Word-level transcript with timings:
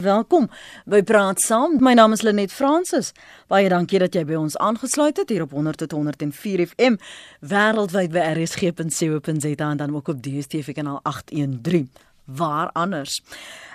Welkom 0.00 0.46
by 0.88 1.02
Praat 1.04 1.42
Saam. 1.44 1.74
My 1.84 1.92
naam 1.92 2.14
is 2.16 2.22
Lenet 2.24 2.52
Fransis. 2.56 3.10
Baie 3.52 3.68
dankie 3.68 4.00
dat 4.00 4.14
jy 4.16 4.22
by 4.24 4.38
ons 4.40 4.56
aangesluit 4.56 5.20
het 5.20 5.28
hier 5.28 5.44
op 5.44 5.52
100 5.52 5.82
tot 5.82 5.92
104 5.92 6.62
FM 6.70 6.96
wêreldwyd 7.44 8.14
by 8.14 8.24
rsg.co.za 8.32 9.68
en 9.68 9.82
dan 9.82 9.96
ook 9.96 10.08
op 10.08 10.22
DStv 10.24 10.72
kanaal 10.72 11.02
813 11.04 11.90
waar 12.36 12.70
anders. 12.72 13.22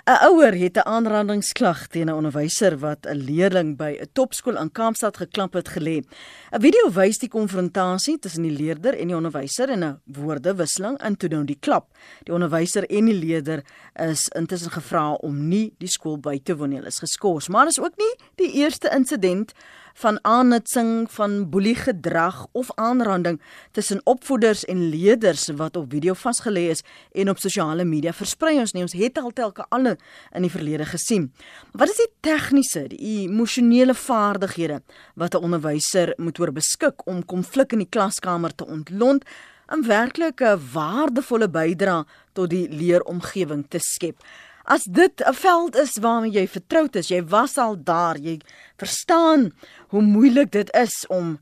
'n 0.06 0.22
Ouer 0.28 0.54
het 0.54 0.76
'n 0.76 0.86
aanrandingsklag 0.86 1.86
teen 1.86 2.08
'n 2.08 2.14
onderwyser 2.14 2.78
wat 2.78 3.06
'n 3.06 3.24
leerling 3.28 3.76
by 3.76 3.98
'n 4.00 4.08
topskool 4.12 4.56
in 4.56 4.72
Kaapstad 4.72 5.16
geklamp 5.16 5.52
het 5.52 5.68
gelê. 5.68 5.96
'n 6.52 6.60
Video 6.60 6.92
wys 6.92 7.18
die 7.18 7.28
konfrontasie 7.28 8.18
tussen 8.18 8.42
die 8.42 8.56
leerder 8.56 8.94
en 8.98 9.06
die 9.06 9.16
onderwyser 9.16 9.68
in 9.68 9.84
'n 9.84 10.00
woordewisseling 10.04 10.98
en 10.98 11.16
toe 11.16 11.28
nou 11.28 11.44
die 11.44 11.58
klap. 11.60 11.86
Die 12.22 12.32
onderwyser 12.32 12.84
en 12.84 13.04
die 13.04 13.14
leerder 13.14 13.64
is 13.94 14.28
intussen 14.28 14.70
gevra 14.70 15.12
om 15.12 15.48
nie 15.48 15.74
die 15.78 15.88
skool 15.88 16.18
by 16.18 16.40
te 16.42 16.56
woon 16.56 16.68
nie. 16.68 16.76
Hulle 16.76 16.88
is 16.88 16.98
geskort, 16.98 17.48
maar 17.48 17.66
is 17.66 17.80
ook 17.80 17.96
nie 17.96 18.14
die 18.34 18.52
eerste 18.52 18.90
insident 18.94 19.52
van 19.96 20.18
aanhitsing 20.28 21.06
van 21.12 21.48
boeliegedrag 21.50 22.46
of 22.52 22.68
aanranding 22.74 23.40
tussen 23.72 24.00
opvoeders 24.04 24.64
en 24.64 24.88
leerders 24.88 25.48
wat 25.56 25.76
op 25.76 25.90
video 25.90 26.14
vasgelê 26.14 26.66
is 26.74 26.84
en 27.12 27.30
op 27.32 27.40
sosiale 27.40 27.84
media 27.84 28.12
versprei 28.12 28.58
ons 28.60 28.74
nie 28.76 28.84
ons 28.84 28.96
het 28.96 29.18
al 29.18 29.32
telke 29.32 29.64
alle 29.68 29.96
in 30.36 30.44
die 30.44 30.52
verlede 30.52 30.84
gesien. 30.84 31.30
Wat 31.72 31.88
is 31.88 32.02
die 32.02 32.10
tegniese, 32.28 32.86
die 32.92 33.24
emosionele 33.24 33.94
vaardighede 33.94 34.82
wat 35.14 35.34
'n 35.34 35.44
onderwyser 35.48 36.12
moet 36.16 36.38
oor 36.40 36.52
beskik 36.52 37.06
om 37.06 37.24
konflik 37.24 37.72
in 37.72 37.78
die 37.78 37.90
klaskamer 37.90 38.54
te 38.54 38.66
ontlont? 38.66 39.24
'n 39.66 39.82
werklike 39.82 40.58
waardevolle 40.72 41.48
bydrae 41.50 42.04
tot 42.32 42.50
die 42.50 42.68
leeromgewing 42.70 43.64
te 43.68 43.78
skep. 43.82 44.22
As 44.66 44.82
dit 44.82 45.22
'n 45.22 45.34
veld 45.34 45.76
is 45.76 45.98
waarmee 46.02 46.30
jy 46.30 46.48
vertroud 46.48 46.96
is, 46.96 47.08
jy 47.08 47.24
was 47.24 47.56
al 47.56 47.84
daar, 47.84 48.18
jy 48.18 48.40
verstaan 48.76 49.52
hoe 49.88 50.02
moeilik 50.02 50.50
dit 50.50 50.74
is 50.74 51.06
om 51.06 51.38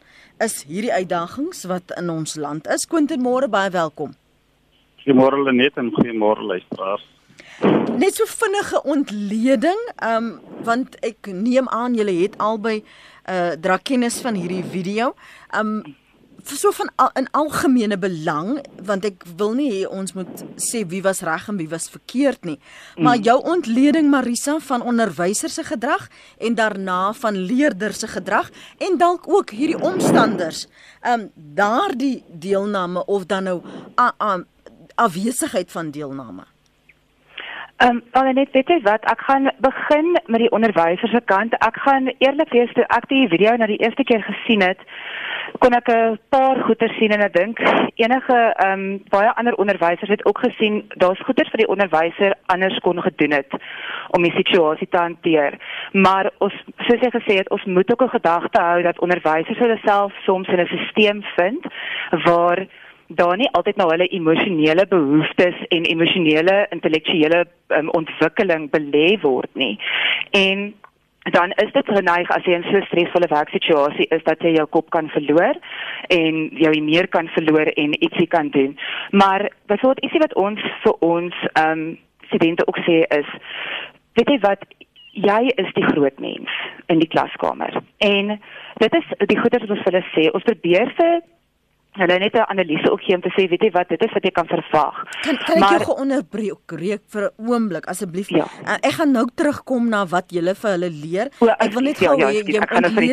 is 0.43 0.63
hierdie 0.67 0.93
uitdagings 0.93 1.65
wat 1.67 1.91
in 1.99 2.09
ons 2.09 2.35
land 2.39 2.67
is. 2.71 2.85
Quentin, 2.87 3.21
môre 3.23 3.49
baie 3.51 3.71
welkom. 3.73 4.13
Goeiemôre 5.03 5.39
Lenet 5.43 5.77
en 5.79 5.91
goeiemôre 5.95 6.45
luisteraars. 6.47 7.05
Net 7.99 8.15
so 8.15 8.27
vinnige 8.29 8.79
ontleding, 8.87 9.79
ehm 9.97 10.15
um, 10.15 10.29
want 10.63 10.95
ek 11.03 11.31
neem 11.31 11.67
aan 11.71 11.95
julle 11.95 12.13
het 12.21 12.35
albei 12.43 12.81
uh 13.31 13.55
dra 13.59 13.77
kennis 13.77 14.19
van 14.23 14.35
hierdie 14.39 14.63
video. 14.63 15.13
Ehm 15.51 15.79
um, 15.79 15.95
so 16.57 16.71
van 16.71 16.89
al, 16.95 17.09
in 17.19 17.27
algemene 17.31 17.97
belang 17.97 18.59
want 18.85 19.05
ek 19.05 19.25
wil 19.37 19.53
nie 19.57 19.85
ons 19.87 20.13
moet 20.17 20.43
sê 20.61 20.83
wie 20.89 21.01
was 21.05 21.21
reg 21.27 21.47
en 21.51 21.57
wie 21.59 21.69
was 21.69 21.89
verkeerd 21.91 22.45
nie. 22.47 22.57
Maar 22.97 23.17
mm. 23.17 23.23
jou 23.27 23.37
ontleding 23.53 24.09
Marisa 24.09 24.57
van 24.59 24.81
onderwysers 24.81 25.59
se 25.59 25.63
gedrag 25.63 26.07
en 26.37 26.55
daarna 26.55 27.13
van 27.13 27.37
leerders 27.37 27.99
se 27.99 28.07
gedrag 28.07 28.51
en 28.77 28.97
dalk 28.97 29.27
ook 29.27 29.51
hierdie 29.55 29.81
omstanders. 29.81 30.67
Ehm 31.01 31.19
um, 31.19 31.31
daardie 31.35 32.23
deelname 32.27 33.05
of 33.05 33.25
dan 33.25 33.43
nou 33.43 33.61
a, 33.99 34.11
a, 34.21 34.37
afwesigheid 34.95 35.71
van 35.71 35.91
deelname. 35.91 36.47
Ehm 37.79 37.89
um, 37.89 38.03
dan 38.11 38.33
net 38.33 38.51
weet 38.51 38.67
jy 38.67 38.81
wat 38.83 39.05
ek 39.07 39.21
gaan 39.27 39.51
begin 39.63 40.11
met 40.25 40.41
die 40.43 40.51
onderwysers 40.51 41.11
se 41.11 41.21
kant. 41.25 41.53
Ek 41.63 41.77
gaan 41.85 42.11
eerlik 42.17 42.51
wees 42.51 42.73
toe 42.73 42.83
ek 42.87 43.07
die 43.07 43.27
video 43.27 43.55
na 43.55 43.69
die 43.71 43.79
eerste 43.79 44.03
keer 44.03 44.23
gesien 44.25 44.61
het 44.61 44.83
kon 45.59 45.73
ek 45.73 45.89
'n 45.89 46.19
paar 46.29 46.57
goeie 46.63 46.89
sien 46.97 47.11
en 47.11 47.21
ek 47.21 47.33
dink 47.33 47.59
enige 47.95 48.37
ehm 48.37 48.79
um, 48.79 49.03
baie 49.09 49.31
ander 49.35 49.55
onderwysers 49.55 50.09
het 50.09 50.25
ook 50.25 50.39
gesien 50.39 50.85
daar's 50.95 51.21
goeie 51.25 51.49
vir 51.51 51.61
die 51.63 51.71
onderwyser 51.73 52.33
anders 52.45 52.79
kon 52.79 53.01
gedoen 53.01 53.31
het 53.31 53.51
om 54.09 54.23
die 54.23 54.35
situasie 54.35 54.87
te 54.89 54.97
hanteer. 54.97 55.57
Maar 55.91 56.31
ons 56.37 56.53
soos 56.77 57.01
jy 57.01 57.09
gesê 57.11 57.37
het, 57.37 57.49
ons 57.49 57.65
moet 57.65 57.91
ook 57.91 58.03
'n 58.03 58.17
gedagte 58.17 58.61
hou 58.61 58.81
dat 58.81 58.99
onderwysers 58.99 59.57
hulle 59.57 59.79
self 59.83 60.13
soms 60.25 60.47
in 60.47 60.59
'n 60.59 60.67
stelsel 60.67 61.21
vind 61.35 61.63
waar 62.25 62.67
daar 63.07 63.37
nie 63.37 63.49
altyd 63.51 63.75
na 63.75 63.87
hulle 63.89 64.07
emosionele 64.07 64.85
behoeftes 64.87 65.55
en 65.67 65.83
emosionele 65.83 66.67
intellektuele 66.69 67.45
um, 67.67 67.89
ontwikkeling 67.89 68.69
belê 68.69 69.19
word 69.21 69.49
nie. 69.53 69.79
En 70.31 70.73
dan 71.23 71.51
is 71.51 71.71
dit 71.71 71.85
geneig 71.85 72.29
as 72.31 72.45
jy 72.45 72.53
in 72.53 72.63
so 72.63 72.77
'n 72.77 72.85
stresvolle 72.87 73.27
werksituasie 73.27 74.07
is 74.09 74.23
dat 74.23 74.41
jy 74.41 74.53
jou 74.55 74.65
kop 74.65 74.89
kan 74.89 75.09
verloor 75.09 75.55
en 76.07 76.49
jou 76.53 76.81
meer 76.81 77.07
kan 77.07 77.27
verloor 77.27 77.67
en 77.75 78.03
ietsie 78.03 78.27
kan 78.27 78.49
doen. 78.49 78.77
Maar 79.11 79.51
byvoorbeeld 79.65 80.03
ietsie 80.03 80.19
wat 80.19 80.35
ons 80.35 80.61
vir 80.83 80.93
ons 80.99 81.35
ehm 81.53 81.71
um, 81.71 81.99
studente 82.27 82.67
ook 82.67 82.77
sê 82.77 83.03
is 83.19 83.29
weet 84.13 84.29
jy 84.29 84.39
wat 84.39 84.65
jy 85.11 85.41
is 85.55 85.73
die 85.73 85.83
groot 85.83 86.19
mens 86.19 86.49
in 86.87 86.99
die 86.99 87.07
klaskamer. 87.07 87.81
En 87.97 88.39
dit 88.77 88.93
is 88.93 89.07
die 89.27 89.39
goeie 89.39 89.59
wat 89.59 89.69
ons 89.69 89.83
vir 89.83 89.91
hulle 89.91 90.05
sê. 90.13 90.29
Ons 90.33 90.43
probeer 90.43 90.93
vir 90.97 91.21
hulle 91.97 92.19
net 92.19 92.33
'n 92.33 92.45
analise 92.47 92.91
ook 92.91 93.01
gee 93.01 93.15
om 93.15 93.21
te 93.21 93.29
sê 93.29 93.49
weet 93.49 93.61
jy 93.61 93.71
wat 93.71 93.89
dit 93.89 94.01
is 94.03 94.11
wat 94.13 94.23
jy 94.23 94.31
kan 94.31 94.47
verwag. 94.47 94.95
Kan, 95.21 95.37
kan 95.45 95.59
maar, 95.59 95.73
ek 95.73 95.85
jou 95.85 95.97
onderbreek 95.99 96.71
reek 96.71 97.01
vir 97.07 97.23
'n 97.23 97.49
oomblik 97.49 97.85
asseblief? 97.85 98.29
Ja. 98.29 98.45
Uh, 98.65 98.77
ek 98.81 98.91
gaan 98.91 99.11
nou 99.11 99.27
terugkom 99.35 99.89
na 99.89 100.05
wat 100.05 100.31
jy 100.31 100.41
vir 100.41 100.71
hulle 100.71 100.89
leer. 100.89 101.27
O, 101.39 101.47
ek 101.47 101.73
wil 101.73 101.81
net 101.81 101.97
gou 101.97 102.17
ja, 102.17 102.29
ja, 102.29 102.41
jy 102.41 102.59
kan 102.59 102.83
vir 102.83 103.03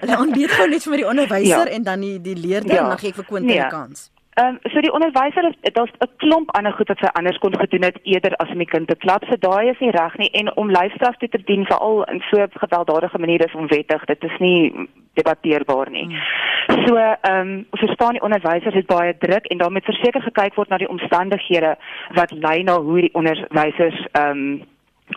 hulle 0.00 0.18
ontleed 0.24 0.50
gou 0.50 0.68
net 0.68 0.82
vir 0.82 0.96
die 0.96 1.06
onderwyser 1.06 1.66
ja. 1.68 1.74
en 1.74 1.82
dan 1.82 2.00
die 2.00 2.20
die 2.20 2.36
leerder 2.36 2.74
ja. 2.74 2.82
en 2.82 2.88
dan 2.88 2.98
gee 2.98 3.10
ek 3.10 3.16
vir 3.16 3.24
Quentin 3.24 3.50
'n 3.50 3.60
nee. 3.60 3.68
kans. 3.70 4.10
Ehm 4.40 4.48
um, 4.48 4.72
so 4.72 4.80
die 4.80 4.92
onderwyser 4.92 5.44
het 5.60 5.74
daar's 5.74 5.92
'n 5.98 6.16
klomp 6.16 6.50
ander 6.56 6.72
goed 6.72 6.88
wat 6.88 6.98
sy 6.98 7.08
anders 7.12 7.38
kon 7.38 7.58
gedoen 7.58 7.82
het 7.82 7.98
eerder 8.02 8.36
as 8.36 8.48
om 8.48 8.58
die 8.58 8.72
kind 8.74 8.88
te 8.88 8.96
klap. 8.96 9.24
So 9.24 9.36
daai 9.38 9.68
is 9.68 9.78
nie 9.78 9.90
reg 9.90 10.16
nie 10.16 10.30
en 10.30 10.56
om 10.56 10.70
lyfstraf 10.70 11.16
toe 11.16 11.28
te 11.28 11.42
dien 11.44 11.64
veral 11.66 12.04
in 12.04 12.22
so 12.30 12.36
'n 12.42 12.48
gewelddadige 12.52 13.18
manier 13.18 13.44
is 13.46 13.54
onwettig. 13.54 14.04
Dit 14.04 14.24
is 14.24 14.38
nie 14.38 14.88
debatteerbaar 15.14 15.90
nie. 15.90 16.04
Hmm. 16.04 16.86
So 16.86 16.96
ehm 16.96 17.48
um, 17.48 17.66
verstaan 17.70 18.12
die 18.12 18.22
onderwysers 18.22 18.74
het 18.74 18.86
baie 18.86 19.18
druk 19.18 19.44
en 19.46 19.58
daarmee 19.58 19.82
verseker 19.82 20.22
gekyk 20.22 20.54
word 20.54 20.68
na 20.68 20.76
die 20.76 20.88
omstandighede 20.88 21.76
wat 22.12 22.30
lei 22.30 22.62
na 22.62 22.80
hoe 22.80 23.00
die 23.00 23.14
onderwysers 23.14 24.06
ehm 24.12 24.30
um, 24.30 24.62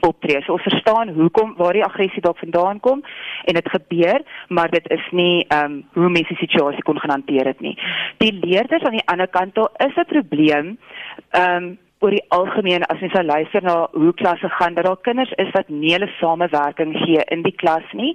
optree. 0.01 0.41
So 0.41 0.53
ons 0.57 0.67
verstaan 0.67 1.09
hoekom 1.09 1.53
waar 1.57 1.73
die 1.73 1.85
aggressie 1.85 2.21
dalk 2.21 2.37
vandaan 2.37 2.79
kom 2.79 3.03
en 3.45 3.53
dit 3.53 3.69
gebeur, 3.69 4.21
maar 4.47 4.69
dit 4.69 4.89
is 4.89 5.05
nie 5.11 5.45
ehm 5.47 5.71
um, 5.71 5.79
hoe 5.93 6.09
mense 6.09 6.33
die 6.33 6.45
situasie 6.47 6.83
kon 6.83 6.97
hanteer 6.97 7.45
het 7.45 7.59
nie. 7.59 7.77
Die 8.17 8.33
leerders 8.33 8.83
aan 8.83 8.97
die 8.97 9.07
ander 9.07 9.27
kant 9.27 9.55
daar 9.55 9.71
is 9.77 9.95
'n 9.95 10.05
probleem 10.05 10.77
ehm 11.29 11.63
um, 11.63 11.77
oor 12.03 12.11
die 12.11 12.25
algemeen 12.35 12.83
as 12.91 12.99
mens 12.99 13.13
luister 13.23 13.63
na 13.63 13.75
hoe 13.91 14.13
klasse 14.13 14.49
gaan 14.49 14.73
dat 14.73 14.85
daar 14.85 14.99
kinders 15.01 15.31
is 15.43 15.51
wat 15.55 15.69
nie 15.69 15.93
hulle 15.93 16.09
samewerking 16.19 16.97
gee 17.05 17.23
in 17.35 17.45
die 17.45 17.55
klas 17.55 17.85
nie. 17.91 18.11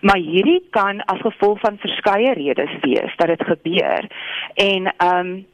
Maar 0.00 0.20
hierdie 0.22 0.60
kan 0.70 1.02
as 1.10 1.24
gevolg 1.26 1.58
van 1.60 1.80
verskeie 1.82 2.34
redes 2.38 2.76
wees 2.86 3.16
dat 3.16 3.32
dit 3.34 3.42
gebeur. 3.50 4.08
En 4.54 4.92
ehm 4.96 5.18
um, 5.18 5.44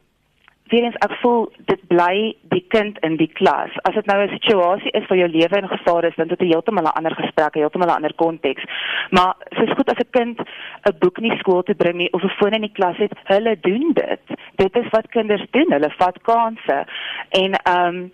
weer 0.71 0.83
eens 0.87 0.99
ek 1.05 1.13
voel 1.21 1.49
dit 1.69 1.81
bly 1.91 2.33
die 2.53 2.63
kind 2.73 2.99
in 3.07 3.17
die 3.19 3.29
klas. 3.39 3.73
As 3.87 3.95
dit 3.95 4.05
nou 4.05 4.17
'n 4.23 4.37
situasie 4.37 4.91
is 4.91 5.07
waar 5.07 5.17
jou 5.17 5.27
lewe 5.27 5.57
in 5.57 5.67
gevaar 5.67 6.03
is, 6.03 6.15
dan 6.15 6.27
dit 6.27 6.41
'n 6.41 6.51
heeltemal 6.51 6.83
'n 6.83 6.97
ander 6.97 7.15
gesprek, 7.15 7.53
heeltemal 7.53 7.87
'n 7.87 7.97
ander 7.99 8.13
konteks. 8.15 8.63
Maar 9.09 9.35
soos 9.49 9.75
goed 9.75 9.89
as 9.91 10.03
'n 10.05 10.09
kind 10.11 10.39
'n 10.39 10.97
boek 10.99 11.19
nie 11.19 11.37
skool 11.37 11.63
toe 11.63 11.75
bring 11.75 11.97
nie 11.97 12.13
of 12.13 12.23
'n 12.23 12.37
foon 12.39 12.53
in 12.53 12.61
die 12.61 12.77
klas 12.79 12.97
het, 12.97 13.13
hulle 13.23 13.57
doen 13.61 13.91
dit. 13.93 14.23
Dit 14.55 14.75
is 14.75 14.89
wat 14.89 15.07
kinders 15.09 15.45
doen. 15.51 15.71
Hulle 15.71 15.91
vat 15.97 16.21
kansse. 16.21 16.85
En 17.29 17.51
ehm 17.53 17.87
um, 17.87 18.11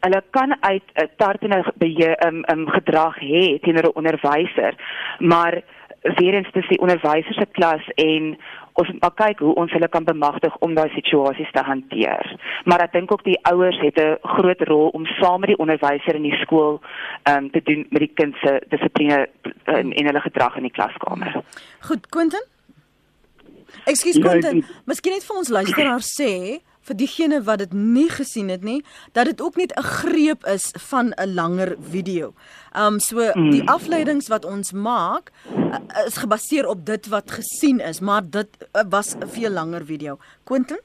hulle 0.00 0.22
kan 0.30 0.56
uit 0.60 0.82
'n 0.94 1.08
tartene 1.16 1.64
beheer 1.74 2.16
ehm 2.16 2.36
um, 2.36 2.58
um, 2.58 2.68
gedrag 2.68 3.18
hê 3.18 3.58
teenoor 3.60 3.84
'n 3.88 3.96
onderwyser, 4.00 4.74
maar 5.18 5.62
weer 6.02 6.34
eens 6.34 6.52
dis 6.52 6.68
die 6.68 6.80
onderwyser 6.80 7.34
se 7.34 7.46
klas 7.52 7.88
en 7.94 8.36
ons 8.74 8.88
moet 8.90 9.00
maar 9.00 9.14
kyk 9.14 9.42
hoe 9.44 9.54
ons 9.54 9.72
hulle 9.72 9.88
kan 9.88 10.04
bemagtig 10.04 10.56
om 10.66 10.74
daai 10.74 10.90
situasies 10.94 11.50
te 11.54 11.62
hanteer. 11.62 12.30
Maar 12.64 12.86
ek 12.86 12.96
dink 12.96 13.12
ook 13.12 13.22
die 13.24 13.38
ouers 13.50 13.78
het 13.80 13.98
'n 13.98 14.18
groot 14.36 14.62
rol 14.68 14.88
om 14.88 15.06
saam 15.06 15.40
met 15.40 15.52
die 15.52 15.58
onderwyser 15.58 16.14
in 16.14 16.26
die 16.26 16.38
skool 16.42 16.80
um, 17.30 17.50
te 17.50 17.62
doen 17.62 17.86
met 17.90 18.00
die 18.00 18.14
kind 18.14 18.34
se 18.42 18.60
dissipline 18.68 19.28
en, 19.64 19.92
en 19.92 20.06
hulle 20.06 20.20
gedrag 20.20 20.56
in 20.56 20.62
die 20.62 20.74
klaskamer. 20.74 21.42
Goed, 21.80 22.08
Quentin? 22.08 22.44
Ekskuus 23.84 24.16
ja, 24.16 24.22
Quentin, 24.22 24.64
miskien 24.84 25.12
net 25.12 25.24
vir 25.24 25.36
ons 25.36 25.48
luisteraars 25.48 26.10
sê 26.20 26.60
vir 26.84 26.96
diegene 26.96 27.40
wat 27.42 27.58
dit 27.58 27.72
nie 27.72 28.08
gesien 28.10 28.48
het 28.48 28.64
nie, 28.64 28.82
dat 29.12 29.26
dit 29.26 29.40
ook 29.40 29.56
net 29.56 29.72
'n 29.76 29.82
greep 29.82 30.44
is 30.46 30.72
van 30.90 31.12
'n 31.16 31.34
langer 31.34 31.76
video. 31.80 32.34
Um 32.76 33.00
so 33.00 33.32
mm. 33.34 33.50
die 33.50 33.68
afleidings 33.68 34.28
wat 34.28 34.44
ons 34.44 34.72
maak 34.72 35.32
uh, 35.56 36.06
is 36.06 36.16
gebaseer 36.16 36.66
op 36.68 36.86
dit 36.86 37.08
wat 37.08 37.30
gesien 37.30 37.80
is, 37.80 38.00
maar 38.00 38.22
dit 38.30 38.48
uh, 38.60 38.82
was 38.88 39.16
'n 39.16 39.28
veel 39.28 39.50
langer 39.50 39.84
video. 39.84 40.18
Quentin? 40.44 40.80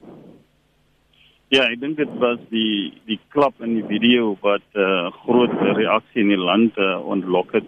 Ja, 1.50 1.64
ek 1.66 1.80
dink 1.80 1.96
dit 1.96 2.10
was 2.22 2.38
die 2.50 3.02
die 3.10 3.18
klap 3.34 3.54
in 3.58 3.74
die 3.74 3.86
video 3.86 4.36
wat 4.40 4.62
'n 4.74 4.78
uh, 4.78 5.10
groot 5.26 5.50
reaksie 5.76 6.22
in 6.22 6.28
die 6.28 6.38
land 6.38 6.78
uh, 6.78 7.02
ontlok 7.02 7.52
het. 7.52 7.66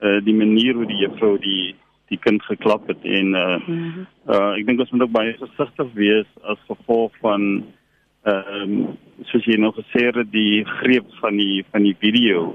Uh, 0.00 0.22
die 0.24 0.34
manier 0.34 0.74
hoe 0.74 0.86
die 0.86 1.00
juffrou 1.02 1.38
die 1.38 1.74
die 2.10 2.18
kind 2.18 2.42
geklap 2.42 2.88
het 2.90 3.04
en 3.06 3.34
uh, 3.38 3.58
mm 3.58 3.76
-hmm. 3.76 4.06
uh 4.34 4.52
ek 4.58 4.66
dink 4.66 4.80
ons 4.80 4.90
moet 4.90 5.02
ook 5.06 5.18
baie 5.18 5.36
versigtig 5.38 5.92
wees 5.94 6.30
as 6.42 6.58
gevolg 6.68 7.12
van 7.20 7.64
ehm 8.22 8.62
um, 8.62 8.98
soos 9.30 9.46
jy 9.48 9.56
nou 9.56 9.72
gesê 9.72 10.10
het 10.12 10.32
die 10.32 10.64
greep 10.80 11.06
van 11.20 11.36
die 11.36 11.64
van 11.70 11.82
die 11.82 11.96
video. 12.00 12.54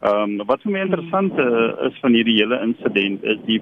Ehm 0.00 0.40
um, 0.40 0.46
wat 0.46 0.62
vir 0.62 0.72
my 0.72 0.80
interessant 0.86 1.38
uh, 1.38 1.88
is 1.88 1.98
van 2.00 2.14
hierdie 2.14 2.38
hele 2.38 2.60
insident 2.62 3.24
is 3.24 3.40
die 3.46 3.60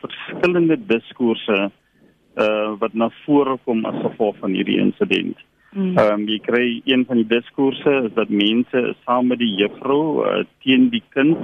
verskillende 0.00 0.78
diskourse 0.86 1.70
uh 2.38 2.70
wat 2.78 2.94
na 2.94 3.10
vore 3.24 3.58
kom 3.64 3.84
as 3.84 4.02
gevolg 4.02 4.36
van 4.38 4.54
hierdie 4.54 4.78
insident. 4.78 5.36
Mm. 5.72 5.96
Ehm 5.98 6.12
um, 6.12 6.28
jy 6.28 6.38
kry 6.38 6.66
een 6.84 7.04
van 7.08 7.16
die 7.16 7.26
diskourse 7.26 7.96
is 8.04 8.14
dat 8.14 8.28
mense 8.28 8.94
saam 9.04 9.26
met 9.26 9.38
die 9.38 9.54
juffrou 9.58 10.24
uh, 10.24 10.44
teen 10.62 10.88
die 10.94 11.02
kind 11.16 11.38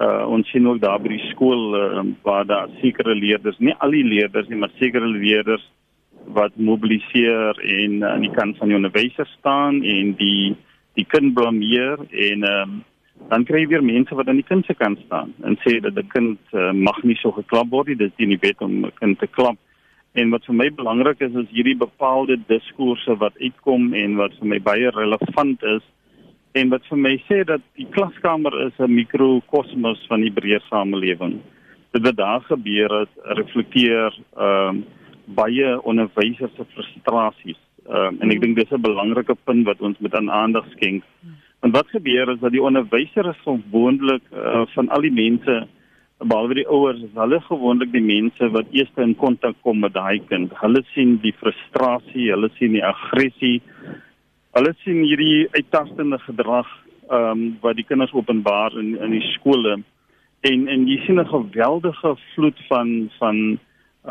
uh, 0.00 0.24
ons 0.28 0.48
sien 0.50 0.66
ook 0.68 0.80
daar 0.80 1.00
by 1.02 1.12
die 1.16 1.26
skool 1.32 1.74
uh, 1.76 2.04
waar 2.22 2.46
daar 2.46 2.70
sekere 2.82 3.14
leerders, 3.14 3.58
nie 3.58 3.74
al 3.78 3.94
die 3.94 4.04
leerders 4.06 4.48
nie, 4.48 4.58
maar 4.58 4.74
sekere 4.78 5.06
leerders 5.06 5.64
wat 6.34 6.56
mobiliseer 6.56 7.58
en 7.62 8.02
uh, 8.02 8.12
aan 8.12 8.26
die 8.26 8.34
kant 8.34 8.58
van 8.58 8.70
die 8.70 8.78
onderwyser 8.78 9.28
staan 9.38 9.82
en 9.82 10.14
die 10.20 10.56
die 10.98 11.06
kind 11.06 11.30
blameer 11.34 12.00
en 12.10 12.42
um, 12.42 12.70
dan 13.30 13.44
kry 13.46 13.60
jy 13.62 13.68
weer 13.70 13.84
mense 13.86 14.14
wat 14.18 14.26
aan 14.30 14.40
die 14.40 14.46
kind 14.46 14.66
se 14.66 14.74
kant 14.74 14.98
staan 15.04 15.30
en 15.46 15.54
sê 15.62 15.78
dat 15.82 15.94
'n 15.94 16.10
kind 16.14 16.38
uh, 16.52 16.72
mag 16.72 16.98
nie 17.02 17.18
so 17.22 17.30
geklap 17.32 17.70
word 17.70 17.88
nie, 17.88 17.96
dit 17.96 18.12
is 18.16 18.26
nie 18.26 18.38
wet 18.42 18.60
om 18.60 18.84
'n 18.84 18.92
kind 18.98 19.18
te 19.18 19.26
klap. 19.26 19.58
En 20.14 20.30
wat 20.30 20.44
vir 20.46 20.54
my 20.54 20.70
belangrik 20.70 21.20
is 21.20 21.34
is 21.34 21.50
hierdie 21.50 21.76
bepaalde 21.76 22.38
diskourse 22.46 23.16
wat 23.18 23.38
uitkom 23.38 23.94
en 23.94 24.16
wat 24.16 24.32
vir 24.38 24.48
my 24.48 24.58
baie 24.58 24.90
relevant 24.90 25.62
is 25.62 25.82
en 26.60 26.72
wat 26.74 26.86
vir 26.90 26.98
my 26.98 27.14
sê 27.28 27.44
dat 27.46 27.62
die 27.78 27.86
klaskamer 27.94 28.54
is 28.66 28.76
'n 28.78 28.94
mikrokosmos 28.94 30.00
van 30.08 30.20
die 30.20 30.34
breë 30.38 30.60
samelewing. 30.68 31.40
Dit 31.92 32.02
wat 32.02 32.16
daar 32.16 32.40
gebeur 32.40 33.00
het 33.00 33.12
reflekteer 33.38 34.12
ehm 34.36 34.68
um, 34.68 34.84
baie 35.24 35.82
onderwysers 35.82 36.54
se 36.56 36.64
frustrasies. 36.74 37.60
Ehm 37.86 38.06
um, 38.06 38.20
en 38.20 38.30
ek 38.30 38.40
dink 38.40 38.56
dis 38.56 38.72
'n 38.72 38.80
belangrike 38.80 39.36
punt 39.44 39.66
wat 39.66 39.80
ons 39.80 39.98
moet 39.98 40.14
aan 40.14 40.30
aandag 40.30 40.66
skenk. 40.76 41.02
Want 41.60 41.74
wat 41.74 41.88
gebeur 41.90 42.30
is 42.30 42.40
dat 42.40 42.52
die 42.52 42.62
onderwyser 42.62 43.28
is 43.28 43.42
gewoonlik 43.44 44.22
uh, 44.32 44.66
van 44.74 44.88
al 44.88 45.00
die 45.00 45.12
mense 45.12 45.66
behalwe 46.18 46.54
die 46.54 46.66
ouers, 46.66 47.02
is 47.02 47.14
hulle 47.14 47.40
gewoonlik 47.40 47.92
die 47.92 48.02
mense 48.02 48.50
wat 48.50 48.66
eers 48.74 48.90
in 48.96 49.14
kontak 49.14 49.54
kom 49.62 49.78
met 49.80 49.94
daai 49.94 50.18
kind. 50.28 50.52
Hulle 50.60 50.82
sien 50.94 51.18
die 51.22 51.34
frustrasie, 51.38 52.30
hulle 52.30 52.50
sien 52.58 52.72
die 52.72 52.84
aggressie 52.84 53.60
Hulle 54.58 54.72
sien 54.82 55.04
hierdie 55.06 55.46
uittastende 55.54 56.18
gedrag 56.18 56.66
ehm 57.08 57.30
um, 57.30 57.42
wat 57.62 57.76
die 57.78 57.84
kinders 57.86 58.12
openbaar 58.12 58.74
in 58.80 58.96
in 58.98 59.12
die 59.14 59.26
skole. 59.36 59.76
En 60.50 60.64
en 60.68 60.86
jy 60.90 60.96
sien 61.04 61.20
'n 61.20 61.30
geweldige 61.30 62.16
vloed 62.34 62.58
van 62.68 62.88
van 63.18 63.36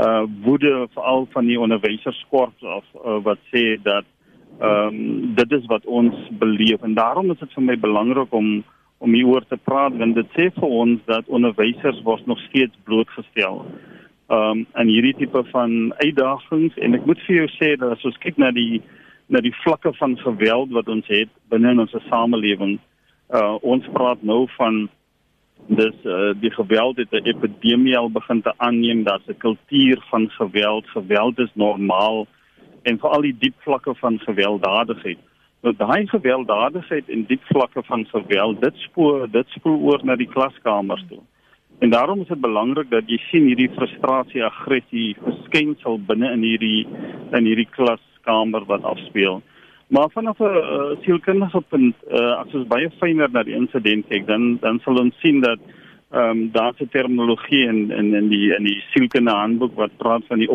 uh 0.06 0.24
woede 0.46 0.88
veral 0.94 1.28
van 1.34 1.46
die 1.46 1.60
onderwyserskorps 1.60 2.64
of 2.64 2.86
uh, 2.96 3.18
wat 3.28 3.40
sê 3.52 3.64
dat 3.84 4.06
ehm 4.60 4.88
um, 4.88 5.36
dit 5.36 5.52
is 5.52 5.66
wat 5.66 5.86
ons 5.86 6.16
beleef. 6.32 6.82
En 6.82 6.94
daarom 6.94 7.32
is 7.32 7.40
dit 7.40 7.54
vir 7.54 7.64
my 7.64 7.78
belangrik 7.80 8.34
om 8.34 8.64
om 8.98 9.14
hieroor 9.14 9.46
te 9.48 9.58
praat 9.58 9.98
want 9.98 10.16
dit 10.16 10.30
sê 10.38 10.52
vir 10.60 10.70
ons 10.70 11.00
dat 11.06 11.28
onderwysers 11.28 12.02
word 12.04 12.26
nog 12.26 12.40
steeds 12.40 12.76
blootgestel 12.84 13.66
ehm 14.30 14.40
um, 14.40 14.66
aan 14.72 14.88
hierdie 14.88 15.18
tipe 15.18 15.44
van 15.52 15.94
uitdagings. 15.98 16.78
En 16.78 16.94
ek 16.94 17.06
moet 17.06 17.20
vir 17.28 17.36
jou 17.36 17.50
sê 17.60 17.76
dat 17.76 17.92
as 17.92 18.06
ons 18.06 18.18
kyk 18.18 18.38
na 18.38 18.52
die 18.52 18.82
na 19.28 19.42
die 19.44 19.56
vlakke 19.64 19.94
van 19.94 20.18
geweld 20.18 20.72
wat 20.72 20.88
ons 20.88 21.08
het 21.12 21.30
binne 21.52 21.72
in 21.76 21.84
ons 21.84 21.96
samelewing. 22.10 22.78
Uh 23.34 23.58
ons 23.62 23.88
praat 23.94 24.24
nou 24.24 24.46
van 24.56 24.88
dis 25.68 26.06
uh 26.06 26.32
die 26.40 26.52
geweld 26.52 26.98
het 26.98 27.12
'n 27.12 27.28
epidemie 27.28 27.98
al 27.98 28.10
begin 28.10 28.42
te 28.42 28.54
aanneem, 28.58 29.04
daar's 29.04 29.28
'n 29.28 29.38
kultuur 29.38 30.04
van 30.10 30.30
geweld. 30.30 30.88
Geweld 30.88 31.40
is 31.40 31.54
normaal 31.54 32.28
en 32.84 33.00
veral 33.00 33.22
die 33.22 33.38
diep 33.40 33.56
vlakke 33.60 33.96
van 33.96 34.20
gewelddadigheid. 34.20 35.20
Nou 35.62 35.74
daai 35.76 36.08
gewelddadigheid 36.08 37.10
en 37.10 37.26
diep 37.26 37.44
vlakke 37.44 37.84
van 37.84 38.06
geweld, 38.06 38.62
dit 38.62 38.76
spoor 38.76 39.28
dit 39.32 39.48
spoor 39.48 39.78
oor 39.78 40.06
na 40.06 40.16
die 40.16 40.30
klaskamers 40.36 41.04
toe. 41.10 41.22
En 41.80 41.90
daarom 41.90 42.22
is 42.22 42.28
dit 42.28 42.42
belangrik 42.42 42.90
dat 42.90 43.10
jy 43.10 43.18
sien 43.30 43.46
hierdie 43.46 43.70
frustrasie, 43.76 44.44
aggressie 44.44 45.16
verskynsel 45.22 46.00
binne 46.00 46.32
in 46.32 46.42
hierdie 46.42 46.88
in 47.38 47.46
hierdie 47.46 47.70
klas 47.70 48.07
kamer 48.28 48.66
wat 48.70 48.84
afspeel. 48.84 49.42
Maar 49.88 50.10
vanaf 50.12 50.40
'n 50.40 50.44
uh, 50.44 50.96
sielkundige 51.02 51.62
punt, 51.70 51.96
uh, 52.12 52.44
as 52.44 52.54
ons 52.54 52.68
baie 52.68 52.90
fyner 53.00 53.30
na 53.32 53.44
die 53.44 53.56
insident 53.56 54.08
kyk, 54.08 54.28
dan 54.28 54.58
dan 54.62 54.80
sal 54.84 55.00
ons 55.00 55.16
sien 55.20 55.40
dat 55.42 55.60
ehm 56.12 56.30
um, 56.30 56.52
daar's 56.52 56.80
'n 56.80 56.90
terminologie 56.92 57.68
in 57.68 57.92
in 57.92 58.14
in 58.16 58.28
die 58.28 58.56
in 58.58 58.64
die 58.64 58.84
sielkundige 58.92 59.38
handboek 59.38 59.76
wat 59.76 59.98
praat 59.98 60.24
van 60.28 60.40
die 60.40 60.50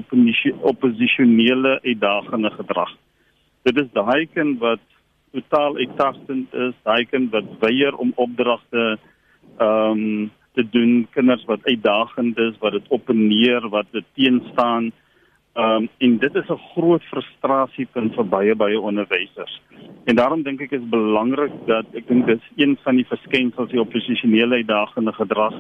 opposisionele 0.63 1.81
uitdagende 1.83 2.51
gedrag. 2.51 2.93
Dit 3.63 3.81
is 3.81 3.89
daai 3.93 4.27
kind 4.35 4.59
wat 4.59 4.81
totaal 5.33 5.77
uittastend 5.77 6.55
is, 6.55 6.75
daai 6.83 7.05
kind 7.07 7.31
wat 7.31 7.45
weier 7.61 7.97
om 7.97 8.13
opdragte 8.15 8.99
ehm 9.59 9.91
um, 9.91 10.31
te 10.53 10.69
doen, 10.71 11.07
kinders 11.11 11.45
wat 11.45 11.65
uitdagend 11.65 12.39
is, 12.39 12.59
wat 12.61 12.73
dit 12.73 12.89
op 12.89 13.09
en 13.09 13.27
neer, 13.29 13.69
wat 13.69 13.87
dit 13.91 14.05
teenstaan. 14.15 14.93
Ehm 15.53 15.83
um, 15.83 15.89
en 15.99 16.19
dit 16.19 16.35
is 16.35 16.49
'n 16.49 16.61
groot 16.73 17.03
frustrasiepunt 17.03 18.15
vir 18.15 18.25
baie 18.25 18.55
baie 18.55 18.81
onderwysers. 18.81 19.61
En 20.05 20.17
daarom 20.17 20.43
dink 20.43 20.61
ek 20.61 20.73
is 20.73 20.89
belangrik 20.89 21.53
dat 21.67 21.85
ek 21.95 22.09
dink 22.09 22.27
dis 22.27 22.41
een 22.57 22.79
van 22.83 22.97
die 22.97 23.07
verskynsels 23.07 23.71
die 23.71 23.81
opposisionele 23.81 24.55
uitdagende 24.55 25.13
gedrag 25.13 25.55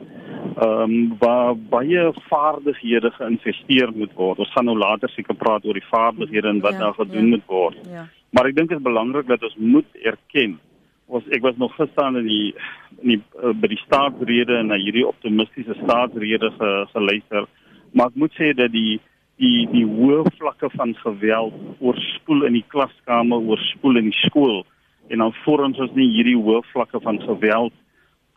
ehm 0.56 0.80
um, 0.82 1.16
waar 1.18 1.56
baie 1.56 2.12
vaardighede 2.28 3.10
geïnvesteer 3.10 3.92
moet 3.94 4.14
word. 4.14 4.38
Ons 4.38 4.52
gaan 4.52 4.64
nou 4.64 4.78
later 4.78 5.08
seker 5.08 5.34
praat 5.34 5.64
oor 5.64 5.74
die 5.74 5.90
vaardighede 5.90 6.48
en 6.48 6.60
wat 6.60 6.72
ja, 6.72 6.78
daar 6.78 6.94
gedoen 6.94 7.24
ja, 7.24 7.28
moet 7.28 7.46
word. 7.46 7.76
Ja. 7.90 8.08
Maar 8.30 8.46
ek 8.46 8.56
dink 8.56 8.68
dit 8.68 8.78
is 8.78 8.84
belangrik 8.84 9.26
dat 9.26 9.42
ons 9.42 9.56
moet 9.56 9.96
erken 10.02 10.60
ons 11.06 11.24
ek 11.28 11.42
was 11.44 11.56
nog 11.60 11.74
gister 11.76 12.18
in 12.18 12.26
die 12.26 12.54
in 13.02 13.08
die 13.14 13.22
uh, 13.42 13.52
by 13.52 13.68
die 13.68 13.80
staatsrede 13.84 14.56
en 14.56 14.70
na 14.72 14.78
hierdie 14.80 15.06
optimistiese 15.06 15.76
staatsrede 15.82 16.50
ge, 16.58 16.70
geluister. 16.92 17.48
Maar 17.92 18.12
ek 18.12 18.20
moet 18.22 18.38
sê 18.38 18.52
dat 18.56 18.72
die 18.72 19.00
die 19.42 19.66
die 19.72 19.84
hoë 19.88 20.24
vlakke 20.38 20.70
van 20.76 20.94
geweld 21.02 21.54
oorspoel 21.80 22.46
in 22.48 22.58
die 22.60 22.66
klaskamer, 22.74 23.42
oorspoel 23.42 23.98
in 24.00 24.10
die 24.10 24.18
skool 24.24 24.62
en 25.10 25.24
dan 25.24 25.34
vorms 25.44 25.80
ons 25.82 25.94
nie 25.98 26.10
hierdie 26.14 26.38
hoë 26.38 26.62
vlakke 26.72 27.00
van 27.04 27.20
geweld 27.26 27.74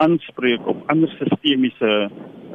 aanspreek 0.03 0.65
op 0.67 0.81
ander 0.91 1.11
sistemiese 1.19 1.91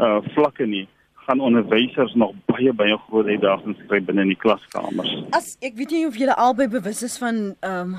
uh 0.00 0.16
vlakke 0.34 0.66
nie 0.66 0.86
gaan 1.30 1.40
onderwysers 1.40 2.14
nog 2.14 2.32
baie 2.48 2.72
baie 2.72 2.96
groot 3.06 3.28
uitdagings 3.28 3.78
kry 3.88 4.00
binne 4.02 4.24
in 4.24 4.32
die 4.32 4.40
klaskamers. 4.40 5.10
As 5.36 5.52
ek 5.62 5.76
weet 5.78 5.92
nie 5.94 6.06
of 6.08 6.16
julle 6.18 6.34
albei 6.34 6.66
bewus 6.72 7.04
is 7.06 7.18
van 7.22 7.42
ehm 7.60 7.94
um, 7.94 7.96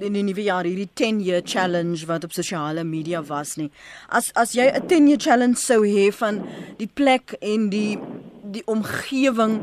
in 0.00 0.14
die 0.16 0.22
nuwe 0.24 0.44
jaar 0.46 0.64
hierdie 0.64 0.88
10 0.96 1.18
year 1.24 1.42
challenge 1.44 2.06
wat 2.08 2.24
op 2.24 2.32
sosiale 2.32 2.84
media 2.84 3.20
was 3.32 3.56
nie. 3.60 3.70
As 4.08 4.30
as 4.42 4.54
jy 4.54 4.70
'n 4.70 4.86
10 4.86 5.08
year 5.08 5.20
challenge 5.20 5.58
sou 5.60 5.82
hê 5.84 6.08
van 6.22 6.40
die 6.78 6.88
plek 7.00 7.34
en 7.40 7.68
die 7.74 7.98
die 8.50 8.66
omgewing 8.66 9.60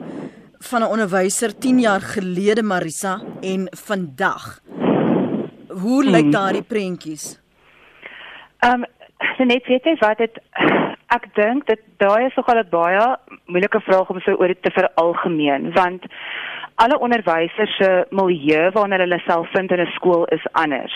van 0.69 0.81
'n 0.81 0.91
onderwyser 0.93 1.57
10 1.59 1.79
jaar 1.79 2.01
gelede 2.01 2.63
Marisa 2.63 3.21
en 3.41 3.67
vandag. 3.71 4.59
Hoe 5.67 6.03
lyk 6.03 6.21
hmm. 6.21 6.31
daardie 6.31 6.63
prentjies? 6.63 7.39
Ehm 8.59 8.83
um, 8.83 8.85
net 9.47 9.67
weet 9.67 9.83
jy 9.83 9.95
wat 9.99 10.17
dit 10.17 10.39
ek 11.07 11.27
dink 11.35 11.67
dit 11.67 11.81
daai 11.97 12.25
is 12.25 12.35
nogal 12.35 12.59
'n 12.59 12.69
baie 12.69 13.17
moeilike 13.45 13.79
vraag 13.79 14.09
om 14.09 14.19
so 14.19 14.31
oor 14.31 14.53
te 14.61 14.71
veralgemeen 14.71 15.71
want 15.73 16.05
alle 16.77 16.99
onderwysers 16.99 17.75
se 17.77 18.05
milieu 18.09 18.69
waarna 18.75 18.99
hulle 19.01 19.19
self 19.25 19.49
vind 19.55 19.71
in 19.71 19.81
'n 19.81 19.91
skool 19.97 20.25
is 20.37 20.45
anders. 20.51 20.95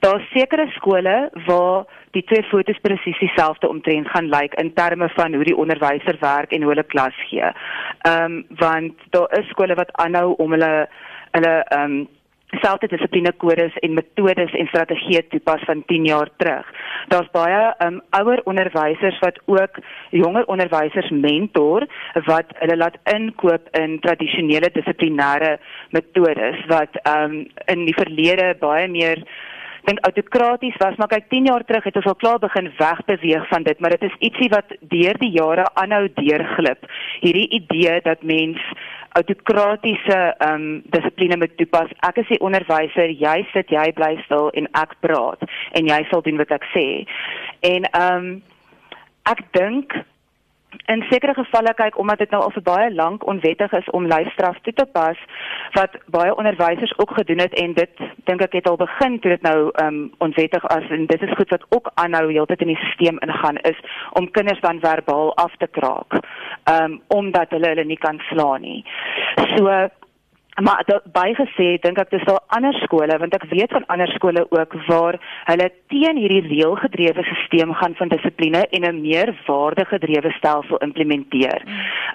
Daar's 0.00 0.30
sekere 0.32 0.66
skole 0.76 1.30
waar 1.46 1.84
die 2.10 2.24
twee 2.24 2.42
fotos 2.42 2.78
presies 2.80 3.18
dieselfde 3.18 3.68
omtrent 3.68 4.08
gaan 4.08 4.28
lyk 4.28 4.40
like, 4.40 4.56
in 4.62 4.72
terme 4.74 5.08
van 5.08 5.34
hoe 5.34 5.44
die 5.44 5.56
onderwyser 5.56 6.16
werk 6.20 6.52
en 6.52 6.62
hoe 6.62 6.70
hulle 6.70 6.92
klas 6.94 7.16
gee. 7.30 7.50
Ehm 8.02 8.24
um, 8.24 8.44
want 8.48 8.94
daar 9.10 9.38
is 9.38 9.48
skole 9.48 9.74
wat 9.74 9.92
aanhou 9.92 10.34
om 10.36 10.50
hulle 10.50 10.88
hulle 11.30 11.54
ehm 11.68 11.82
um, 11.82 12.08
selfde 12.56 12.88
dissipline 12.88 13.32
kodes 13.36 13.74
en 13.84 13.96
metodes 13.96 14.54
en 14.56 14.70
strategieë 14.70 15.24
toepas 15.32 15.64
van 15.68 15.82
10 15.90 16.06
jaar 16.08 16.30
terug. 16.40 16.70
Daar's 17.12 17.28
baie 17.34 17.60
um 17.84 18.00
ouer 18.16 18.40
onderwysers 18.48 19.18
wat 19.24 19.40
ook 19.46 19.80
jonger 20.10 20.46
onderwysers 20.48 21.10
mentor 21.10 21.86
wat 22.26 22.54
hulle 22.62 22.76
laat 22.76 22.96
inkoop 23.12 23.68
in 23.80 23.98
tradisionele 24.00 24.72
dissiplinêre 24.72 25.58
metodes 25.90 26.64
wat 26.72 26.96
um 27.04 27.44
in 27.66 27.84
die 27.84 27.96
verlede 27.96 28.54
baie 28.60 28.88
meer 28.88 29.24
dink 29.88 30.04
autokraties 30.06 30.76
was 30.82 31.00
maar 31.00 31.10
kyk 31.14 31.30
10 31.32 31.50
jaar 31.50 31.64
terug 31.64 31.88
het 31.88 31.96
ons 32.00 32.10
al 32.12 32.20
klaar 32.20 32.38
begin 32.44 32.70
wegbeweeg 32.78 33.48
van 33.48 33.66
dit 33.66 33.80
maar 33.80 33.96
dit 33.96 34.06
is 34.10 34.20
ietsie 34.30 34.50
wat 34.52 34.76
deur 34.94 35.18
die 35.24 35.32
jare 35.40 35.66
aanhou 35.82 36.04
deurglip 36.20 36.86
hierdie 37.24 37.48
idee 37.60 38.00
dat 38.04 38.22
mens 38.22 38.62
autokratiese 39.18 40.18
ehm 40.38 40.54
um, 40.54 40.82
dissipline 40.94 41.36
moet 41.36 41.56
toepas. 41.56 41.90
Ek 42.06 42.20
is 42.22 42.28
die 42.32 42.40
onderwyser, 42.44 43.10
jy 43.10 43.38
sit, 43.52 43.72
jy 43.72 43.88
bly 43.96 44.12
stil 44.26 44.50
en 44.58 44.68
ek 44.78 44.94
praat 45.04 45.42
en 45.78 45.88
jy 45.90 45.98
sal 46.10 46.22
doen 46.26 46.38
wat 46.42 46.52
ek 46.58 46.68
sê. 46.74 46.86
En 47.72 47.88
ehm 47.88 48.28
um, 48.28 48.30
ek 49.28 49.42
dink 49.56 49.92
in 50.86 51.02
sekere 51.10 51.34
gevalle 51.34 51.74
kyk 51.74 51.98
omdat 51.98 52.18
dit 52.18 52.30
nou 52.30 52.42
al 52.42 52.52
vir 52.56 52.62
baie 52.62 52.88
lank 52.94 53.26
onwettig 53.26 53.72
is 53.72 53.90
om 53.96 54.06
lyfstraf 54.06 54.58
toe 54.62 54.72
te 54.72 54.86
pas 54.92 55.20
wat 55.76 55.96
baie 56.06 56.34
onderwysers 56.34 56.98
ook 56.98 57.10
gedoen 57.20 57.38
het 57.44 57.54
en 57.62 57.74
dit 57.74 58.04
dink 58.28 58.42
ek 58.44 58.58
het 58.60 58.68
al 58.68 58.76
begin 58.76 59.18
toe 59.20 59.30
dit 59.36 59.42
nou 59.42 59.70
um 59.84 60.00
onwettig 60.18 60.64
as 60.74 60.84
en 60.90 61.06
dit 61.06 61.22
is 61.22 61.36
goed 61.36 61.50
wat 61.56 61.64
ook 61.76 61.90
aanhou 61.94 62.26
heeltyd 62.32 62.60
in 62.60 62.74
die 62.74 62.76
stelsel 62.76 62.96
ingaan 62.98 63.56
is 63.56 63.78
om 64.12 64.30
kinders 64.30 64.60
dan 64.60 64.80
verbaal 64.80 65.34
af 65.36 65.56
te 65.56 65.66
kraak 65.66 66.18
um 66.72 67.00
omdat 67.08 67.50
hulle 67.50 67.68
hulle 67.68 67.84
nie 67.84 67.98
kan 67.98 68.20
slaan 68.28 68.60
nie. 68.60 68.84
So 69.56 69.88
maar 70.60 70.84
bygesê 71.14 71.68
dink 71.82 71.98
ek 71.98 72.10
dis 72.10 72.24
daar 72.28 72.42
ander 72.56 72.74
skole 72.84 73.18
want 73.18 73.34
ek 73.34 73.46
weet 73.52 73.72
van 73.76 73.86
ander 73.94 74.10
skole 74.14 74.46
ook 74.50 74.74
waar 74.88 75.18
hulle 75.50 75.68
teen 75.92 76.16
hierdie 76.16 76.44
reëlgedrewe 76.48 77.24
stelsel 77.28 77.74
gaan 77.80 77.94
van 77.98 78.08
dissipline 78.08 78.66
en 78.70 78.88
'n 78.88 79.00
meer 79.02 79.34
waardegedrewe 79.46 80.32
stelsel 80.38 80.78
implementeer. 80.88 81.62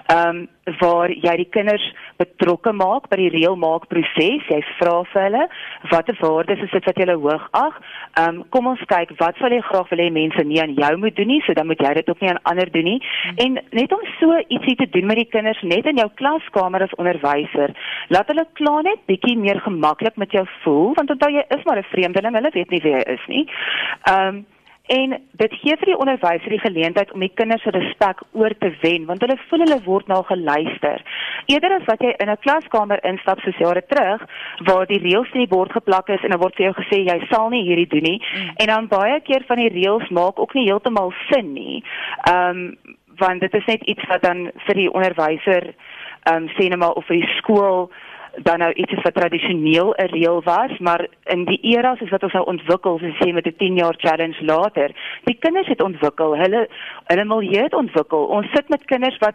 Ehm 0.06 0.28
um, 0.28 0.48
waar 0.80 1.10
jy 1.10 1.36
die 1.36 1.50
kinders 1.52 1.84
betrokke 2.16 2.72
maak 2.72 3.08
by 3.12 3.16
die 3.20 3.32
reëlmaak 3.34 3.86
proses. 3.90 4.46
Jy 4.48 4.60
vra 4.78 5.02
vir 5.12 5.22
hulle 5.26 5.48
watter 5.90 6.16
waardes 6.20 6.62
is 6.64 6.70
dit 6.72 6.86
wat 6.88 6.96
jy 6.96 7.06
hoog 7.12 7.48
ag? 7.52 7.80
Ehm 8.16 8.28
um, 8.28 8.44
kom 8.50 8.66
ons 8.66 8.84
kyk 8.88 9.12
wat 9.18 9.36
sal 9.38 9.52
jy 9.52 9.60
graag 9.60 9.90
wil 9.90 10.02
hê 10.04 10.10
mense 10.10 10.44
nie 10.44 10.60
aan 10.62 10.74
jou 10.74 10.96
moet 10.96 11.16
doen 11.16 11.26
nie, 11.26 11.42
so 11.46 11.52
dan 11.52 11.66
moet 11.66 11.80
jy 11.80 11.94
dit 11.94 12.08
ook 12.08 12.20
nie 12.20 12.30
aan 12.30 12.42
ander 12.52 12.70
doen 12.70 12.84
nie. 12.84 13.00
En 13.44 13.58
net 13.70 13.92
om 13.92 14.04
so 14.20 14.38
ietsie 14.48 14.76
te 14.76 14.88
doen 14.96 15.06
met 15.06 15.16
die 15.16 15.30
kinders 15.36 15.62
net 15.62 15.86
in 15.86 15.96
jou 15.96 16.08
klaskamer 16.14 16.82
as 16.82 16.96
onderwyser, 16.98 17.74
laat 18.08 18.33
hulle 18.34 18.46
klaar 18.58 18.82
net 18.86 19.06
bietjie 19.10 19.36
meer 19.38 19.60
gemaklik 19.64 20.18
met 20.20 20.34
jou 20.34 20.44
voel 20.64 20.90
want 20.98 21.14
onthou 21.14 21.30
jy 21.32 21.44
is 21.56 21.64
maar 21.64 21.78
'n 21.78 21.92
vreemdeling, 21.92 22.34
hulle 22.34 22.56
weet 22.58 22.70
nie 22.70 22.82
wie 22.82 22.96
jy 22.98 23.04
is 23.18 23.24
nie. 23.28 23.46
Ehm 24.10 24.28
um, 24.28 24.44
en 24.92 25.14
dit 25.40 25.52
gee 25.62 25.76
vir 25.80 25.88
die 25.88 25.96
onderwyser 25.96 26.52
die 26.52 26.60
geleentheid 26.60 27.12
om 27.12 27.22
die 27.24 27.32
kinders 27.32 27.62
se 27.64 27.70
respek 27.72 28.20
oor 28.32 28.52
te 28.60 28.68
wen 28.82 29.06
want 29.08 29.22
hulle 29.24 29.38
voel 29.48 29.64
hulle 29.64 29.78
word 29.86 30.10
nou 30.12 30.20
geluister. 30.28 31.00
Eerder 31.48 31.78
as 31.78 31.86
wat 31.88 32.02
jy 32.04 32.12
in 32.20 32.28
'n 32.30 32.42
klaskamer 32.44 33.00
instap 33.04 33.40
soos 33.40 33.56
jare 33.56 33.82
terug 33.86 34.20
waar 34.68 34.86
die 34.86 35.00
reëls 35.00 35.32
in 35.32 35.40
die 35.44 35.54
bord 35.56 35.72
geplak 35.72 36.08
is 36.08 36.22
en 36.22 36.30
dan 36.30 36.40
word 36.40 36.56
vir 36.56 36.66
jou 36.66 36.74
gesê 36.82 37.00
jy 37.00 37.18
sal 37.32 37.48
nie 37.48 37.64
hierdie 37.64 37.88
doen 37.88 38.02
nie 38.02 38.20
mm. 38.20 38.50
en 38.56 38.66
dan 38.66 38.88
baie 38.88 39.20
keer 39.20 39.44
van 39.48 39.56
die 39.56 39.72
reëls 39.72 40.08
maak 40.10 40.38
ook 40.38 40.54
nie 40.54 40.68
heeltemal 40.68 41.12
sin 41.30 41.52
nie. 41.54 41.82
Ehm 42.28 42.50
um, 42.50 42.76
want 43.16 43.40
dit 43.40 43.54
is 43.54 43.66
net 43.66 43.82
iets 43.82 44.04
wat 44.08 44.22
dan 44.22 44.50
vir 44.66 44.74
die 44.74 44.92
onderwyser 44.92 45.74
ehm 46.24 46.36
um, 46.36 46.48
sê 46.48 46.68
net 46.68 46.78
maar 46.78 46.92
of 46.92 47.06
vir 47.06 47.16
die 47.16 47.32
skool 47.38 47.90
dan 48.42 48.58
nou 48.58 48.72
iets 48.72 49.02
wat 49.02 49.14
tradisioneel 49.14 49.94
'n 49.96 50.06
reël 50.06 50.42
was, 50.42 50.78
maar 50.78 51.06
in 51.24 51.44
die 51.44 51.58
era 51.62 51.94
soos 51.94 52.10
wat 52.10 52.22
ons 52.22 52.32
nou 52.32 52.44
ontwikkel, 52.44 52.98
so 52.98 53.06
sê 53.06 53.32
met 53.32 53.46
'n 53.46 53.56
10 53.56 53.76
jaar 53.76 53.94
challenge 53.96 54.44
later, 54.44 54.90
die 55.24 55.38
kinders 55.38 55.66
het 55.68 55.82
ontwikkel, 55.82 56.36
hulle 56.36 56.68
hulle 57.04 57.24
milieu 57.24 57.62
het 57.62 57.74
ontwikkel. 57.74 58.24
Ons 58.24 58.46
sit 58.52 58.68
met 58.68 58.84
kinders 58.84 59.18
wat 59.18 59.34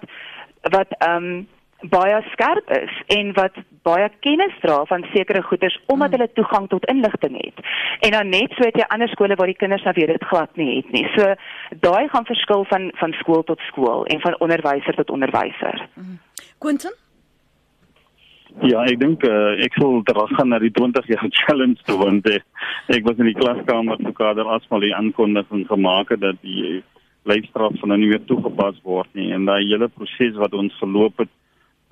wat 0.61 0.87
ehm 0.97 1.23
um, 1.23 1.47
baie 1.81 2.21
skerp 2.31 2.69
is 2.69 2.91
en 3.07 3.33
wat 3.33 3.55
baie 3.87 4.09
kennis 4.19 4.55
dra 4.61 4.83
van 4.85 5.05
sekere 5.13 5.41
goeders 5.41 5.79
omdat 5.85 6.09
hmm. 6.09 6.19
hulle 6.19 6.33
toegang 6.33 6.67
tot 6.69 6.85
inligting 6.85 7.37
het. 7.45 7.65
En 7.99 8.11
dan 8.11 8.29
net 8.29 8.51
so 8.51 8.63
het 8.63 8.75
jy 8.75 8.83
ander 8.87 9.07
skole 9.07 9.35
waar 9.35 9.47
die 9.47 9.55
kinders 9.55 9.83
nou 9.83 9.93
weer 9.95 10.07
dit 10.07 10.23
glad 10.23 10.55
nie 10.55 10.75
het 10.75 10.91
nie. 10.91 11.05
So 11.15 11.33
daai 11.79 12.07
gaan 12.07 12.25
verskil 12.25 12.65
van 12.65 12.91
van 12.95 13.13
skool 13.13 13.43
tot 13.43 13.59
skool 13.59 14.05
en 14.05 14.19
van 14.19 14.39
onderwyser 14.39 14.95
tot 14.95 15.09
onderwyser. 15.09 15.87
Hmm. 15.93 16.19
Quentin 16.57 16.93
Ja, 18.57 18.81
ek 18.89 18.97
dink 18.97 19.23
uh, 19.29 19.53
ek 19.61 19.75
sal 19.77 19.99
teruggaan 20.07 20.49
na 20.49 20.57
die 20.61 20.71
20 20.73 21.05
jaar 21.11 21.27
challenge 21.39 21.83
toe 21.85 21.99
want 22.01 22.25
uh, 22.27 22.39
ek 22.89 23.05
was 23.05 23.19
in 23.21 23.29
die 23.29 23.37
klaskamer 23.37 23.99
toe 24.01 24.13
kader 24.17 24.49
asmal 24.49 24.81
die 24.81 24.95
aankondiging 24.97 25.67
gemaak 25.69 26.09
het 26.15 26.23
dat 26.23 26.39
die 26.41 26.81
leefstraf 27.29 27.77
van 27.77 27.93
nou 27.93 27.99
nie 28.01 28.09
meer 28.09 28.23
toegepas 28.25 28.79
word 28.87 29.11
nie 29.13 29.29
en 29.35 29.45
daai 29.45 29.61
hele 29.69 29.89
proses 29.93 30.39
wat 30.41 30.57
ons 30.57 30.73
verloop 30.81 31.21
het 31.21 31.31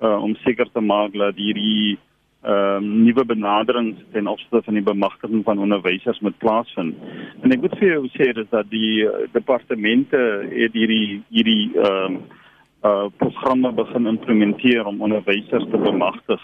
uh, 0.02 0.18
om 0.18 0.34
seker 0.42 0.66
te 0.74 0.82
maak 0.82 1.14
dat 1.14 1.38
hierdie 1.38 1.96
ehm 2.38 2.84
uh, 2.86 2.90
nuwe 3.06 3.24
benaderings 3.26 4.02
ten 4.14 4.28
opsigte 4.30 4.60
van 4.66 4.76
die 4.78 4.84
bemagtiging 4.86 5.40
van 5.46 5.58
onderwysers 5.58 6.20
met 6.22 6.36
plaasvind. 6.38 6.94
En 7.42 7.54
ek 7.54 7.64
moet 7.64 7.74
vir 7.80 7.88
jou 7.88 8.04
sê 8.14 8.28
dis 8.30 8.46
dat 8.52 8.68
die 8.70 9.08
departemente 9.34 10.20
het 10.52 10.76
hierdie 10.78 11.18
hierdie 11.34 11.64
ehm 11.74 12.20
uh, 12.20 12.44
uh 12.84 13.08
programme 13.16 13.72
begin 13.72 14.06
implementeer 14.06 14.86
om 14.86 15.02
onderwysers 15.02 15.66
te 15.70 15.78
bemagtig. 15.78 16.40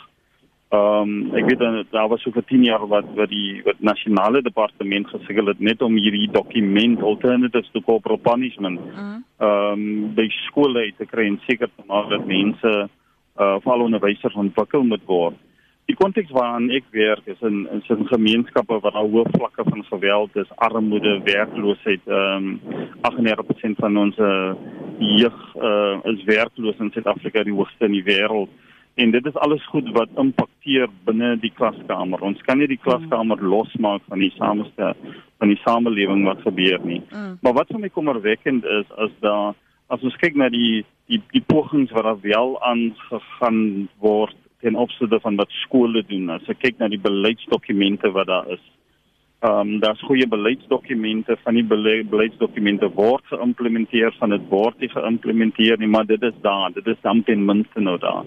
Ehm 0.74 1.10
um, 1.10 1.34
ek 1.38 1.44
weet 1.48 1.58
dan 1.58 1.84
daar 1.90 2.08
was 2.08 2.22
so 2.22 2.30
vir 2.34 2.44
10 2.44 2.64
jaar 2.64 2.86
wat 2.88 3.06
wat 3.14 3.30
die 3.30 3.62
wat 3.64 3.78
nasionale 3.78 4.42
departement 4.42 5.06
gesukkel 5.06 5.46
het 5.46 5.60
net 5.60 5.82
om 5.82 5.94
hierdie 5.96 6.30
dokument 6.30 7.02
alternatives 7.02 7.70
to 7.70 7.80
corporal 7.80 8.18
punishment 8.18 8.80
mm. 8.80 9.22
ehm 9.38 9.72
um, 9.72 10.14
by 10.14 10.26
skole 10.46 10.92
te 10.98 11.06
kry 11.06 11.26
en 11.26 11.40
seker 11.46 11.70
te 11.76 11.86
maak 11.86 12.08
dat 12.10 12.26
mense 12.26 12.72
uh 13.36 13.56
val 13.62 13.86
onderwysers 13.86 14.34
ontwikkel 14.34 14.82
moet 14.82 15.04
word. 15.06 15.38
Die 15.84 15.96
konteks 15.96 16.30
waarin 16.32 16.70
ek 16.72 16.86
werk 16.96 17.26
is 17.28 17.40
in 17.44 17.66
in 17.68 17.82
'n 17.88 18.06
gemeenskappe 18.08 18.80
waar 18.80 18.92
daar 18.92 19.10
hoë 19.14 19.24
vlakke 19.36 19.64
van 19.68 19.84
geweld 19.84 20.36
is, 20.36 20.56
armoede, 20.56 21.20
werkloosheid. 21.24 22.00
Ehm 22.06 22.46
um, 22.46 22.60
98% 23.02 23.76
van 23.76 23.96
ons 23.96 24.16
jeug 24.98 25.38
uh, 25.56 25.98
is 26.04 26.24
werkloos 26.24 26.78
in 26.78 26.90
Suid-Afrika, 26.92 27.42
die 27.42 27.52
hoogste 27.52 27.84
in 27.84 27.92
die 27.92 28.04
wêreld. 28.04 28.48
En 28.94 29.10
dit 29.10 29.26
is 29.26 29.34
alles 29.34 29.66
goed 29.66 29.90
wat 29.92 30.08
impakteer 30.16 30.88
binne 31.04 31.36
die 31.42 31.52
klaskamer. 31.54 32.20
Ons 32.20 32.40
kan 32.46 32.58
nie 32.58 32.68
die 32.70 32.78
klaskamer 32.78 33.40
mm. 33.40 33.48
losmaak 33.50 34.02
van 34.08 34.22
die 34.22 34.32
sameste 34.36 34.94
van 35.38 35.50
die 35.50 35.60
samelewing 35.64 36.24
wat 36.24 36.44
gebeur 36.46 36.78
nie. 36.84 37.02
Mm. 37.10 37.38
Maar 37.42 37.52
wat 37.52 37.72
vir 37.74 37.82
my 37.82 37.90
kommerwekkend 37.90 38.64
is 38.64 38.92
as 38.96 39.10
daar 39.20 39.54
as 39.92 40.02
ons 40.02 40.16
kyk 40.22 40.38
na 40.38 40.48
die 40.48 40.84
die 41.10 41.20
die 41.34 41.42
pogings 41.42 41.90
wat 41.92 42.06
daar 42.06 42.22
wel 42.22 42.54
aangegaan 42.62 43.88
word 43.98 44.38
ten 44.64 44.78
opsigte 44.80 45.20
van 45.20 45.36
wat 45.36 45.52
skole 45.64 46.02
doen. 46.08 46.30
As 46.32 46.48
ek 46.48 46.62
kyk 46.64 46.80
na 46.80 46.88
die 46.88 47.00
beleidsdokumente 47.00 48.10
wat 48.16 48.30
daar 48.32 48.48
is. 48.56 48.64
Ehm 49.44 49.60
um, 49.60 49.80
daar's 49.82 50.00
goeie 50.08 50.26
beleidsdokumente 50.28 51.36
van 51.44 51.58
die 51.58 51.66
beleidsdokumente 51.68 52.88
word 52.96 53.26
geïmplementeer 53.28 54.14
van 54.18 54.32
dit 54.32 54.46
word 54.48 54.80
nie 54.80 54.88
geïmplementeer 54.88 55.76
nie, 55.82 55.90
maar 55.96 56.08
dit 56.08 56.22
is 56.22 56.38
daar. 56.46 56.72
Dit 56.72 56.88
is 56.88 57.00
dan 57.02 57.22
ten 57.28 57.44
minste 57.44 57.80
nou 57.80 57.98
daar. 58.00 58.24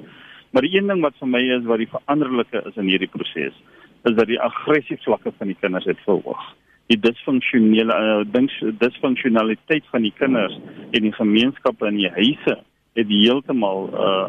Maar 0.52 0.62
die 0.62 0.78
een 0.78 0.94
ding 0.94 1.02
wat 1.02 1.18
vir 1.20 1.32
my 1.34 1.42
is 1.58 1.66
wat 1.66 1.82
die 1.82 1.90
veranderlike 1.90 2.62
is 2.70 2.78
in 2.78 2.92
hierdie 2.92 3.10
proses, 3.10 3.58
is 4.06 4.16
dat 4.16 4.30
die 4.30 4.40
aggressie 4.40 5.00
vlakke 5.08 5.34
van 5.38 5.50
die 5.50 5.58
kinders 5.60 5.90
het 5.90 6.00
verhoog. 6.06 6.46
Die 6.88 7.00
disfunksionele 7.02 7.98
uh, 7.98 8.22
dings 8.32 8.54
disfunksionaliteit 8.80 9.90
van 9.92 10.06
die 10.06 10.14
kinders 10.22 10.56
en 10.92 11.02
die 11.10 11.16
gemeenskappe 11.18 11.90
in 11.90 11.98
die 12.04 12.14
huise 12.22 12.60
het 12.98 13.14
heeltemal 13.18 13.90
uh 13.94 14.28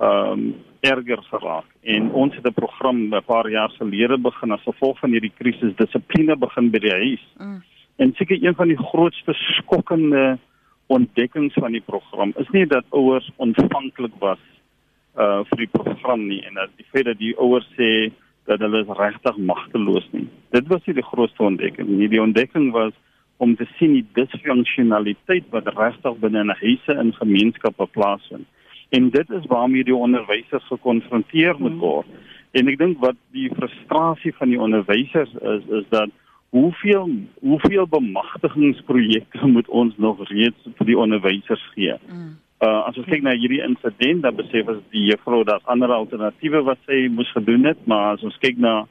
ehm 0.00 0.32
um, 0.32 0.52
erger 0.82 1.22
geraak 1.30 1.68
en 1.94 2.10
ons 2.12 2.34
het 2.34 2.46
'n 2.46 2.52
program 2.52 3.14
'n 3.14 3.22
paar 3.26 3.50
jaar 3.50 3.70
gelede 3.70 4.18
begin 4.18 4.52
as 4.52 4.62
gevolg 4.62 4.98
van 4.98 5.10
hierdie 5.10 5.36
krisis 5.38 5.76
dissipline 5.76 6.36
begin 6.36 6.70
by 6.70 6.78
die 6.78 6.90
huis. 6.90 7.24
Mm. 7.38 7.62
En 7.96 8.12
seker 8.14 8.44
een 8.44 8.54
van 8.54 8.68
die 8.68 8.82
grootste 8.90 9.32
skokkende 9.32 10.38
ontdekkings 10.86 11.54
van 11.54 11.72
die 11.72 11.80
program 11.80 12.32
is 12.36 12.48
nie 12.48 12.66
dat 12.66 12.84
ouers 12.90 13.30
ontvanklik 13.36 14.12
was 14.18 14.42
uh 15.16 15.44
vir 15.48 15.58
die 15.58 15.72
program 15.72 16.26
nie 16.26 16.42
en 16.46 16.54
dat 16.54 16.70
die 16.76 16.86
feit 16.90 17.04
dat 17.04 17.18
die 17.18 17.36
ouers 17.38 17.68
sê 17.76 18.12
dat 18.44 18.58
hulle 18.58 18.84
regtig 18.88 19.36
magteloos 19.36 20.08
nie. 20.10 20.28
Dit 20.50 20.66
was 20.66 20.84
nie 20.84 20.94
die 20.94 21.10
grootste 21.12 21.42
ontdekking 21.42 21.88
nie. 21.88 22.08
Die 22.08 22.22
ontdekking 22.22 22.72
was 22.72 22.92
om 23.36 23.56
te 23.56 23.66
sien 23.78 23.92
die 23.92 24.06
disfunksionaliteit 24.12 25.44
wat 25.50 25.68
regtig 25.76 26.18
binne 26.18 26.44
'n 26.44 26.56
huise 26.60 26.92
en 26.92 27.14
gemeenskappe 27.14 27.86
plaasvind 27.86 28.46
En 28.92 29.08
dit 29.10 29.30
is 29.30 29.46
waarmee 29.48 29.84
die 29.88 29.96
onderwysers 29.96 30.66
gekonfronteer 30.68 31.56
moet 31.58 31.78
word. 31.80 32.06
Hmm. 32.06 32.30
En 32.52 32.68
ek 32.68 32.76
dink 32.80 33.00
wat 33.00 33.16
die 33.32 33.48
frustrasie 33.56 34.34
van 34.36 34.52
die 34.52 34.60
onderwysers 34.60 35.32
is 35.40 35.68
is 35.80 35.86
dat 35.92 36.12
hoeveel 36.52 37.08
hoeveel 37.40 37.86
bemagtigingsprojekte 37.88 39.46
moet 39.46 39.68
ons 39.68 39.94
nog 39.96 40.20
reeds 40.28 40.68
vir 40.76 40.90
die 40.90 40.98
onderwysers 40.98 41.62
gee? 41.74 41.96
Mm. 42.08 42.34
Uh 42.62 42.82
as 42.88 42.98
ons 43.00 43.08
kyk 43.08 43.24
na 43.24 43.32
hierdie 43.32 43.62
insident, 43.64 44.20
dan 44.22 44.36
besef 44.36 44.68
ons 44.68 44.82
die 44.92 45.06
juffrou 45.08 45.40
dat 45.48 45.64
ander 45.72 45.94
alternatiewe 45.96 46.60
wat 46.68 46.82
sy 46.90 47.06
moes 47.14 47.30
gedoen 47.32 47.64
het, 47.70 47.80
maar 47.88 48.18
as 48.18 48.26
ons 48.28 48.36
kyk 48.44 48.60
na 48.60 48.82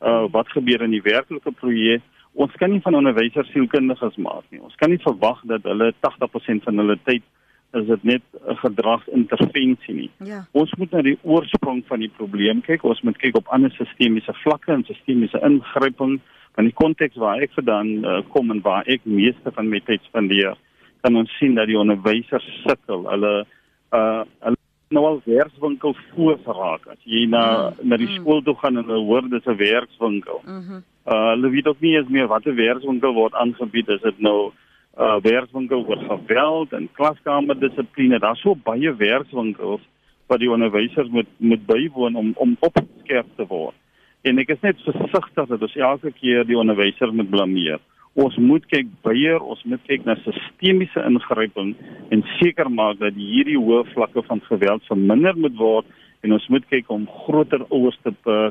uh 0.00 0.24
wat 0.32 0.48
gebeur 0.56 0.86
in 0.88 0.96
die 0.96 1.04
werklike 1.04 1.52
projek, 1.60 2.06
ons 2.32 2.56
kan 2.56 2.72
nie 2.72 2.80
van 2.86 2.96
onderwysers 3.02 3.52
sielkundiges 3.52 4.16
maak 4.16 4.48
nie. 4.48 4.62
Ons 4.64 4.80
kan 4.80 4.88
nie 4.88 5.02
verwag 5.04 5.44
dat 5.52 5.68
hulle 5.68 5.92
80% 6.08 6.64
van 6.64 6.80
hulle 6.80 6.96
tyd 7.04 7.26
is 7.72 7.86
dit 7.86 8.02
net 8.02 8.22
'n 8.48 8.56
gedragsintervensie 8.56 9.94
nie. 9.94 10.10
Ja. 10.24 10.46
Ons 10.50 10.74
moet 10.74 10.90
na 10.90 11.02
die 11.02 11.18
oorsprong 11.22 11.84
van 11.86 11.98
die 11.98 12.12
probleem 12.16 12.60
kyk. 12.60 12.84
Ons 12.84 13.00
moet 13.00 13.18
kyk 13.18 13.36
op 13.36 13.48
ander 13.48 13.70
sistemiese 13.70 14.32
vlakke 14.42 14.72
en 14.72 14.84
sistemiese 14.84 15.40
ingryping 15.42 16.20
van 16.54 16.64
die 16.64 16.74
konteks 16.74 17.16
waar 17.16 17.40
ek 17.40 17.52
vandaan 17.54 18.04
uh, 18.04 18.22
kom 18.28 18.50
en 18.50 18.60
waar 18.60 18.86
ek 18.86 19.00
meeste 19.04 19.52
van 19.54 19.68
my 19.68 19.80
tyd 19.80 20.02
spandeer. 20.02 20.56
Kan 21.00 21.16
ons 21.16 21.36
sien 21.38 21.54
dat 21.54 21.66
die 21.66 21.78
onderwysers 21.78 22.48
sukkel. 22.66 23.06
Hulle 23.10 23.46
uh 23.92 24.22
hulle 24.40 24.56
nou 24.90 25.04
al 25.06 25.20
werkswinkel 25.24 25.94
voorraak. 26.14 26.86
As 26.90 26.98
jy 27.04 27.26
na 27.30 27.70
mm. 27.70 27.88
na 27.88 27.96
die 27.96 28.08
mm. 28.08 28.16
skool 28.18 28.42
toe 28.42 28.56
gaan 28.58 28.76
en 28.76 28.84
hulle 28.84 29.06
hoor 29.06 29.28
dis 29.30 29.46
'n 29.46 29.56
werkswinkel. 29.56 30.42
Mm 30.44 30.62
-hmm. 30.66 30.82
Uh 31.06 31.28
hulle 31.34 31.50
weet 31.50 31.66
ook 31.66 31.80
nie 31.80 31.96
eens 31.96 32.08
meer 32.08 32.26
watter 32.26 32.54
werkswinkel 32.54 33.14
word 33.14 33.34
aangebied. 33.34 33.88
Is 33.88 34.02
dit 34.02 34.18
nou 34.18 34.52
uh 35.00 35.16
werkswinkel 35.24 35.86
oor 35.88 36.02
geweld 36.08 36.72
en 36.76 36.88
klaskamerdissipline. 36.92 38.18
Daar's 38.20 38.42
so 38.44 38.54
baie 38.54 38.92
werkswinkels 38.96 39.80
wat 40.28 40.42
die 40.42 40.50
onderwysers 40.50 41.08
moet 41.08 41.30
moet 41.38 41.64
bywoon 41.66 42.16
om 42.16 42.32
om 42.36 42.56
opgeskerp 42.60 43.30
te 43.36 43.46
word. 43.48 43.76
En 44.22 44.38
ek 44.38 44.52
is 44.52 44.60
net 44.60 44.82
versigtig 44.84 45.48
dat 45.48 45.62
ons 45.62 45.76
elke 45.76 46.12
keer 46.18 46.44
die 46.44 46.58
onderwyser 46.58 47.12
moet 47.16 47.30
blameer. 47.30 47.80
Ons 48.20 48.36
moet 48.42 48.64
kyk 48.68 48.88
byer, 49.06 49.40
ons 49.40 49.62
moet 49.64 49.80
kyk 49.88 50.04
na 50.04 50.18
sistemiese 50.20 51.00
ingryping 51.08 51.72
en 52.12 52.24
seker 52.40 52.68
maak 52.68 52.98
dat 53.00 53.16
hierdie 53.16 53.56
hoë 53.56 53.84
vlakke 53.94 54.24
van 54.26 54.42
geweld 54.48 54.84
verminder 54.90 55.38
moet 55.38 55.56
word 55.56 55.86
en 56.26 56.34
ons 56.36 56.48
moet 56.52 56.66
kyk 56.68 56.90
om 56.92 57.06
groter 57.24 57.62
ouers 57.70 57.96
te 58.04 58.12
uh, 58.28 58.50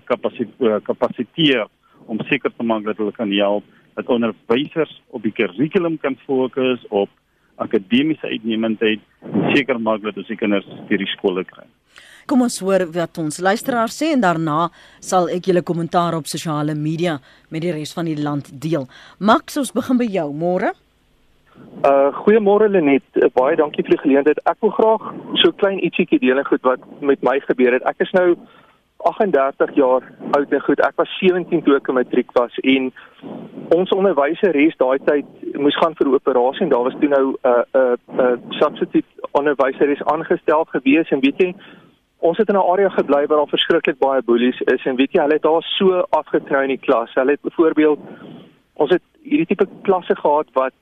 kapasiteer 0.88 1.68
om 2.10 2.24
seker 2.32 2.50
te 2.56 2.66
maak 2.66 2.88
dat 2.88 2.98
hulle 2.98 3.14
kan 3.14 3.30
help 3.36 3.68
dat 3.96 4.08
onderwysers 4.08 4.92
op 5.10 5.24
die 5.24 5.34
kurrikulum 5.36 5.98
kan 5.98 6.18
fokus 6.26 6.86
op 6.90 7.10
akademiese 7.60 8.28
uitnemendheid 8.28 9.02
en 9.26 9.52
seker 9.56 9.80
maak 9.80 10.02
dat 10.06 10.18
ons 10.18 10.28
die 10.32 10.40
kinders 10.40 10.68
deur 10.90 11.02
die 11.02 11.14
skole 11.16 11.44
kry. 11.48 11.66
Kom 12.30 12.44
ons 12.46 12.60
hoor 12.62 12.86
wat 12.94 13.18
ons 13.18 13.40
luisteraars 13.42 13.96
sê 14.02 14.12
en 14.14 14.22
daarna 14.22 14.68
sal 15.02 15.32
ek 15.34 15.50
julle 15.50 15.64
kommentaar 15.66 16.14
op 16.18 16.30
sosiale 16.30 16.76
media 16.78 17.18
met 17.50 17.66
die 17.66 17.74
res 17.74 17.96
van 17.98 18.06
die 18.06 18.20
land 18.20 18.52
deel. 18.62 18.86
Max, 19.18 19.58
ons 19.58 19.74
begin 19.74 19.98
by 19.98 20.08
jou. 20.14 20.28
Môre. 20.38 20.76
Uh 21.84 22.12
goeiemôre 22.22 22.70
Lenet. 22.70 23.06
Uh, 23.16 23.32
baie 23.34 23.58
dankie 23.58 23.84
vir 23.88 23.96
die 23.96 24.04
geleentheid. 24.04 24.40
Ek 24.52 24.62
wil 24.64 24.76
graag 24.78 25.10
so 25.42 25.56
klein 25.58 25.82
ietsiekie 25.84 26.20
deel 26.22 26.40
en 26.40 26.48
goed 26.48 26.64
wat 26.68 26.86
met 27.02 27.24
my 27.26 27.40
gebeur 27.48 27.76
het. 27.76 27.88
Ek 27.90 28.06
is 28.06 28.14
nou 28.16 28.36
38 29.00 29.76
jaar 29.76 30.04
oud 30.32 30.52
en 30.52 30.62
goed. 30.62 30.80
Ek 30.80 30.96
was 30.96 31.18
17 31.20 31.64
toe 31.64 31.76
ek 31.76 31.88
in 31.88 31.96
matriek 31.96 32.32
was 32.36 32.56
en 32.68 32.90
ons 33.76 33.92
onderwyseres 33.96 34.76
daai 34.82 35.00
tyd 35.08 35.28
moes 35.56 35.78
gaan 35.80 35.96
vir 35.96 36.08
'n 36.08 36.18
operasie 36.20 36.66
en 36.66 36.70
daar 36.74 36.88
was 36.88 36.98
toe 37.00 37.10
nou 37.10 37.26
'n 37.32 37.36
uh, 37.52 37.64
'n 37.74 37.80
uh, 37.80 37.96
'n 38.16 38.22
uh, 38.22 38.58
substituut 38.60 39.06
onderwyseres 39.32 40.04
aangestel 40.04 40.66
gewees 40.74 41.10
en 41.10 41.20
weet 41.20 41.38
jy 41.38 41.56
ons 42.20 42.38
het 42.38 42.50
in 42.50 42.56
'n 42.56 42.70
area 42.72 42.90
gebly 42.90 43.28
waar 43.28 43.38
daar 43.38 43.56
verskriklik 43.56 44.00
baie 44.00 44.22
boelies 44.22 44.60
is 44.62 44.86
en 44.86 44.96
weet 44.96 45.12
jy 45.12 45.22
hulle 45.22 45.40
het 45.40 45.48
daar 45.48 45.64
so 45.64 46.04
afgetrou 46.10 46.62
in 46.64 46.76
die 46.76 46.86
klas. 46.88 47.14
Hulle 47.14 47.32
het 47.32 47.42
byvoorbeeld 47.42 48.00
ons 48.74 48.90
het 48.90 49.04
hierdie 49.24 49.46
tipe 49.46 49.68
klasse 49.82 50.16
gehad 50.16 50.48
wat 50.54 50.74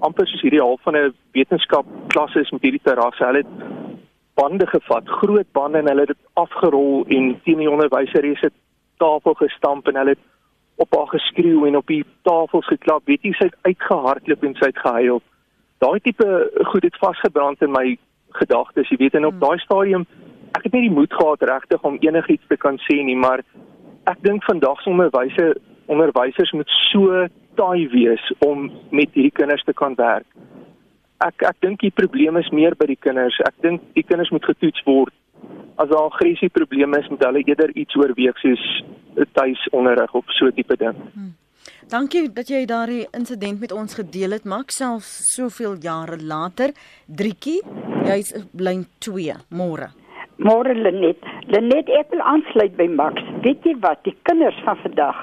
amper 0.00 0.26
soos 0.26 0.42
hierdie 0.42 0.60
half 0.60 0.80
van 0.82 0.96
'n 0.96 1.14
wetenskap 1.32 1.86
klasse 2.08 2.40
is 2.40 2.50
met 2.50 2.62
hierdie 2.62 2.84
terrasse. 2.84 3.24
Hulle 3.24 3.38
het 3.44 3.52
bande 4.34 4.66
gevat, 4.66 5.08
groot 5.20 5.50
bande 5.52 5.78
en 5.78 5.88
hulle 5.88 6.06
het 6.06 6.12
dit 6.12 6.22
afgerol 6.32 7.04
en 7.16 7.34
teen 7.44 7.62
die 7.62 7.70
onderwyseres 7.70 8.40
se 8.42 8.50
tafel 9.02 9.34
gestamp 9.38 9.88
en 9.88 9.98
hulle 10.00 10.16
het 10.16 10.24
op 10.82 10.96
haar 10.96 11.12
geskreeu 11.12 11.66
en 11.66 11.76
op 11.76 11.86
die 11.86 12.02
tafels 12.26 12.66
geklap. 12.66 13.06
Weet 13.06 13.22
jy, 13.22 13.32
sy 13.38 13.48
het 13.50 13.58
uitgehardloop 13.62 14.42
en 14.42 14.56
sy 14.58 14.70
het 14.72 14.80
gehuil. 14.82 15.20
Daai 15.84 16.00
tipe 16.02 16.28
goed 16.70 16.86
het 16.86 16.98
vasgebrand 17.02 17.62
in 17.62 17.70
my 17.74 17.96
gedagtes, 18.40 18.90
jy 18.90 18.98
weet, 18.98 19.14
en 19.14 19.28
op 19.28 19.36
hmm. 19.36 19.44
daai 19.44 19.62
stadium 19.62 20.06
ek 20.54 20.66
het 20.66 20.74
nie 20.74 20.86
die 20.88 20.96
moed 20.96 21.14
gehad 21.14 21.42
regtig 21.50 21.86
om 21.86 21.98
enigiets 22.02 22.50
te 22.50 22.56
kan 22.58 22.78
sê 22.86 23.00
nie, 23.02 23.16
maar 23.18 23.42
ek 24.10 24.20
dink 24.26 24.44
vandag 24.46 24.82
se 24.82 24.90
onderwyse 24.90 25.46
onderwysers 25.90 26.52
moet 26.54 26.70
so 26.90 27.26
taai 27.58 27.88
wees 27.92 28.22
om 28.46 28.70
met 28.90 29.10
hierdie 29.14 29.34
kinders 29.34 29.64
te 29.66 29.74
kan 29.76 29.94
werk 29.98 30.26
ek 31.22 31.44
ek 31.46 31.60
dink 31.60 31.80
die 31.80 31.92
probleem 31.94 32.36
is 32.36 32.50
meer 32.50 32.74
by 32.78 32.88
die 32.90 32.98
kinders. 33.00 33.38
Ek 33.46 33.54
dink 33.62 33.82
die 33.94 34.02
kinders 34.02 34.32
moet 34.34 34.44
getoets 34.44 34.82
word. 34.86 35.12
As 35.78 35.88
daar 35.90 36.08
aggressie 36.10 36.50
probleme 36.50 36.98
is, 36.98 37.08
moet 37.10 37.24
hulle 37.26 37.42
eerder 37.44 37.70
iets 37.76 37.96
oorweeg 37.96 38.38
soos 38.42 38.62
tuisonderrig 39.34 40.14
of 40.14 40.24
so 40.38 40.50
tipe 40.50 40.76
ding. 40.76 40.96
Hmm. 41.14 41.32
Dankie 41.88 42.30
dat 42.32 42.48
jy 42.48 42.64
daardie 42.68 43.04
insident 43.12 43.60
met 43.60 43.72
ons 43.72 43.94
gedeel 43.98 44.36
het, 44.36 44.46
Max, 44.48 44.78
self 44.80 45.04
soveel 45.04 45.76
jare 45.84 46.16
later. 46.16 46.72
Drietjie, 47.06 47.60
jy's 48.08 48.32
lyn 48.56 48.86
2 49.04 49.36
môre. 49.50 49.90
Môre 50.40 50.74
Lenet. 50.74 51.20
Lenet 51.52 51.90
ek 52.00 52.10
wil 52.10 52.24
aansluit 52.24 52.74
by 52.78 52.88
Max. 52.90 53.20
Weet 53.44 53.66
jy 53.68 53.76
wat, 53.84 54.00
die 54.08 54.16
kinders 54.26 54.56
van 54.64 54.80
vandag 54.82 55.20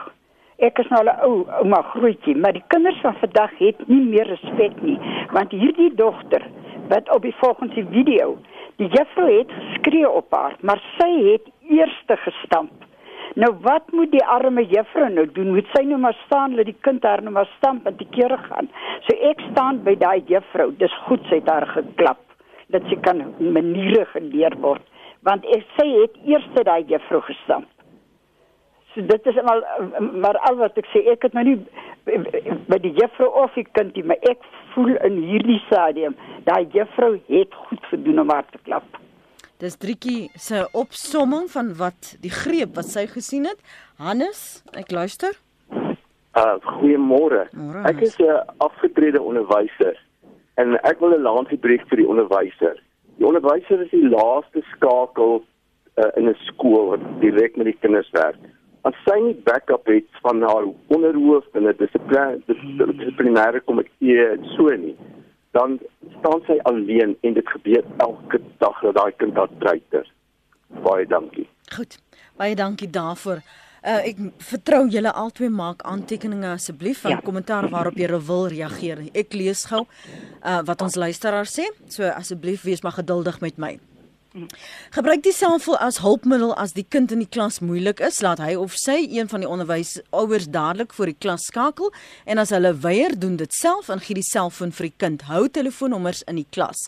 ek 0.68 0.80
is 0.80 0.90
nou 0.94 1.04
'n 1.04 1.16
ou 1.26 1.36
ouma 1.62 1.82
grootjie, 1.94 2.36
maar 2.36 2.54
die 2.54 2.68
kinders 2.68 3.00
van 3.02 3.16
vandag 3.24 3.52
het 3.58 3.88
nie 3.88 4.06
meer 4.06 4.28
respek 4.28 4.82
nie, 4.82 5.00
want 5.32 5.52
hierdie 5.52 5.94
dogter 5.96 6.44
wat 6.90 7.10
op 7.16 7.22
die 7.22 7.36
volgende 7.40 7.86
video, 7.90 8.38
die 8.78 8.88
juffrou 8.88 9.30
het 9.38 9.52
geskree 9.52 10.10
op 10.10 10.34
haar, 10.34 10.56
maar 10.62 10.82
sy 11.00 11.12
het 11.32 11.46
eerste 11.70 12.18
gestamp. 12.18 12.72
Nou 13.40 13.54
wat 13.64 13.92
moet 13.96 14.12
die 14.12 14.26
arme 14.26 14.66
juffrou 14.68 15.10
nou 15.10 15.26
doen? 15.32 15.54
Moet 15.56 15.68
sy 15.74 15.84
nou 15.88 16.00
maar 16.04 16.18
staan, 16.26 16.56
laat 16.56 16.68
die 16.68 16.82
kind 16.84 17.04
haar 17.04 17.22
nou 17.24 17.32
maar 17.32 17.50
stamp 17.58 17.88
en 17.88 17.96
te 17.96 18.08
kere 18.12 18.38
gaan. 18.38 18.68
So 19.08 19.16
ek 19.30 19.40
staan 19.52 19.84
by 19.86 19.96
daai 19.96 20.24
juffrou. 20.28 20.72
Dis 20.78 20.98
goed 21.08 21.24
sy 21.30 21.40
het 21.40 21.50
haar 21.50 21.68
geklap 21.72 22.20
dat 22.76 22.84
sy 22.92 23.00
kan 23.08 23.24
maniere 23.40 24.06
geleer 24.14 24.56
word, 24.64 24.84
want 25.28 25.48
ek 25.56 25.64
sê 25.78 25.88
het 25.96 26.20
eerste 26.28 26.64
daai 26.68 26.84
juffrou 26.92 27.22
gestamp. 27.24 27.71
So 28.94 29.02
dit 29.02 29.26
is 29.26 29.36
maar 29.48 29.62
maar 30.24 30.38
al 30.38 30.58
wat 30.60 30.78
ek 30.80 30.88
sê, 30.92 31.04
ek 31.14 31.24
het 31.28 31.36
nou 31.38 31.44
nie 31.48 31.60
by 32.68 32.80
die 32.84 32.92
juffrou 32.98 33.30
of 33.44 33.54
die 33.56 33.68
kindie, 33.78 34.04
maar 34.04 34.20
ek 34.28 34.44
voel 34.74 34.98
in 35.08 35.22
hierdie 35.30 35.62
stadium 35.68 36.18
daai 36.48 36.68
juffrou 36.74 37.14
het 37.30 37.56
goed 37.68 37.88
gedoen 37.94 38.20
om 38.26 38.34
haar 38.34 38.48
te 38.52 38.60
klap. 38.66 39.00
Dis 39.64 39.78
Drietjie 39.80 40.32
se 40.36 40.66
opsomming 40.76 41.48
van 41.54 41.72
wat 41.80 42.16
die 42.24 42.34
greep 42.34 42.76
wat 42.80 42.90
sy 42.90 43.06
gesien 43.08 43.48
het. 43.48 43.60
Hannes, 44.02 44.64
ek 44.76 44.92
luister. 44.92 45.38
Uh 45.72 46.56
goeiemôre. 46.68 47.48
Ek 47.88 48.02
is 48.04 48.18
'n 48.20 48.44
afgetrede 48.58 49.22
onderwyser 49.22 49.96
en 50.56 50.76
ek 50.84 51.00
wil 51.00 51.16
'n 51.16 51.24
laasie 51.24 51.58
breek 51.58 51.88
vir 51.88 52.04
die 52.04 52.08
onderwyser. 52.08 52.76
Die 53.18 53.28
onderwyser 53.28 53.82
is 53.86 53.92
die 53.92 54.10
laaste 54.10 54.64
skakel 54.76 55.44
uh, 55.96 56.12
in 56.18 56.28
'n 56.28 56.36
skool 56.48 56.90
wat 56.92 57.04
direk 57.22 57.56
met 57.56 57.72
die 57.72 57.80
kinders 57.80 58.12
werk 58.12 58.42
as 58.88 58.98
sy 59.06 59.18
nie 59.22 59.38
backup 59.46 59.88
het 59.88 60.08
van 60.22 60.42
haar 60.42 60.66
onderhoof 60.88 61.46
en 61.54 61.68
'n 61.68 61.78
dissiplinêre 61.78 63.62
komitee 63.66 64.38
so 64.56 64.70
nie 64.70 64.98
dan 65.52 65.80
staan 66.20 66.42
sy 66.48 66.60
alleen 66.64 67.18
en 67.22 67.34
dit 67.34 67.50
gebeur 67.50 67.84
elke 67.98 68.40
dag 68.58 68.80
dat 68.82 68.96
daai 68.96 69.12
kind 69.18 69.36
daar 69.36 69.50
treiter. 69.60 70.06
Baie 70.84 71.08
dankie. 71.08 71.48
Goed 71.76 72.00
baie 72.42 72.56
dankie 72.56 72.90
daarvoor. 72.90 73.42
Uh, 73.82 73.98
ek 74.06 74.20
vertrou 74.46 74.84
julle 74.94 75.10
albei 75.18 75.50
maak 75.50 75.82
aantekeninge 75.90 76.52
asseblief 76.54 77.02
van 77.02 77.16
ja. 77.16 77.22
kommentaar 77.26 77.66
waarop 77.70 77.98
jy 77.98 78.10
wil 78.14 78.48
reageer. 78.54 79.08
Ek 79.18 79.34
lees 79.34 79.66
gou 79.66 79.82
uh, 79.88 80.60
wat 80.66 80.82
ons 80.86 80.98
luisteraar 81.02 81.50
sê. 81.50 81.66
So 81.90 82.06
asseblief 82.06 82.66
wees 82.70 82.84
maar 82.86 83.00
geduldig 83.00 83.42
met 83.42 83.58
my 83.58 83.80
Gebruik 84.96 85.26
die 85.26 85.34
selfoon 85.36 85.76
as 85.84 85.98
hulpmiddel 86.00 86.54
as 86.56 86.72
die 86.72 86.86
kind 86.88 87.12
in 87.12 87.20
die 87.20 87.28
klas 87.28 87.58
moeilik 87.60 88.00
is, 88.00 88.22
laat 88.24 88.40
hy 88.40 88.54
of 88.56 88.78
sy 88.80 89.02
een 89.12 89.28
van 89.28 89.44
die 89.44 89.50
onderwysouers 89.50 90.48
dadelik 90.54 90.96
voor 90.96 91.12
die 91.12 91.18
klas 91.20 91.50
skakel 91.52 91.92
en 92.24 92.40
as 92.40 92.54
hulle 92.56 92.72
weier, 92.86 93.18
doen 93.20 93.36
dit 93.42 93.52
self 93.52 93.90
en 93.92 94.00
gee 94.00 94.16
die 94.16 94.24
selfoon 94.24 94.72
vir 94.78 94.88
die 94.88 94.96
kind. 95.04 95.28
Hou 95.28 95.50
telefoonnommers 95.52 96.24
in 96.32 96.40
die 96.40 96.48
klas. 96.48 96.88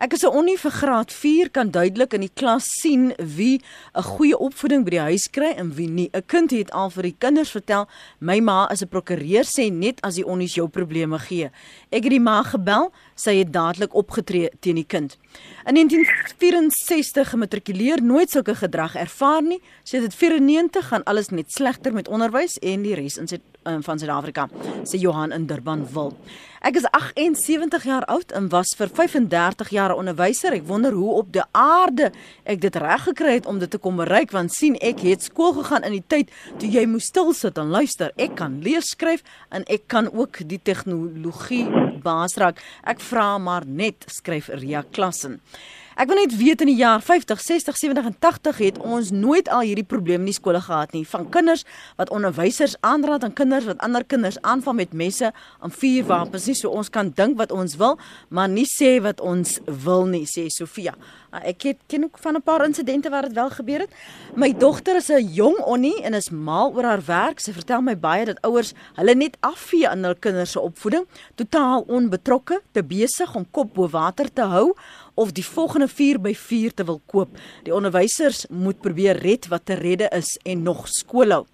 Ek 0.00 0.14
is 0.16 0.22
'n 0.24 0.32
onnie 0.32 0.56
vir 0.56 0.70
graad 0.72 1.12
4 1.12 1.50
kan 1.50 1.70
duidelik 1.70 2.14
in 2.14 2.22
die 2.24 2.32
klas 2.32 2.64
sien 2.80 3.12
wie 3.18 3.60
'n 3.94 4.02
goeie 4.02 4.38
opvoeding 4.38 4.84
by 4.84 4.90
die 4.90 5.00
huis 5.00 5.28
kry 5.28 5.52
en 5.52 5.74
wie 5.74 5.88
nie. 5.88 6.08
'n 6.14 6.22
Kind 6.26 6.50
het 6.50 6.70
al 6.70 6.88
vir 6.90 7.02
die 7.02 7.16
kinders 7.18 7.50
vertel, 7.50 7.86
my 8.18 8.40
ma 8.40 8.66
is 8.72 8.80
'n 8.80 8.88
prokureur 8.88 9.44
sê 9.44 9.70
net 9.70 10.00
as 10.00 10.14
die 10.14 10.24
onnies 10.24 10.54
jou 10.54 10.68
probleme 10.68 11.18
gee. 11.18 11.50
Ek 11.92 12.04
het 12.04 12.10
die 12.10 12.20
ma 12.20 12.42
gebel, 12.42 12.90
sy 13.14 13.36
het 13.36 13.52
dadelik 13.52 13.94
opgetree 13.94 14.48
teen 14.60 14.76
die 14.76 14.86
kind. 14.86 15.18
In 15.66 15.74
1964 15.74 17.30
gematrikuleer, 17.30 18.02
nooit 18.02 18.30
sulke 18.30 18.54
gedrag 18.54 18.94
ervaar 18.94 19.42
nie. 19.42 19.60
Sy 19.84 20.00
het 20.00 20.14
94 20.14 20.88
gaan 20.88 21.04
alles 21.04 21.28
net 21.28 21.52
slegter 21.52 21.92
met 21.92 22.08
onderwys 22.08 22.58
en 22.62 22.82
die 22.82 22.94
res 22.94 23.18
in 23.18 23.28
sy 23.28 23.38
um, 23.64 23.82
van 23.82 23.98
Suid-Afrika, 23.98 24.48
sê 24.82 25.00
Johan 25.00 25.32
in 25.32 25.46
Durban 25.46 25.86
wil. 25.92 26.14
Ek 26.60 26.76
is 26.76 26.84
78 26.92 27.86
jaar 27.88 28.04
oud 28.12 28.34
en 28.36 28.50
was 28.52 28.74
vir 28.76 28.90
35 28.92 29.70
jaar 29.72 29.94
'n 29.94 30.00
onderwyser. 30.02 30.52
Ek 30.52 30.66
wonder 30.66 30.92
hoe 30.92 31.12
op 31.22 31.32
die 31.32 31.46
aarde 31.52 32.12
ek 32.44 32.60
dit 32.60 32.76
reg 32.76 33.02
gekry 33.02 33.32
het 33.34 33.46
om 33.46 33.58
dit 33.58 33.70
te 33.70 33.78
kom 33.78 33.96
bereik 33.96 34.30
want 34.30 34.52
sien 34.52 34.76
ek 34.76 35.00
het 35.00 35.22
skool 35.22 35.52
gegaan 35.52 35.84
in 35.84 35.92
die 35.92 36.04
tyd 36.06 36.30
toe 36.58 36.68
jy 36.68 36.86
moes 36.86 37.08
stil 37.08 37.32
sit 37.32 37.58
en 37.58 37.70
luister. 37.70 38.12
Ek 38.16 38.36
kan 38.36 38.60
lees, 38.60 38.84
skryf 38.92 39.22
en 39.50 39.64
ek 39.68 39.88
kan 39.88 40.12
ook 40.12 40.48
die 40.48 40.60
tegnologie 40.62 41.64
baas 42.02 42.36
raak. 42.36 42.60
Ek 42.84 43.00
vra 43.00 43.38
maar 43.38 43.64
net, 43.66 44.04
skryf 44.08 44.48
Ria 44.48 44.84
Klassen. 44.92 45.40
Ek 46.00 46.08
wil 46.08 46.16
net 46.16 46.32
weet 46.32 46.62
in 46.64 46.70
die 46.70 46.78
jaar 46.78 47.02
50, 47.04 47.42
60, 47.44 47.76
70 47.76 48.06
en 48.08 48.14
80 48.24 48.60
het 48.64 48.78
ons 48.80 49.10
nooit 49.12 49.48
al 49.52 49.66
hierdie 49.68 49.84
probleme 49.84 50.22
in 50.24 50.30
die 50.30 50.32
skole 50.32 50.62
gehad 50.64 50.94
nie. 50.96 51.02
Van 51.04 51.26
kinders 51.28 51.66
wat 51.98 52.08
onderwysers 52.08 52.78
aanraad 52.80 53.26
aan 53.26 53.34
kinders 53.36 53.66
wat 53.68 53.82
ander 53.84 54.06
kinders 54.08 54.38
aanval 54.40 54.78
met 54.78 54.94
messe 54.96 55.28
en 55.60 55.74
vuurwapens 55.74 56.46
nie. 56.48 56.56
So 56.56 56.72
ons 56.72 56.88
kan 56.88 57.10
dink 57.18 57.36
wat 57.36 57.52
ons 57.52 57.76
wil, 57.76 57.98
maar 58.32 58.48
nie 58.48 58.64
sê 58.64 58.94
wat 59.04 59.20
ons 59.20 59.58
wil 59.84 60.08
nie, 60.08 60.24
sê 60.24 60.46
Sofia. 60.48 60.94
Ah, 61.30 61.44
ek 61.46 61.68
het 61.68 61.82
ken 61.86 62.08
ook 62.08 62.16
van 62.18 62.34
'n 62.34 62.42
paar 62.42 62.64
insidente 62.64 63.10
waar 63.10 63.28
dit 63.28 63.36
wel 63.36 63.50
gebeur 63.50 63.80
het. 63.80 63.92
My 64.34 64.52
dogter 64.56 64.96
is 64.96 65.10
'n 65.10 65.28
jong 65.34 65.58
onnie 65.58 66.02
en 66.02 66.14
is 66.14 66.30
mal 66.30 66.72
oor 66.72 66.84
haar 66.84 67.04
werk. 67.04 67.40
Sy 67.40 67.52
vertel 67.52 67.82
my 67.82 67.98
baie 67.98 68.24
dat 68.24 68.40
ouers 68.40 68.72
hulle 68.96 69.14
net 69.14 69.36
afvee 69.40 69.88
aan 69.88 70.04
hul 70.04 70.14
kinders 70.14 70.50
se 70.50 70.60
opvoeding, 70.60 71.06
totaal 71.34 71.84
onbetrokke, 71.86 72.60
te 72.72 72.82
besig 72.82 73.34
om 73.34 73.46
kop 73.50 73.74
bo 73.74 73.88
water 73.88 74.32
te 74.32 74.42
hou 74.42 74.74
of 75.14 75.32
die 75.32 75.44
volgende 75.44 75.88
4 75.88 76.20
by 76.20 76.34
4 76.34 76.74
te 76.74 76.84
wil 76.84 77.00
koop. 77.06 77.36
Die 77.64 77.74
onderwysers 77.74 78.46
moet 78.50 78.80
probeer 78.80 79.18
red 79.18 79.48
wat 79.48 79.66
te 79.66 79.74
redde 79.74 80.08
is 80.16 80.36
en 80.42 80.62
nog 80.62 80.88
skool 80.88 81.30
hou. 81.30 81.44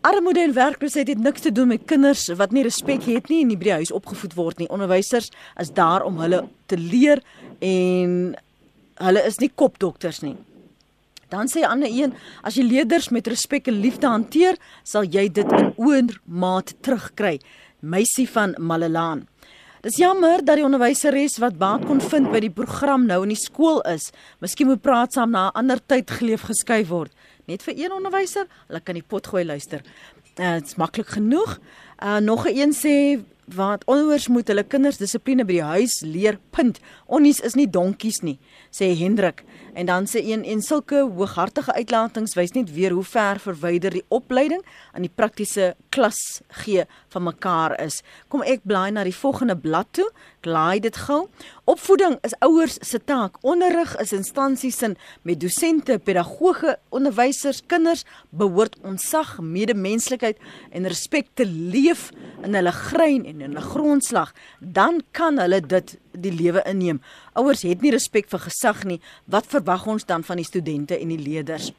Armoede 0.00 0.40
en 0.40 0.54
werkloosheid 0.56 1.08
het 1.08 1.18
niks 1.18 1.40
te 1.44 1.52
doen 1.52 1.68
met 1.68 1.84
kinders 1.84 2.28
wat 2.40 2.54
nie 2.56 2.62
respek 2.64 3.04
het 3.04 3.28
nie 3.28 3.42
en 3.42 3.50
nie 3.52 3.58
by 3.60 3.66
die 3.66 3.78
huis 3.82 3.92
opgevoed 3.92 4.32
word 4.38 4.62
nie. 4.62 4.68
Onderwysers 4.72 5.28
is 5.60 5.72
daar 5.76 6.06
om 6.08 6.22
hulle 6.24 6.46
te 6.72 6.78
leer 6.80 7.20
en 7.60 8.14
hulle 9.00 9.24
is 9.28 9.36
nie 9.42 9.50
kopdokters 9.52 10.22
nie. 10.24 10.38
Dan 11.30 11.52
sê 11.52 11.62
ander 11.68 11.92
een, 11.92 12.14
as 12.42 12.56
jy 12.58 12.64
leerders 12.66 13.10
met 13.14 13.28
respek 13.30 13.68
en 13.70 13.78
liefde 13.84 14.08
hanteer, 14.08 14.56
sal 14.82 15.04
jy 15.06 15.28
dit 15.28 15.52
in 15.58 15.70
oormaat 15.78 16.72
terugkry. 16.82 17.36
Meisie 17.80 18.26
van 18.28 18.56
Malelaan. 18.58 19.26
Dis 19.80 19.96
jammer 19.96 20.42
dat 20.44 20.58
die 20.58 20.64
onderwyseres 20.66 21.38
wat 21.40 21.54
baat 21.56 21.86
kon 21.88 22.02
vind 22.04 22.28
by 22.28 22.42
die 22.44 22.52
program 22.52 23.06
nou 23.08 23.22
in 23.24 23.30
die 23.32 23.40
skool 23.40 23.78
is. 23.88 24.10
Miskien 24.44 24.68
moet 24.68 24.82
praat 24.84 25.16
saam 25.16 25.30
na 25.32 25.46
'n 25.48 25.56
ander 25.56 25.80
tyd 25.80 26.10
geleef 26.10 26.42
geskuif 26.44 26.88
word. 26.88 27.12
Net 27.48 27.62
vir 27.62 27.74
een 27.74 27.92
onderwyser, 27.92 28.44
hulle 28.68 28.80
kan 28.80 28.94
die 28.94 29.02
pot 29.02 29.26
gooi 29.26 29.44
luister. 29.44 29.80
Uh, 30.36 30.60
dit 30.60 30.66
is 30.66 30.76
maklik 30.76 31.08
genoeg. 31.08 31.58
Uh, 32.04 32.18
nog 32.18 32.44
'n 32.46 32.56
een 32.56 32.72
sê 32.76 33.24
wat 33.54 33.84
ouers 33.90 34.28
moet 34.28 34.48
hulle 34.48 34.64
kinders 34.66 34.98
dissipline 35.00 35.44
by 35.46 35.56
die 35.58 35.66
huis 35.66 36.00
leer. 36.06 36.38
Punt. 36.54 36.80
Onnies 37.06 37.40
is 37.46 37.56
nie 37.58 37.66
donkies 37.70 38.20
nie, 38.26 38.38
sê 38.74 38.90
Hendrik. 38.98 39.44
En 39.74 39.86
dan 39.86 40.08
sê 40.10 40.22
een 40.26 40.42
en 40.44 40.62
sulke 40.62 41.02
hooghartige 41.06 41.74
uitlatings 41.76 42.34
wys 42.38 42.54
net 42.56 42.72
weer 42.74 42.94
hoe 42.96 43.04
ver 43.06 43.38
verwyder 43.42 43.94
die 43.94 44.04
opleiding 44.08 44.62
aan 44.92 45.06
die 45.06 45.12
praktiese 45.14 45.74
klas 45.94 46.42
gee 46.62 46.84
van 47.14 47.26
mekaar 47.28 47.76
is. 47.80 48.00
Kom 48.28 48.42
ek 48.42 48.66
blaai 48.66 48.90
na 48.94 49.04
die 49.06 49.14
volgende 49.14 49.56
blad 49.56 49.92
toe. 49.96 50.08
Glaai 50.42 50.80
dit 50.80 50.96
gou. 51.06 51.28
Opvoeding 51.70 52.16
is 52.26 52.32
ouers 52.42 52.80
se 52.82 52.98
taak. 53.04 53.36
Onderrig 53.46 53.92
is 54.02 54.10
instansies 54.16 54.78
sin 54.80 54.96
met 55.22 55.38
dosente, 55.38 56.00
pedagoge, 56.02 56.72
onderwysers, 56.90 57.60
kinders 57.70 58.02
behoort 58.34 58.74
ontsag, 58.82 59.36
medemenslikheid 59.38 60.40
en 60.74 60.88
respek 60.90 61.28
te 61.38 61.46
leef 61.46 62.08
in 62.42 62.56
hulle 62.58 62.72
grein 62.74 63.22
en 63.22 63.44
in 63.44 63.52
hulle 63.52 63.62
grondslag. 63.62 64.32
Dan 64.58 64.98
kan 65.14 65.38
hulle 65.38 65.60
dit 65.62 65.94
die 66.18 66.34
lewe 66.34 66.64
inneem. 66.66 66.98
Ouers 67.38 67.62
het 67.68 67.86
nie 67.86 67.94
respek 67.94 68.26
vir 68.34 68.42
gesag 68.48 68.82
nie. 68.90 68.98
Wat 69.30 69.46
verwag 69.46 69.86
ons 69.86 70.08
dan 70.10 70.26
van 70.26 70.42
die 70.42 70.48
studente 70.48 70.98
en 70.98 71.14
die 71.14 71.22
leerders? 71.22 71.70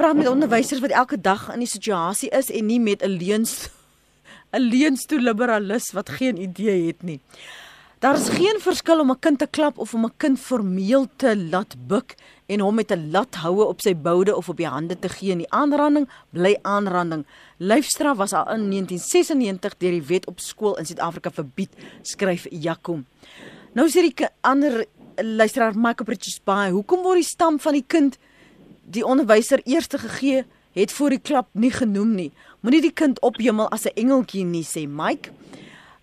Praat 0.00 0.18
met 0.18 0.32
onderwysers 0.32 0.82
wat 0.82 0.96
elke 1.04 1.20
dag 1.20 1.52
in 1.54 1.62
die 1.62 1.70
situasie 1.70 2.34
is 2.34 2.50
en 2.50 2.66
nie 2.66 2.82
met 2.82 3.06
'n 3.06 3.14
leuns 3.22 3.70
'n 4.56 4.66
leunstoe 4.74 5.22
liberalis 5.22 5.92
wat 5.92 6.18
geen 6.18 6.36
idee 6.36 6.86
het 6.90 7.02
nie. 7.02 7.20
Daar 8.00 8.16
is 8.16 8.28
geen 8.32 8.56
verskil 8.64 9.00
om 9.00 9.10
'n 9.10 9.18
kind 9.18 9.38
te 9.38 9.46
klap 9.46 9.78
of 9.78 9.94
om 9.94 10.04
'n 10.04 10.12
kind 10.16 10.40
formeel 10.40 11.06
te 11.16 11.36
laat 11.36 11.76
buig 11.86 12.04
en 12.46 12.60
hom 12.60 12.74
met 12.74 12.90
'n 12.90 13.10
lat 13.10 13.34
houe 13.34 13.64
op 13.64 13.80
sy 13.80 13.96
boude 13.96 14.36
of 14.36 14.48
op 14.48 14.56
die 14.56 14.66
hande 14.66 14.98
te 14.98 15.08
gee. 15.08 15.36
Die 15.36 15.50
aanranding 15.52 16.08
bly 16.30 16.58
aanranding. 16.62 17.26
Lyfstraf 17.56 18.16
was 18.16 18.32
al 18.32 18.48
in 18.54 18.68
1996 18.68 19.76
deur 19.76 19.90
die 19.90 20.02
wet 20.02 20.26
op 20.26 20.40
skool 20.40 20.78
in 20.78 20.86
Suid-Afrika 20.86 21.30
verbied, 21.30 21.70
skryf 22.02 22.46
Jakom. 22.50 23.06
Nou 23.72 23.88
sê 23.88 24.00
die 24.00 24.26
ander 24.40 24.86
luisteraar 25.16 25.74
Michael 25.74 26.04
Bridges 26.04 26.40
by, 26.44 26.70
hoekom 26.70 27.02
word 27.02 27.14
die 27.14 27.24
stam 27.24 27.60
van 27.60 27.72
die 27.72 27.84
kind 27.86 28.18
die 28.84 29.06
onderwyser 29.06 29.60
eerste 29.64 29.98
gegee 29.98 30.44
het 30.72 30.92
voor 30.92 31.10
die 31.10 31.20
klap 31.20 31.48
nie 31.52 31.70
genoem 31.70 32.14
nie? 32.14 32.32
Moenie 32.60 32.80
die 32.80 32.92
kind 32.92 33.20
ophemel 33.20 33.68
as 33.68 33.84
'n 33.84 33.94
engeltjie 33.94 34.44
nie, 34.44 34.64
sê 34.64 34.88
Mike. 34.88 35.30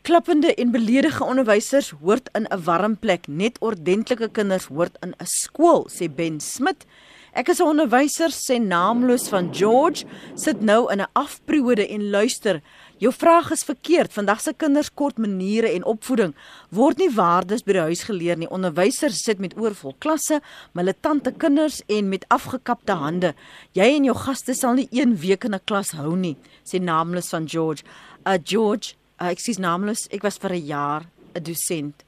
Klappende 0.07 0.53
en 0.55 0.69
beledige 0.71 1.23
onderwysers 1.23 1.89
hoort 2.01 2.29
in 2.31 2.45
'n 2.47 2.63
warm 2.63 2.97
plek, 2.99 3.27
net 3.27 3.59
ordentlike 3.59 4.29
kinders 4.31 4.65
hoort 4.65 4.97
in 4.99 5.09
'n 5.09 5.25
skool, 5.25 5.89
sê 5.89 6.15
Ben 6.15 6.39
Smit. 6.39 6.85
Ek 7.33 7.49
is 7.49 7.59
'n 7.59 7.67
onderwyser, 7.67 8.31
sê 8.31 8.55
naamloos 8.61 9.27
van 9.27 9.53
George, 9.53 10.05
sit 10.35 10.61
nou 10.61 10.91
in 10.91 11.01
'n 11.01 11.11
afperiode 11.13 11.87
en 11.87 12.09
luister. 12.09 12.61
Jou 12.97 13.13
vraag 13.13 13.51
is 13.51 13.63
verkeerd. 13.63 14.13
Vandag 14.13 14.41
se 14.41 14.53
kinders 14.53 14.93
kort 14.93 15.17
maniere 15.17 15.69
en 15.73 15.83
opvoeding 15.83 16.35
word 16.69 16.97
nie 16.97 17.11
waardes 17.11 17.63
by 17.63 17.71
die 17.71 17.81
huis 17.81 18.03
geleer 18.03 18.37
nie. 18.37 18.49
Onderwysers 18.49 19.23
sit 19.23 19.39
met 19.39 19.57
oorvol 19.57 19.95
klasse, 19.99 20.41
militante 20.71 21.31
kinders 21.31 21.81
en 21.87 22.09
met 22.09 22.25
afgekapte 22.27 22.93
hande. 22.93 23.35
Jy 23.71 23.95
en 23.95 24.03
jou 24.03 24.17
gaste 24.17 24.53
sal 24.53 24.73
nie 24.73 24.87
een 24.91 25.17
week 25.17 25.43
in 25.43 25.53
'n 25.53 25.61
klas 25.65 25.91
hou 25.91 26.15
nie, 26.15 26.37
sê 26.63 26.79
naamloos 26.79 27.29
van 27.29 27.49
George. 27.49 27.83
Uh 28.25 28.37
George, 28.43 28.93
uh, 29.21 29.31
ek 29.31 29.39
sies 29.39 29.57
naamloos, 29.57 30.07
ek 30.11 30.23
was 30.23 30.37
vir 30.37 30.53
'n 30.53 30.65
jaar 30.65 31.03
'n 31.35 31.43
dosent 31.43 32.03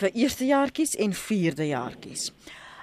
vir 0.00 0.10
eerstejaartjies 0.14 0.96
en 0.96 1.12
vierdejaartjies. 1.12 2.30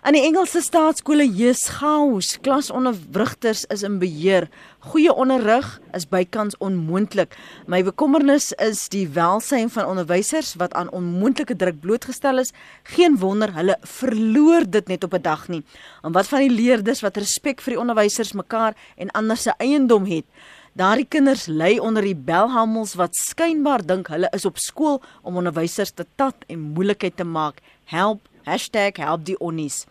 In 0.08 0.16
die 0.16 0.22
Engelse 0.24 0.62
staatskole 0.64 1.26
heers 1.26 1.66
chaos. 1.80 2.38
Klasonderwrigters 2.40 3.66
is 3.74 3.82
in 3.84 3.98
beheer. 4.00 4.46
Goeie 4.88 5.12
onderrig 5.12 5.66
is 5.98 6.06
bykans 6.08 6.56
onmoontlik. 6.64 7.34
My 7.68 7.82
bekommernis 7.84 8.54
is 8.64 8.86
die 8.94 9.04
welsyn 9.18 9.68
van 9.74 9.90
onderwysers 9.90 10.54
wat 10.62 10.78
aan 10.80 10.94
onmoontlike 10.96 11.58
druk 11.60 11.82
blootgestel 11.84 12.40
is. 12.40 12.54
Geen 12.94 13.18
wonder 13.20 13.52
hulle 13.58 13.76
verloor 13.98 14.70
dit 14.70 14.88
net 14.88 15.04
op 15.04 15.18
'n 15.18 15.22
dag 15.22 15.48
nie. 15.48 15.64
En 16.04 16.16
wat 16.16 16.28
van 16.28 16.40
die 16.40 16.56
leerders 16.56 17.02
wat 17.02 17.18
respek 17.18 17.60
vir 17.62 17.74
die 17.74 17.82
onderwysers 17.82 18.32
mekaar 18.32 18.78
en 18.96 19.12
ander 19.12 19.38
se 19.38 19.52
eiendom 19.58 20.06
het? 20.06 20.26
Daardie 20.78 21.08
kinders 21.10 21.48
ly 21.50 21.80
onder 21.82 22.06
die 22.06 22.14
belhamels 22.14 22.92
wat 23.00 23.16
skynbaar 23.18 23.82
dink 23.82 24.12
hulle 24.14 24.28
is 24.38 24.44
op 24.46 24.60
skool 24.62 25.00
om 25.26 25.40
onderwysers 25.40 25.90
te 25.98 26.04
tat 26.22 26.44
en 26.54 26.68
moeilikheid 26.76 27.16
te 27.18 27.26
maak. 27.26 27.64
Help 27.90 28.22
#helpdieonnies. 28.46 29.86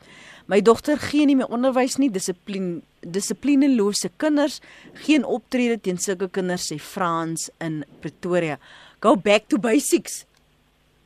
My 0.46 0.60
dogter 0.62 0.96
gee 0.96 1.26
nie 1.26 1.34
meer 1.34 1.50
onderwys 1.50 1.98
nie, 1.98 2.10
dissipline 2.10 2.82
dissiplinelose 3.02 4.10
kinders, 4.16 4.60
geen 4.94 5.24
optrede 5.24 5.80
teen 5.80 5.98
sulke 5.98 6.28
kinders 6.28 6.70
sê 6.70 6.78
Frans 6.78 7.50
in 7.60 7.84
Pretoria. 8.00 8.58
Go 9.00 9.16
back 9.16 9.48
to 9.48 9.58
basics. 9.58 10.24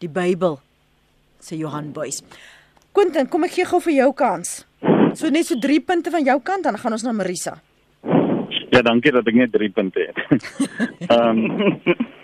Die 0.00 0.08
Bybel 0.08 0.60
sê 1.40 1.56
Johan 1.56 1.92
Boys. 1.92 2.22
Quentin, 2.92 3.28
kom 3.28 3.44
ek 3.44 3.56
gee 3.56 3.64
gou 3.64 3.80
vir 3.80 3.94
jou 3.94 4.12
kans. 4.12 4.64
So 5.14 5.30
net 5.30 5.46
so 5.46 5.56
3 5.56 5.80
punte 5.80 6.10
van 6.10 6.24
jou 6.24 6.40
kant 6.40 6.64
dan 6.64 6.76
gaan 6.76 6.92
ons 6.92 7.02
na 7.02 7.12
Marisa. 7.12 7.62
Ja, 8.74 8.82
dankie 8.86 9.12
dat 9.12 9.26
ek 9.26 9.34
net 9.34 9.52
3 9.52 9.70
punte 9.74 10.06
het. 10.06 10.18
Ehm 11.12 11.44
um, 11.50 12.18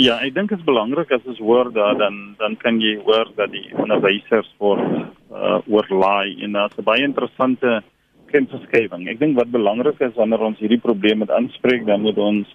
Ja, 0.00 0.14
ek 0.24 0.32
dink 0.32 0.48
dit 0.48 0.56
is 0.56 0.64
belangrik 0.64 1.10
as 1.12 1.26
ons 1.28 1.40
hoor 1.44 1.68
dat 1.72 1.98
dan 2.00 2.34
dan 2.38 2.56
kan 2.56 2.78
jy 2.80 2.94
hoor 3.04 3.28
dat 3.36 3.50
die 3.52 3.66
onderwysers 3.76 4.48
word 4.56 4.80
uh, 5.28 5.58
oorlaai 5.68 6.40
en 6.40 6.56
daar's 6.56 6.78
'n 6.80 6.84
baie 6.84 7.04
interessante 7.04 7.82
kennisgewing. 8.32 9.04
Ek 9.08 9.20
dink 9.20 9.36
wat 9.36 9.52
belangrik 9.52 10.00
is 10.00 10.16
wanneer 10.16 10.40
ons 10.40 10.58
hierdie 10.58 10.80
probleem 10.80 11.18
met 11.18 11.30
aanspreek, 11.30 11.84
dan 11.84 12.00
moet 12.00 12.16
ons 12.16 12.48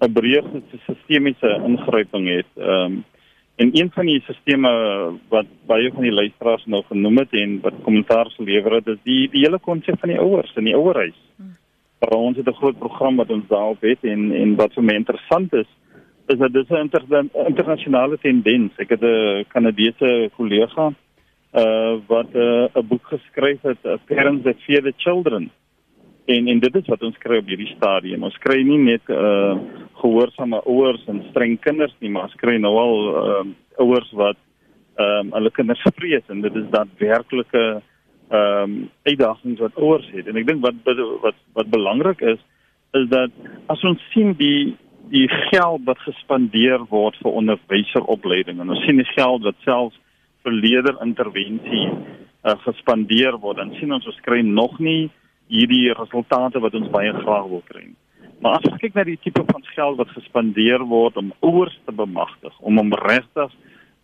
'n 0.00 0.12
breë 0.12 0.42
sistemiese 0.86 1.60
ingryping 1.68 2.24
hê. 2.26 2.40
Ehm 2.56 2.84
um, 2.84 3.04
En 3.58 3.70
een 3.72 3.90
van 3.90 4.06
die 4.06 4.20
sisteme 4.22 4.70
wat 5.28 5.46
baie 5.66 5.90
van 5.90 6.02
die 6.02 6.12
luisteraars 6.12 6.64
nou 6.66 6.84
genoem 6.86 7.16
het 7.18 7.32
en 7.32 7.60
wat 7.60 7.80
kommentaar 7.82 8.30
gelewer 8.36 8.76
het, 8.78 8.86
is 8.86 9.00
die 9.02 9.28
die 9.32 9.42
hele 9.42 9.58
konsep 9.58 9.98
van 9.98 10.12
die 10.12 10.18
ouers 10.18 10.52
in 10.54 10.68
die 10.70 10.76
ouerhuis. 10.76 11.16
Hmm. 11.36 11.56
Ons 11.98 12.36
het 12.36 12.46
'n 12.46 12.60
groot 12.60 12.78
program 12.78 13.16
wat 13.16 13.30
ons 13.30 13.46
daarop 13.48 13.80
het 13.80 13.98
en 14.02 14.32
en 14.32 14.54
wat 14.56 14.72
vir 14.74 14.84
my 14.84 14.94
interessant 14.94 15.52
is, 15.52 15.66
is 16.26 16.38
dat 16.38 16.52
dit 16.52 16.70
'n 16.70 16.76
inter, 16.76 17.02
internasionale 17.46 18.18
tendens. 18.18 18.72
Ek 18.76 18.88
het 18.88 19.02
'n 19.02 19.44
Kanadese 19.48 20.30
kollega 20.36 20.92
uh 21.54 21.96
wat 22.06 22.28
uh, 22.34 22.42
'n 22.42 22.78
uh, 22.78 22.82
boek 22.88 23.06
geskryf 23.06 23.62
het, 23.62 23.78
uh, 23.84 23.96
Parents 24.06 24.44
that 24.44 24.60
Fear 24.66 24.82
the 24.82 24.92
Children. 24.96 25.50
En 26.26 26.48
en 26.48 26.58
dit 26.58 26.74
is 26.74 26.86
wat 26.86 27.02
ons 27.02 27.18
kry 27.18 27.38
op 27.38 27.46
hierdie 27.46 27.74
stadium. 27.76 28.22
Ons 28.22 28.38
kry 28.38 28.62
nie 28.62 28.78
net 28.78 29.02
uh 29.08 29.56
gehoorsame 29.94 30.62
ouers 30.64 31.04
en 31.06 31.24
streng 31.30 31.58
kinders 31.60 31.94
nie, 31.98 32.10
maar 32.10 32.22
ons 32.22 32.34
kry 32.34 32.56
nou 32.56 32.76
al 32.76 32.96
uh 33.16 33.44
ouers 33.76 34.10
wat 34.12 34.36
ehm 34.98 35.26
um, 35.26 35.32
hulle 35.32 35.50
kinders 35.50 35.82
vrees 35.94 36.26
en 36.28 36.40
dit 36.40 36.54
is 36.54 36.70
daadwerklike 36.70 37.82
ehm 38.28 38.62
um, 38.62 38.90
uitdagings 39.08 39.60
wat 39.60 39.76
ouers 39.80 40.08
het. 40.12 40.26
En 40.28 40.36
ek 40.36 40.46
dink 40.46 40.60
wat 40.64 40.76
wat 41.22 41.38
wat 41.56 41.70
belangrik 41.72 42.20
is 42.20 42.40
is 42.96 43.08
dat 43.08 43.32
as 43.66 43.84
ons 43.84 44.02
sien 44.12 44.34
die 44.36 44.76
die 45.08 45.28
geld 45.50 45.84
wat 45.88 46.00
gespandeer 46.04 46.84
word 46.90 47.16
vir 47.22 47.36
onderwyseropleiding 47.40 48.60
en 48.60 48.74
ons 48.74 48.84
sien 48.84 49.00
die 49.00 49.12
geld 49.14 49.46
wat 49.46 49.56
selfs 49.64 49.96
vir 50.44 50.52
leerderintervensie 50.52 51.86
uh, 51.88 52.54
gespandeer 52.64 53.38
word, 53.40 53.58
dan 53.62 53.72
sien 53.78 53.92
ons 53.92 54.06
ons 54.06 54.20
kry 54.26 54.42
nog 54.44 54.76
nie 54.78 55.08
hierdie 55.48 55.88
resultate 55.96 56.60
wat 56.60 56.76
ons 56.76 56.92
baie 56.92 57.12
graag 57.22 57.48
wil 57.48 57.64
kry. 57.68 57.86
Maar 58.44 58.58
as 58.58 58.68
ons 58.70 58.78
kyk 58.80 58.94
na 58.94 59.04
die 59.08 59.18
tipe 59.24 59.42
van 59.48 59.64
geld 59.72 59.98
wat 59.98 60.12
gespandeer 60.14 60.84
word 60.86 61.16
om 61.18 61.32
ouers 61.40 61.74
te 61.86 61.94
bemagtig, 61.96 62.54
om 62.60 62.78
om 62.78 62.94
regtig 63.02 63.54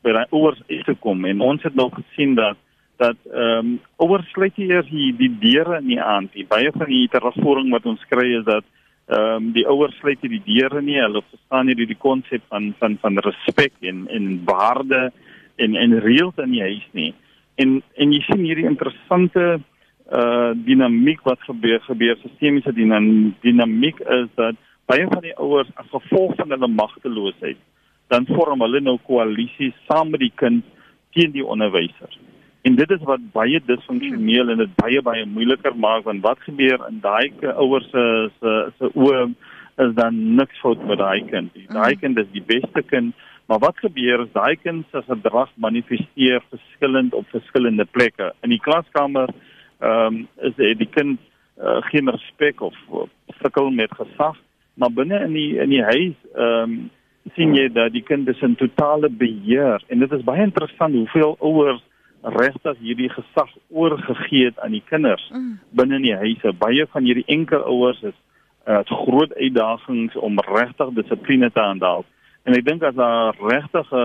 by 0.04 0.16
daai 0.16 0.26
ouers 0.32 0.60
uit 0.68 0.84
te 0.88 0.96
kom 1.00 1.24
en 1.28 1.44
ons 1.44 1.62
het 1.64 1.76
nou 1.78 1.90
gesien 1.94 2.34
dat 2.38 2.58
dat 2.96 3.16
ehm 3.32 3.58
um, 3.58 3.80
ouers 3.96 4.28
sluit 4.30 4.54
hier 4.56 4.82
die, 4.90 5.10
die 5.16 5.30
deure 5.40 5.80
nie 5.82 6.00
aan 6.00 6.28
nie. 6.32 6.46
Baie 6.46 6.70
van 6.72 6.86
die 6.86 7.08
terugvoering 7.10 7.70
wat 7.74 7.86
ons 7.86 8.02
kry 8.10 8.28
is 8.38 8.44
dat 8.46 8.64
ehm 9.06 9.36
um, 9.36 9.52
die 9.52 9.66
ouers 9.66 9.96
sluit 9.98 10.22
die 10.22 10.42
deure 10.44 10.82
nie. 10.82 11.00
Hulle 11.00 11.22
verstaan 11.30 11.66
nie 11.66 11.74
die 11.74 11.98
konsep 11.98 12.42
van 12.48 12.72
van 12.78 12.98
van 13.02 13.18
respek 13.26 13.72
en 13.80 14.06
en 14.08 14.40
waarde 14.44 15.12
en 15.56 15.76
en 15.76 15.98
reëls 16.06 16.38
in 16.46 16.56
die 16.56 16.62
huis 16.62 16.88
nie. 16.92 17.12
En 17.54 17.82
en 17.96 18.12
jy 18.12 18.20
sien 18.28 18.44
hierdie 18.46 18.70
interessante 18.70 19.60
uh 20.12 20.52
dinamiek 20.54 21.22
wat 21.24 21.40
gebeur 21.48 21.80
gebeur 21.80 22.16
sistemiese 22.20 22.72
dinamiek 23.40 24.00
is 24.00 24.28
dat 24.36 24.56
baie 24.86 25.06
van 25.08 25.22
die 25.24 25.36
ouers 25.40 25.70
as 25.80 25.88
gevolg 25.88 26.34
van 26.36 26.50
hulle 26.52 26.68
magteloosheid 26.68 27.56
dan 28.12 28.26
vorm 28.26 28.60
hulle 28.60 28.80
nou 28.80 28.98
koalisies 29.06 29.76
saam 29.88 30.10
met 30.12 30.20
die 30.20 30.32
kind 30.34 30.64
teen 31.16 31.32
die 31.32 31.44
onderwysers. 31.46 32.18
En 32.64 32.76
dit 32.78 32.90
is 32.90 33.02
wat 33.04 33.24
baie 33.32 33.60
disfunksioneel 33.66 34.54
en 34.54 34.62
dit 34.62 34.76
baie 34.80 35.02
baie 35.04 35.26
moeiliker 35.28 35.76
maak 35.76 36.06
want 36.08 36.24
wat 36.24 36.40
gebeur 36.46 36.80
in 36.88 37.02
daai 37.04 37.32
ouers 37.52 37.90
se 37.92 38.04
se 38.38 38.54
se 38.78 38.90
oë 38.94 39.26
is 39.84 39.92
dan 39.98 40.20
niks 40.38 40.60
fout 40.62 40.84
met 40.88 40.98
daai 40.98 41.24
kind. 41.28 41.52
Daai 41.74 41.96
kind 42.00 42.18
is 42.22 42.30
die 42.32 42.44
beste 42.46 42.82
kind, 42.82 43.12
maar 43.50 43.58
wat 43.58 43.82
gebeur 43.82 44.22
is 44.24 44.32
daai 44.32 44.56
kind 44.62 44.86
se 44.92 45.02
gedrag 45.08 45.50
manifesteer 45.66 46.40
verskillend 46.48 47.14
op 47.14 47.28
verskillende 47.34 47.84
plekke. 47.84 48.32
In 48.42 48.54
die 48.54 48.62
klaskamer 48.68 49.28
ehm 49.80 50.06
um, 50.06 50.26
is 50.48 50.56
die, 50.56 50.74
die 50.80 50.90
kind 50.96 51.20
uh, 51.60 51.82
geen 51.90 52.08
respek 52.08 52.60
of 52.60 52.74
sukkel 53.42 53.70
met 53.70 53.92
gesag 53.92 54.38
maar 54.74 54.90
binne 54.90 55.20
in 55.24 55.32
die 55.32 55.50
in 55.60 55.70
die 55.70 55.82
huis 55.82 56.14
ehm 56.34 56.76
um, 56.76 56.78
sien 57.34 57.54
jy 57.56 57.70
dat 57.72 57.92
die 57.92 58.02
kind 58.04 58.28
is 58.28 58.40
in 58.44 58.54
totale 58.60 59.08
beheer 59.08 59.82
en 59.88 60.02
dit 60.02 60.12
is 60.12 60.24
baie 60.24 60.42
interessant 60.44 60.94
hoeveel 60.94 61.36
ouers 61.40 61.80
regtig 62.24 62.78
hierdie 62.80 63.10
gesag 63.12 63.50
oorgegee 63.68 64.50
het 64.50 64.58
aan 64.64 64.76
die 64.76 64.84
kinders 64.88 65.24
mm. 65.32 65.58
binne 65.70 66.00
in 66.00 66.06
die 66.08 66.16
huise 66.16 66.52
baie 66.58 66.86
van 66.92 67.04
hierdie 67.04 67.26
enkel 67.26 67.64
ouers 67.68 68.02
is 68.02 68.16
uh, 68.66 68.80
groot 68.88 69.34
uitdagings 69.34 70.16
om 70.16 70.40
regtig 70.48 70.94
dissipline 70.98 71.50
te 71.52 71.60
handhaaf 71.60 72.04
en 72.44 72.56
ek 72.56 72.64
dink 72.64 72.82
as 72.82 72.96
daar 72.96 73.36
regtige 73.40 74.04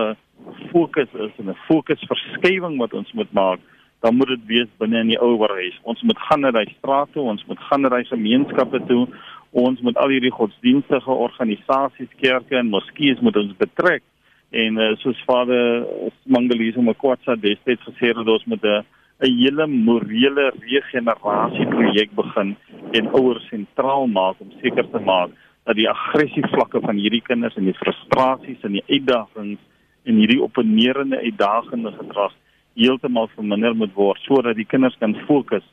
fokus 0.72 1.12
is 1.26 1.32
en 1.38 1.52
'n 1.52 1.60
fokusverskywing 1.68 2.78
wat 2.78 2.94
ons 2.94 3.12
moet 3.12 3.32
maak 3.32 3.60
dan 4.00 4.16
moet 4.16 4.28
dit 4.32 4.44
wees 4.46 4.68
binne 4.80 5.00
in 5.00 5.12
die 5.12 5.20
ouerhuis. 5.20 5.76
Ons 5.82 6.02
moet 6.02 6.18
gaan 6.18 6.40
na 6.40 6.52
die 6.56 6.72
straat 6.78 7.10
toe, 7.12 7.22
ons 7.22 7.44
moet 7.48 7.60
gaan 7.68 7.84
na 7.84 7.90
die 7.92 8.08
gemeenskappe 8.08 8.80
toe. 8.88 9.04
Ons 9.50 9.80
moet 9.84 9.98
al 10.00 10.14
hierdie 10.14 10.32
godsdienstige 10.32 11.10
organisasies, 11.26 12.08
kerke 12.22 12.56
en 12.56 12.70
moskeeë 12.72 13.20
moet 13.20 13.36
ons 13.36 13.56
betrek. 13.58 14.04
En 14.50 14.78
uh, 14.78 14.96
soos 14.98 15.18
Vader 15.26 15.86
Mangalisa 16.26 16.82
Mkwatsa 16.82 17.36
destyds 17.38 17.86
gesê 17.86 18.10
het, 18.10 18.18
ons 18.18 18.44
moet 18.50 18.64
'n 18.64 18.82
'n 19.20 19.36
hele 19.36 19.66
morele 19.66 20.52
regenerasie 20.64 21.66
projek 21.66 22.10
begin 22.16 22.56
en 22.96 23.10
ouers 23.12 23.48
sentraal 23.48 24.06
maak 24.06 24.36
om 24.40 24.52
seker 24.62 24.86
te 24.90 24.98
maak 24.98 25.30
dat 25.64 25.76
die 25.76 25.88
aggressie 25.88 26.46
vlakke 26.54 26.80
van 26.80 26.96
hierdie 26.96 27.20
kinders 27.22 27.56
en 27.56 27.68
die 27.68 27.76
frustrasies 27.76 28.64
en 28.64 28.78
die 28.78 28.86
uitdagings 28.88 29.60
en 30.08 30.22
hierdie 30.22 30.40
opponerende 30.42 31.20
uitdagende 31.20 31.92
gedrag 31.98 32.32
heeltemal 32.80 33.28
verminder 33.34 33.76
moet 33.76 33.92
word 33.94 34.24
sodat 34.24 34.56
die 34.56 34.68
kinders 34.72 34.96
kan 35.02 35.12
fokus 35.28 35.66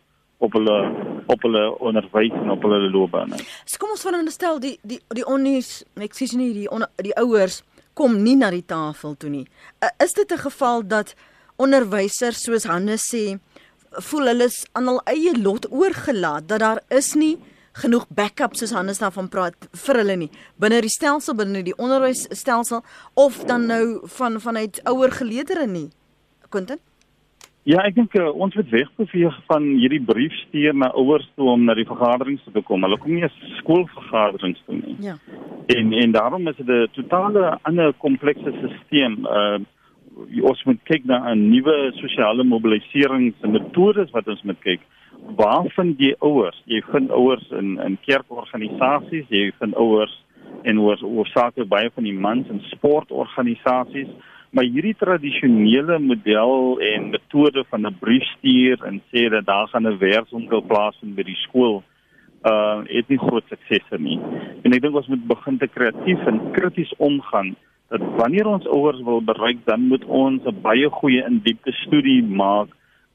op 0.44 0.54
hulle 0.54 0.78
op 1.32 1.42
hulle 1.48 1.64
onderwys 1.80 2.36
en 2.36 2.52
op 2.54 2.62
hulle 2.68 2.92
loopbane. 2.92 3.40
So 3.66 3.80
kom 3.82 3.96
ons 3.96 4.04
veronderstel 4.06 4.60
die 4.60 4.76
die 4.84 5.00
die 5.16 5.26
onnies, 5.26 5.86
ek 5.96 6.14
sê 6.20 6.28
nie 6.38 6.52
die 6.54 6.68
on, 6.68 6.86
die 7.00 7.16
ouers 7.18 7.64
kom 7.98 8.20
nie 8.22 8.36
na 8.38 8.52
die 8.54 8.66
tafel 8.66 9.16
toe 9.18 9.30
nie. 9.34 9.48
Is 10.04 10.14
dit 10.14 10.32
'n 10.32 10.38
geval 10.38 10.88
dat 10.88 11.16
onderwysers 11.58 12.44
soos 12.44 12.64
Hannes 12.70 13.10
sê 13.14 13.40
voel 13.92 14.28
hulle 14.28 14.46
is 14.46 14.66
aan 14.74 14.88
hul 14.88 15.02
eie 15.06 15.34
lot 15.38 15.66
oorgelaat 15.72 16.48
dat 16.48 16.60
daar 16.60 16.82
is 16.90 17.14
nie 17.16 17.38
genoeg 17.82 18.06
backup 18.10 18.56
soos 18.56 18.74
Hannes 18.76 19.00
daarvan 19.00 19.30
praat 19.30 19.56
vir 19.86 19.96
hulle 20.02 20.16
nie 20.16 20.32
binne 20.58 20.82
die 20.82 20.94
stelsel 20.94 21.36
binne 21.36 21.64
die 21.64 21.78
onderwysstelsel 21.78 22.84
of 23.14 23.44
dan 23.46 23.66
nou 23.66 24.08
van 24.18 24.42
vanuit 24.42 24.82
ouer 24.84 25.12
geleedere 25.12 25.68
nie. 25.68 25.90
Quentin 26.50 26.80
Ja, 27.68 27.82
ek 27.84 27.98
dink 27.98 28.14
uh, 28.16 28.30
ons 28.32 28.54
moet 28.56 28.70
wegbeweeg 28.72 29.38
van 29.50 29.66
hierdie 29.76 30.00
brief 30.08 30.36
stuur 30.46 30.76
na 30.80 30.88
ouers 30.96 31.26
toe 31.36 31.50
om 31.52 31.66
na 31.68 31.74
die 31.76 31.84
vergaderings 31.88 32.46
te 32.46 32.62
kom. 32.64 32.86
Hulle 32.88 32.96
kom 33.02 33.18
nie 33.18 33.26
as 33.28 33.34
skoolvergaderings 33.58 34.62
toe 34.64 34.78
nie. 34.78 34.94
Ja. 35.04 35.18
En 35.76 35.92
en 35.92 36.14
daarom 36.16 36.48
is 36.48 36.56
dit 36.62 36.70
'n 36.70 36.88
totale 36.96 37.58
ander 37.68 37.92
komplekse 38.04 38.54
stelsel. 38.56 39.18
Uh 39.28 39.60
ons 40.48 40.64
moet 40.64 40.80
kyk 40.84 41.04
na 41.06 41.18
'n 41.34 41.50
nuwe 41.50 41.92
sosiale 42.00 42.44
mobiliseringsmetodes 42.44 44.16
wat 44.16 44.28
ons 44.28 44.44
moet 44.44 44.62
kyk. 44.64 44.82
Waar 45.36 45.68
vind 45.76 46.00
jy 46.00 46.16
ouers? 46.20 46.64
Jy 46.66 46.82
vind 46.92 47.12
ouers 47.12 47.52
in 47.52 47.78
in 47.84 47.98
kerkorganisasies, 48.08 49.28
jy 49.28 49.52
vind 49.60 49.76
ouers 49.76 50.24
en 50.64 50.78
ouers 50.78 51.04
oorsake 51.04 51.66
baie 51.66 51.90
van 51.94 52.04
die 52.04 52.20
mans 52.28 52.48
in 52.48 52.62
sportorganisasies 52.72 54.08
maar 54.50 54.64
hierdie 54.64 54.96
tradisionele 54.96 56.00
model 56.00 56.80
en 56.80 57.10
metode 57.10 57.64
van 57.70 57.86
'n 57.88 57.98
brief 58.00 58.24
stuur 58.38 58.84
en 58.84 59.02
sê 59.12 59.30
dat 59.30 59.46
daar 59.46 59.68
gaan 59.68 59.88
'n 59.88 59.98
werkswinkel 59.98 60.62
plaasvind 60.62 61.16
by 61.16 61.24
die 61.24 61.42
skool 61.48 61.84
uh 62.44 62.82
het 62.86 63.08
nie 63.08 63.18
groot 63.18 63.44
suksese 63.50 63.98
nie. 64.00 64.20
En 64.64 64.74
ek 64.74 64.82
dink 64.82 64.96
ons 64.96 65.08
moet 65.08 65.28
begin 65.28 65.58
te 65.58 65.68
kreatief 65.68 66.26
en 66.28 66.52
krities 66.52 66.94
omgaan 66.98 67.56
dat 67.90 68.02
wanneer 68.20 68.48
ons 68.48 68.68
ouers 68.68 69.02
wil 69.02 69.22
bereik 69.22 69.58
dan 69.66 69.88
moet 69.88 70.06
ons 70.06 70.44
'n 70.46 70.62
baie 70.62 70.90
goeie 70.90 71.26
in-diepte 71.26 71.72
studie 71.72 72.24
maak 72.24 72.70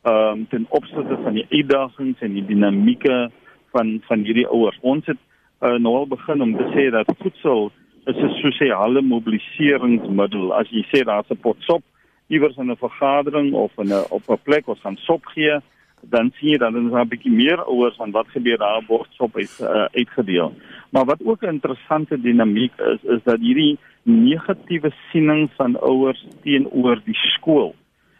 um 0.04 0.46
ten 0.48 0.66
opsigte 0.68 1.16
van 1.22 1.34
die 1.34 1.46
uitdagings 1.50 2.20
en 2.20 2.32
die 2.34 2.46
dinamieke 2.46 3.30
van 3.70 4.00
van 4.08 4.18
hierdie 4.18 4.46
ouers. 4.46 4.78
Ons 4.80 5.06
het 5.06 5.18
uh, 5.62 5.78
nou 5.78 5.94
al 5.96 6.06
begin 6.06 6.42
om 6.42 6.56
te 6.56 6.66
sê 6.74 6.90
dat 6.90 7.14
voedsel 7.18 7.70
is 8.06 8.16
'n 8.16 8.34
sosiale 8.42 9.02
mobiliseringsmiddel. 9.02 10.54
As 10.54 10.68
jy 10.70 10.82
sê 10.90 11.04
daar's 11.04 11.30
'n 11.30 11.36
pot 11.36 11.56
sop 11.60 11.82
iewers 12.28 12.56
in 12.56 12.70
'n 12.70 12.76
vergadering 12.76 13.52
of 13.52 13.72
in 13.78 13.92
'n 13.92 14.04
op 14.10 14.28
'n 14.28 14.42
plek 14.42 14.66
waar 14.66 14.76
gaan 14.76 14.96
sop 14.96 15.24
gee, 15.26 15.60
dan 16.00 16.32
sien 16.34 16.50
jy 16.50 16.58
dan 16.58 16.76
is 16.76 16.90
daar 16.90 17.04
'n 17.04 17.08
bietjie 17.08 17.32
meer 17.32 17.62
ouers 17.64 17.96
van 17.96 18.10
wat 18.10 18.28
gebeur 18.28 18.58
daar 18.58 18.82
word 18.88 19.08
sop 19.10 19.36
is 19.38 19.60
uh, 19.60 19.84
uitgedeel. 19.92 20.54
Maar 20.90 21.04
wat 21.04 21.24
ook 21.24 21.42
'n 21.42 21.54
interessante 21.58 22.20
dinamiek 22.20 22.72
is, 22.78 23.02
is 23.02 23.22
dat 23.24 23.40
hierdie 23.40 23.78
negatiewe 24.02 24.92
siening 25.10 25.50
van 25.56 25.80
ouers 25.80 26.26
teenoor 26.42 27.00
die 27.04 27.18
skool 27.36 27.74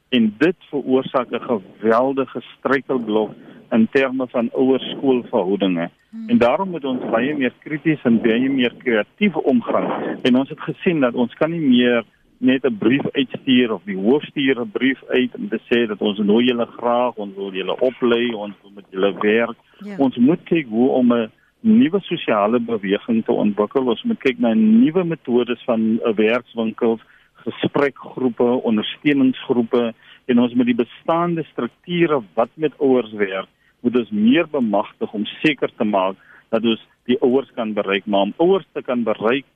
en 0.09 0.35
dit 0.39 0.57
veroorsaak 0.71 1.31
'n 1.31 1.41
geweldige 1.41 2.41
struikelblok 2.41 3.31
in 3.73 3.89
terme 3.91 4.27
van 4.29 4.51
ouer-skoolverhoudinge. 4.53 5.91
Hmm. 6.11 6.29
En 6.29 6.39
daarom 6.39 6.71
moet 6.71 6.85
ons 6.85 7.11
baie 7.11 7.37
meer 7.37 7.53
krities 7.65 8.03
en 8.09 8.21
baie 8.21 8.51
meer 8.51 8.75
kreatief 8.79 9.37
omgaan. 9.37 10.19
En 10.23 10.37
ons 10.37 10.49
het 10.49 10.61
gesien 10.61 11.01
dat 11.01 11.15
ons 11.15 11.35
kan 11.41 11.51
nie 11.51 11.67
meer 11.69 12.05
net 12.43 12.65
'n 12.65 12.79
brief 12.79 13.07
uitstuur 13.13 13.73
of 13.73 13.83
die 13.85 13.97
hoof 13.97 14.23
stuur 14.23 14.61
'n 14.61 14.71
brief 14.71 15.01
uit 15.09 15.31
om 15.39 15.49
te 15.49 15.61
sê 15.69 15.87
dat 15.87 16.01
ons 16.01 16.19
nooi 16.19 16.45
julle 16.45 16.67
graag, 16.67 17.15
ons 17.15 17.35
wil 17.35 17.53
julle 17.53 17.81
oplei, 17.81 18.35
ons 18.35 18.55
wil 18.63 18.73
met 18.75 18.85
julle 18.91 19.13
werk. 19.21 19.59
Ja. 19.79 19.97
Ons 19.99 20.17
moet 20.17 20.43
kyk 20.45 20.67
hoe 20.69 20.89
om 20.89 21.13
'n 21.13 21.31
nuwe 21.61 22.01
sosiale 22.01 22.61
beweging 22.61 23.25
te 23.25 23.33
ontwikkel. 23.33 23.87
Ons 23.87 24.03
moet 24.03 24.19
kyk 24.19 24.39
na 24.39 24.55
nuwe 24.55 25.05
metodes 25.05 25.63
van 25.65 25.81
'n 25.81 26.15
werkswinkel 26.15 26.99
gesprekgroepe, 27.43 28.63
ondersteuningsgroepe 28.63 29.95
en 30.25 30.39
ons 30.39 30.55
met 30.55 30.67
die 30.67 30.79
bestaande 30.79 31.45
strukture 31.51 32.21
wat 32.35 32.51
met 32.55 32.79
ouers 32.79 33.13
werk, 33.13 33.49
moet 33.83 33.97
ons 33.97 34.11
meer 34.11 34.49
bemagtig 34.51 35.13
om 35.13 35.27
seker 35.41 35.71
te 35.77 35.85
maak 35.85 36.17
dat 36.55 36.65
ons 36.65 36.83
die 37.11 37.19
ouers 37.21 37.51
kan 37.57 37.73
bereik, 37.75 38.07
maar 38.07 38.29
om 38.29 38.35
ouers 38.43 38.67
te 38.73 38.83
kan 38.83 39.03
bereik 39.03 39.49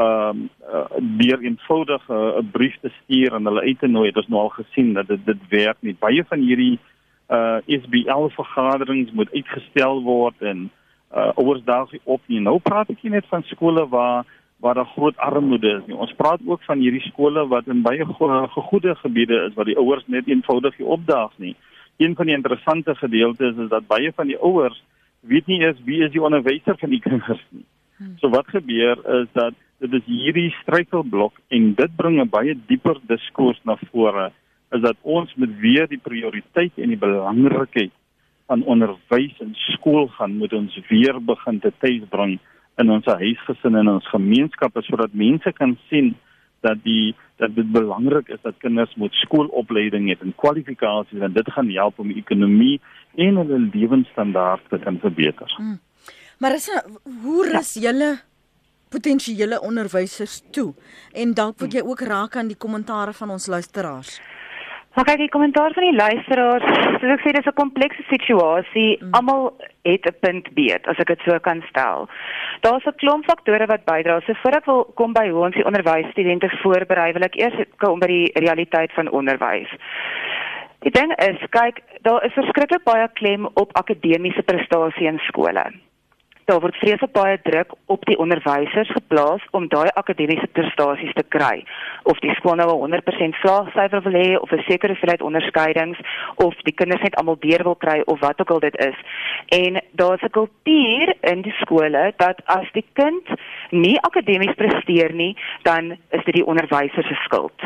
ehm 0.00 0.28
um, 0.28 0.48
uh, 0.72 1.00
deur 1.20 1.40
eenvoudig 1.44 2.08
'n 2.08 2.12
uh, 2.12 2.44
brief 2.52 2.76
te 2.80 2.90
stuur 3.02 3.34
en 3.34 3.44
hulle 3.44 3.60
uit 3.60 3.78
te 3.78 3.86
nooi, 3.86 4.10
dit 4.10 4.22
is 4.22 4.28
nou 4.28 4.40
al 4.40 4.48
gesien 4.48 4.92
dat 4.92 5.06
dit 5.06 5.26
dit 5.26 5.42
werk 5.48 5.76
nie. 5.80 5.96
Baie 5.98 6.24
van 6.24 6.40
hierdie 6.40 6.78
uh 7.28 7.58
SBL 7.66 8.28
vergaderings 8.36 9.12
moet 9.12 9.32
uitgestel 9.32 10.02
word 10.02 10.42
en 10.42 10.70
uh 11.14 11.30
ouers 11.34 11.64
daag 11.64 11.90
op 12.04 12.20
nie. 12.26 12.40
Nou 12.40 12.58
praat 12.58 12.90
ek 12.90 13.02
net 13.02 13.26
van 13.28 13.42
skole 13.42 13.88
waar 13.88 14.24
waar 14.62 14.74
daar 14.74 14.92
groot 14.94 15.16
armoede 15.16 15.70
is 15.78 15.86
nie. 15.86 15.96
Ons 15.96 16.14
praat 16.16 16.40
ook 16.46 16.62
van 16.62 16.78
hierdie 16.78 17.02
skole 17.08 17.46
wat 17.48 17.66
in 17.66 17.82
baie 17.82 18.04
gegoede 18.54 18.94
gebiede 18.94 19.44
is 19.48 19.54
waar 19.54 19.64
die 19.64 19.78
ouers 19.78 20.04
net 20.06 20.28
eenvoudig 20.28 20.78
nie 20.78 20.86
opdaag 20.86 21.32
nie. 21.36 21.56
Een 21.96 22.14
van 22.14 22.26
die 22.26 22.34
interessante 22.34 22.94
gedeeltes 22.94 23.56
is 23.56 23.68
dat 23.68 23.86
baie 23.86 24.12
van 24.12 24.26
die 24.26 24.38
ouers 24.38 24.82
weet 25.20 25.46
nie 25.46 25.60
eens 25.62 25.80
wie 25.84 26.02
is 26.02 26.10
die 26.10 26.22
onderwyser 26.22 26.78
van 26.78 26.90
die 26.90 27.00
kinders 27.00 27.42
nie. 27.50 27.64
Hmm. 27.96 28.14
So 28.18 28.28
wat 28.28 28.48
gebeur 28.50 28.98
is 29.20 29.28
dat 29.32 29.54
dit 29.82 29.92
is 29.98 30.06
hierdie 30.06 30.50
struikelblok 30.62 31.38
en 31.48 31.74
dit 31.74 31.96
bring 31.96 32.20
'n 32.20 32.28
baie 32.28 32.54
dieper 32.66 32.98
diskurs 33.06 33.60
na 33.64 33.76
vore 33.90 34.30
is 34.72 34.80
dat 34.80 34.96
ons 35.02 35.34
met 35.34 35.58
weer 35.58 35.88
die 35.88 36.00
prioriteit 36.02 36.72
en 36.76 36.88
die 36.88 36.98
belangrikheid 36.98 37.92
van 38.46 38.64
onderwys 38.64 39.34
en 39.40 39.54
skool 39.54 40.08
gaan 40.16 40.36
moet 40.36 40.52
ons 40.52 40.80
weer 40.88 41.20
begin 41.20 41.60
te 41.60 41.72
tuisbring 41.78 42.38
in 42.78 42.90
ons 42.90 43.04
huisgesin 43.04 43.76
en 43.76 43.88
ons 43.88 44.08
gemeenskappe 44.08 44.82
sodat 44.82 45.12
mense 45.12 45.52
kan 45.52 45.76
sien 45.88 46.14
dat 46.62 46.82
die 46.86 47.14
dat 47.42 47.54
dit 47.54 47.70
belangrik 47.74 48.28
is 48.28 48.42
dat 48.42 48.58
kinders 48.62 48.94
moet 48.94 49.14
skoolopleiding 49.18 50.08
het 50.08 50.20
en 50.22 50.34
kwalifikasies 50.38 51.20
en 51.20 51.32
dit 51.32 51.52
gaan 51.52 51.70
help 51.74 51.98
om 51.98 52.12
die 52.12 52.20
ekonomie 52.22 52.80
en 53.14 53.40
hulle 53.40 53.58
lewensstandaarde 53.72 54.68
te 54.68 54.78
kan 54.78 54.98
verbeter. 55.02 55.54
Hmm. 55.56 55.80
Maar 56.38 56.54
is 56.54 56.68
hoe 57.22 57.46
is 57.58 57.74
julle 57.74 58.18
potensiële 58.88 59.60
onderwysers 59.60 60.42
toe? 60.50 60.74
En 61.12 61.34
dalk 61.34 61.58
wil 61.58 61.70
jy 61.70 61.82
ook 61.86 62.00
raak 62.00 62.36
aan 62.36 62.50
die 62.50 62.58
kommentare 62.58 63.12
van 63.12 63.30
ons 63.30 63.46
luisteraars. 63.46 64.20
Maar 64.94 65.04
kyk, 65.08 65.22
die 65.22 65.32
kommentaar 65.32 65.72
van 65.72 65.86
die 65.86 65.96
luisteraars, 65.96 66.64
soos 67.00 67.12
ek 67.14 67.22
sê, 67.24 67.30
dis 67.32 67.46
'n 67.48 67.60
komplekse 67.60 68.02
situasie. 68.08 68.98
Mm. 69.00 69.12
Almal 69.18 69.54
het 69.88 70.04
'n 70.06 70.18
punt 70.20 70.52
beet, 70.54 70.86
as 70.86 70.98
ek 70.98 71.06
dit 71.06 71.20
so 71.24 71.38
kan 71.38 71.62
stel. 71.68 72.08
Daar's 72.60 72.84
'n 72.86 73.00
klomp 73.00 73.24
faktore 73.24 73.66
wat 73.66 73.84
bydra. 73.84 74.20
So 74.20 74.34
voor 74.42 74.56
ek 74.56 74.64
wil 74.64 74.84
kom 74.94 75.12
by 75.12 75.28
hoe 75.28 75.44
ons 75.44 75.54
die 75.54 75.64
onderwysstudente 75.64 76.48
voorberei, 76.62 77.12
wil 77.12 77.22
ek 77.22 77.36
eers 77.36 77.64
kom 77.78 77.98
by 77.98 78.06
die 78.06 78.30
realiteit 78.34 78.92
van 78.92 79.10
onderwys. 79.10 79.70
Die 80.80 80.90
ding 80.90 81.12
is, 81.16 81.38
kyk, 81.50 81.80
daar 82.02 82.24
is 82.24 82.32
verskriklik 82.32 82.84
baie 82.84 83.08
klem 83.12 83.48
op 83.54 83.72
akademiese 83.72 84.42
prestasie 84.42 85.06
in 85.06 85.18
skole 85.18 85.72
daar 86.52 86.60
word 86.60 86.76
vreeslik 86.76 87.12
baie 87.16 87.38
druk 87.42 87.70
op 87.94 88.02
die 88.04 88.18
onderwysers 88.20 88.90
geplaas 88.92 89.44
om 89.56 89.68
daai 89.72 89.88
akademiese 90.00 90.48
prestasies 90.52 91.14
te 91.16 91.24
kry. 91.34 91.62
Of 92.04 92.20
die 92.24 92.34
skool 92.36 92.58
nou 92.60 92.68
'n 92.68 92.92
100% 92.92 93.38
slaagsyfer 93.40 94.02
wil 94.04 94.16
hê 94.22 94.36
of 94.36 94.52
'n 94.52 94.64
sekere 94.68 94.92
hoeveelheid 94.92 95.22
onderskeidings 95.22 95.98
of 96.36 96.54
die 96.68 96.74
kinders 96.74 97.02
net 97.02 97.16
almal 97.16 97.38
deur 97.40 97.62
wil 97.62 97.74
kry 97.74 98.02
of 98.04 98.20
wat 98.20 98.40
ook 98.40 98.50
al 98.50 98.60
dit 98.60 98.76
is. 98.76 98.98
En 99.48 99.80
daar's 99.92 100.22
'n 100.22 100.36
kultuur 100.38 101.14
in 101.20 101.42
die 101.42 101.56
skole 101.60 102.12
dat 102.16 102.36
as 102.44 102.68
die 102.72 102.86
kind 102.92 103.26
nie 103.70 104.00
akademies 104.00 104.54
presteer 104.54 105.12
nie 105.12 105.36
dan 105.62 105.96
is 106.10 106.24
dit 106.24 106.34
die 106.34 106.46
onderwyser 106.46 107.04
se 107.04 107.14
skuld 107.14 107.60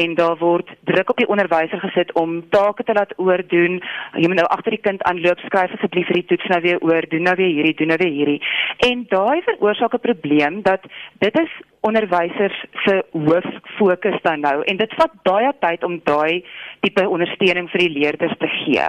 en 0.00 0.14
daar 0.18 0.38
word 0.38 0.70
druk 0.90 1.10
op 1.10 1.20
die 1.20 1.28
onderwyser 1.30 1.80
gesit 1.82 2.12
om 2.18 2.40
take 2.50 2.84
te 2.84 2.96
laat 2.96 3.12
oordoen. 3.16 3.78
Jy 4.18 4.26
moet 4.30 4.40
nou 4.40 4.48
agter 4.56 4.74
die 4.74 4.82
kind 4.86 5.02
aanloop, 5.10 5.42
skryf 5.46 5.76
asseblief 5.76 6.08
vir 6.10 6.18
die 6.20 6.26
toets 6.32 6.50
nou 6.50 6.60
weer 6.64 6.82
oor, 6.82 7.06
doen 7.12 7.22
nou 7.28 7.36
weer 7.38 7.52
hierdie, 7.58 7.76
doen 7.78 7.92
nou 7.94 8.00
weer 8.02 8.16
hierdie. 8.16 8.40
En 8.88 9.06
daai 9.12 9.42
veroorsaak 9.46 9.94
'n 9.94 10.06
probleem 10.08 10.62
dat 10.62 10.82
dit 11.22 11.38
is 11.40 11.52
onderwysers 11.80 12.58
se 12.84 13.04
hoof 13.12 13.48
fokus 13.78 14.18
dan 14.22 14.40
nou 14.40 14.62
en 14.64 14.76
dit 14.76 14.94
vat 14.98 15.12
baie 15.22 15.52
tyd 15.60 15.84
om 15.84 16.00
daai 16.04 16.44
tipe 16.80 17.08
ondersteuning 17.08 17.70
vir 17.70 17.80
die 17.86 17.94
leerders 17.98 18.36
te 18.38 18.48
gee. 18.48 18.88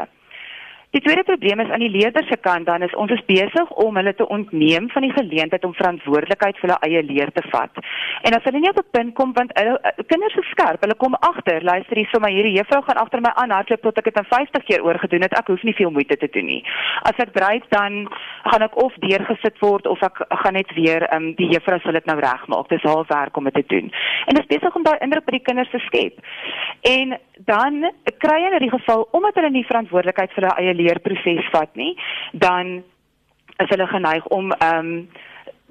Die 0.94 1.02
tweede 1.02 1.24
probleem 1.24 1.60
is 1.60 1.70
aan 1.70 1.84
die 1.84 1.90
leerders 1.90 2.28
se 2.28 2.38
kant 2.38 2.66
dan 2.66 2.82
is 2.82 2.96
ons 2.96 3.12
is 3.12 3.24
besig 3.28 3.72
om 3.84 3.98
hulle 4.00 4.14
te 4.16 4.28
ontneem 4.28 4.90
van 4.94 5.02
die 5.02 5.14
geleentheid 5.16 5.66
om 5.66 5.74
verantwoordelikheid 5.74 6.60
vir 6.60 6.70
hulle 6.70 6.80
eie 6.88 7.04
leer 7.04 7.32
te 7.36 7.44
vat. 7.52 7.82
En 8.28 8.38
as 8.38 8.46
hulle 8.48 8.60
nie 8.60 8.70
op 8.70 8.80
'n 8.80 8.92
punt 8.98 9.14
kom 9.16 9.34
want 9.34 9.52
hulle 9.60 9.80
eh, 9.82 10.04
kinders 10.08 10.36
is 10.36 10.50
skerp, 10.54 10.82
hulle 10.82 10.96
kom 10.96 11.16
agter, 11.16 11.64
luister 11.64 11.98
hier, 11.98 12.10
sommer 12.12 12.32
hierdie 12.32 12.58
juffrou 12.58 12.82
gaan 12.84 13.02
agter 13.04 13.22
my 13.22 13.32
aan 13.36 13.52
hardloop 13.52 13.82
tot 13.82 13.98
ek 13.98 14.04
dit 14.04 14.18
in 14.18 14.30
50 14.32 14.64
keer 14.64 14.84
oorgedoen 14.84 15.22
het. 15.22 15.38
Ek 15.40 15.48
hoef 15.48 15.64
nie 15.64 15.76
veel 15.76 15.92
moeite 15.92 16.18
te 16.18 16.30
doen 16.32 16.46
nie. 16.46 16.64
As 17.02 17.18
ek 17.18 17.34
dryf 17.34 17.64
dan 17.70 18.08
gaan 18.44 18.62
ek 18.62 18.78
of 18.78 18.94
deurgesit 19.00 19.60
word 19.60 19.88
of 19.88 20.02
ek 20.02 20.26
gaan 20.30 20.54
net 20.54 20.72
weer 20.76 21.08
um, 21.14 21.34
die 21.36 21.50
juffrou 21.52 21.80
sal 21.80 21.92
dit 21.92 22.06
nou 22.06 22.20
regmaak. 22.20 22.70
Dis 22.70 22.84
haar 22.84 23.06
werk 23.08 23.38
om 23.38 23.44
dit 23.44 23.54
te 23.54 23.64
doen. 23.68 23.92
En 24.28 24.36
dit 24.36 24.44
is 24.44 24.54
besig 24.58 24.76
om 24.76 24.84
daai 24.84 24.98
indruk 25.02 25.26
by 25.26 25.32
die 25.32 25.48
kinders 25.48 25.72
te 25.72 25.80
skep. 25.80 26.20
En 26.82 27.18
dan 27.46 27.92
kry 28.24 28.42
hulle 28.44 28.60
in 28.60 28.68
die 28.68 28.78
geval 28.78 29.08
omdat 29.12 29.36
hulle 29.36 29.50
nie 29.50 29.66
verantwoordelikheid 29.68 30.32
vir 30.36 30.44
hulle 30.44 30.58
eie 30.62 30.74
leerproses 30.86 31.50
vat 31.54 31.72
nie, 31.76 31.94
dan 32.34 32.78
is 33.58 33.72
hulle 33.72 33.88
geneig 33.94 34.28
om 34.40 34.52
ehm 34.60 34.92
um, 34.92 35.08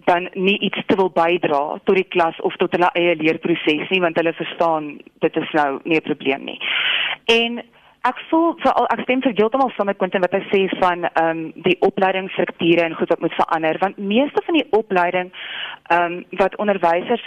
dan 0.05 0.29
nie 0.33 0.59
iets 0.59 0.83
te 0.87 0.96
wil 0.96 1.11
bydra 1.14 1.79
tot 1.85 1.96
die 1.96 2.09
klas 2.12 2.40
of 2.44 2.57
tot 2.61 2.72
hulle 2.77 2.90
eie 2.98 3.14
leerproses 3.16 3.88
nie 3.92 4.00
want 4.05 4.18
hulle 4.20 4.35
verstaan 4.37 4.90
dit 5.24 5.37
is 5.42 5.55
nou 5.57 5.81
nie 5.85 5.96
'n 5.96 6.09
probleem 6.09 6.44
nie. 6.44 6.59
En 7.24 7.62
ek 8.05 8.18
voel 8.29 8.53
veral 8.61 8.88
ek 8.92 9.05
stem 9.05 9.22
heeltemal 9.22 9.70
saam 9.77 9.87
met 9.87 9.96
Quentin 9.96 10.24
wat 10.24 10.37
hy 10.37 10.42
sê 10.53 10.61
van 10.81 11.05
ehm 11.05 11.31
um, 11.31 11.53
die 11.57 11.77
opleidingsstrukture 11.81 12.85
en 12.85 12.98
goed 12.98 13.09
wat 13.09 13.20
moet 13.20 13.40
verander 13.40 13.79
want 13.81 13.96
meeste 13.96 14.42
van 14.46 14.55
die 14.55 14.68
opleiding 14.70 15.33
ehm 15.88 16.12
um, 16.12 16.24
wat 16.31 16.57
onderwysers 16.57 17.24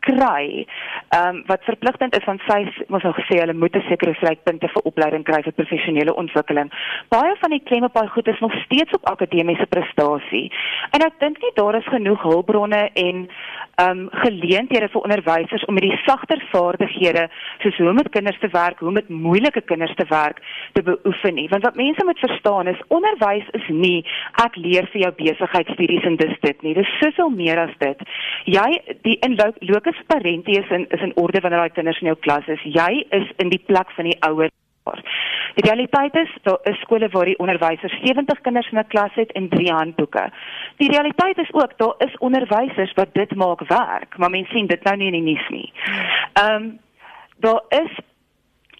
kry 0.00 0.66
ehm 1.08 1.28
um, 1.28 1.42
wat 1.46 1.64
verpligtend 1.68 2.16
is 2.16 2.24
van 2.24 2.38
sy 2.48 2.58
mos 2.92 3.04
nou 3.04 3.12
gesê 3.16 3.38
hulle 3.40 3.54
moet 3.54 3.76
'n 3.76 3.84
sekere 3.88 4.14
vrypunte 4.14 4.68
vir 4.68 4.82
opleiding 4.90 5.24
kry 5.24 5.42
vir 5.42 5.52
professionele 5.52 6.14
ontwikkeling. 6.14 6.70
Baie 7.08 7.34
van 7.40 7.50
die 7.50 7.62
klemme 7.68 7.86
op 7.86 7.94
daai 7.94 8.08
goed 8.08 8.28
is 8.28 8.40
nog 8.40 8.54
steeds 8.64 8.92
op 8.92 9.08
akademiese 9.10 9.66
prestasie. 9.66 10.52
En 10.90 11.00
ek 11.06 11.20
dink 11.20 11.38
nie 11.42 11.52
daar 11.54 11.74
is 11.74 11.92
genoeg 11.92 12.22
hulpbronne 12.22 12.90
en 12.94 13.28
um 13.76 14.08
geleenthede 14.10 14.88
vir 14.88 15.02
onderwysers 15.02 15.64
om 15.64 15.74
met 15.74 15.82
die 15.82 16.00
sagter 16.04 16.40
vaardighede 16.52 17.28
soos 17.62 17.76
hoe 17.76 17.88
om 17.88 17.94
met 17.94 18.08
kinders 18.08 18.38
te 18.38 18.48
werk, 18.48 18.78
hoe 18.78 18.88
om 18.88 18.94
met 18.94 19.08
moeilike 19.08 19.60
kinders 19.60 19.94
te 19.94 20.06
werk 20.08 20.40
te 20.72 20.82
beoefen 20.82 21.34
nie. 21.34 21.48
Want 21.48 21.62
wat 21.62 21.76
mense 21.76 22.04
moet 22.04 22.18
verstaan 22.18 22.66
is 22.66 22.82
onderwys 22.88 23.48
is 23.52 23.68
nie 23.68 24.04
ek 24.44 24.56
leer 24.56 24.88
vir 24.92 25.00
jou 25.00 25.12
besigheidstudies 25.20 26.08
en 26.08 26.16
dis 26.16 26.36
dit 26.40 26.62
nie. 26.62 26.74
Dis 26.74 26.96
soveel 27.00 27.30
meer 27.30 27.58
as 27.58 27.76
dit. 27.78 28.00
Jy 28.44 28.68
die 29.02 29.18
in 29.20 29.36
locus 29.68 30.02
parentis 30.06 30.58
is 30.64 30.70
in 30.70 30.86
is 30.88 31.00
in 31.00 31.16
orde 31.16 31.40
wanneer 31.40 31.58
daai 31.58 31.76
kinders 31.78 32.00
in 32.00 32.06
jou 32.12 32.18
klas 32.20 32.46
is. 32.46 32.62
Jy 32.62 33.06
is 33.10 33.32
in 33.36 33.48
die 33.48 33.62
plek 33.66 33.90
van 33.96 34.04
die 34.04 34.20
ouers 34.20 34.54
Die 35.56 35.64
realiteit 35.64 36.14
is 36.14 36.32
daar 36.42 36.58
is 36.62 36.80
skole 36.80 37.08
waar 37.08 37.24
die 37.24 37.38
onderwysers 37.38 37.98
70 38.04 38.40
kinders 38.40 38.70
in 38.70 38.78
'n 38.78 38.86
klas 38.86 39.14
het 39.14 39.32
en 39.32 39.48
3 39.48 39.72
handboeke. 39.72 40.30
Die 40.76 40.90
realiteit 40.90 41.38
is 41.38 41.52
ook 41.52 41.78
daar 41.78 41.94
is 41.98 42.18
onderwysers 42.18 42.92
wat 42.92 43.14
dit 43.14 43.34
maak 43.34 43.60
werk, 43.68 44.18
maar 44.18 44.30
mense 44.30 44.52
sien 44.52 44.66
dit 44.66 44.82
nou 44.82 44.96
nie 44.96 45.06
in 45.06 45.12
die 45.12 45.32
nuus 45.32 45.48
nie. 45.48 45.72
Ehm 46.32 46.54
um, 46.54 46.78
daar 47.38 47.62
is 47.68 47.90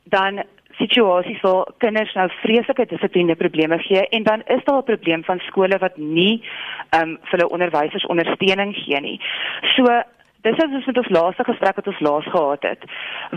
dan 0.04 0.42
situasies 0.70 1.40
waar 1.40 1.66
kinders 1.78 2.14
nou 2.14 2.30
vreeslike 2.42 2.86
dissipline 2.86 3.34
probleme 3.34 3.78
gee 3.78 4.08
en 4.08 4.22
dan 4.22 4.42
is 4.46 4.64
daar 4.64 4.78
'n 4.78 4.90
probleem 4.92 5.24
van 5.24 5.38
skole 5.38 5.78
wat 5.78 5.96
nie 5.96 6.42
ehm 6.90 7.02
um, 7.02 7.18
vir 7.22 7.38
hulle 7.38 7.48
onderwysers 7.48 8.06
ondersteuning 8.06 8.76
gee 8.76 9.00
nie. 9.00 9.20
So 9.76 10.02
dis 10.54 10.78
is 10.78 10.86
met 10.86 10.98
ons 10.98 11.08
laaste 11.08 11.44
gesprek 11.44 11.78
wat 11.80 11.88
ons 11.90 12.02
laas 12.06 12.26
gehad 12.30 12.62
het 12.68 12.84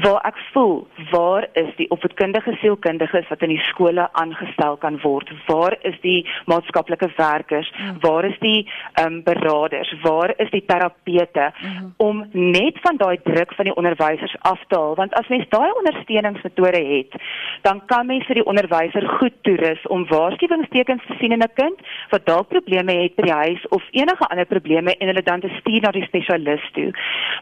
waar 0.04 0.22
ek 0.30 0.38
voel 0.54 0.76
waar 1.12 1.48
is 1.62 1.70
die 1.78 1.90
opvoedkundige 1.96 2.54
sielkundiges 2.62 3.30
wat 3.32 3.46
in 3.46 3.54
die 3.56 3.64
skole 3.70 4.06
aangestel 4.22 4.78
kan 4.84 5.00
word? 5.04 5.32
Waar 5.48 5.78
is 5.82 5.98
die 6.02 6.28
maatskaplike 6.46 7.10
werkers? 7.18 7.72
Mm. 7.78 7.98
waar 8.02 8.26
is 8.26 8.38
die 8.40 8.70
um, 9.02 9.24
beraders? 9.24 9.94
Waar 10.04 10.34
is 10.38 10.52
die 10.52 10.64
terapeute? 10.66 11.52
Mm. 11.60 11.94
om 11.98 12.24
net 12.32 12.78
van 12.84 12.98
daai 12.98 13.18
druk 13.24 13.54
van 13.58 13.66
die 13.66 13.76
onderwysers 13.76 14.36
af 14.52 14.62
te 14.68 14.78
haal 14.78 14.96
want 15.00 15.14
as 15.20 15.28
mens 15.34 15.48
daai 15.50 15.72
ondersteuningsmetode 15.82 16.84
het 16.94 17.18
dan 17.62 17.82
kan 17.86 18.06
mens 18.06 18.26
vir 18.30 18.40
die 18.42 18.46
onderwyser 18.46 19.08
goed 19.20 19.36
toerus 19.48 19.82
om 19.88 20.06
waarskuwingstekens 20.12 21.06
te 21.08 21.18
sien 21.20 21.32
in 21.32 21.44
'n 21.44 21.54
kind 21.62 21.80
wat 22.14 22.26
dalk 22.26 22.48
probleme 22.54 22.94
het 23.02 23.16
by 23.16 23.24
die 23.24 23.40
huis 23.44 23.68
of 23.70 23.84
enige 23.92 24.28
ander 24.30 24.46
probleme 24.46 24.96
en 24.98 25.08
hulle 25.08 25.24
dan 25.24 25.40
te 25.40 25.52
stuur 25.60 25.82
na 25.82 25.92
die 25.92 26.06
spesialis 26.06 26.70
toe 26.74 26.92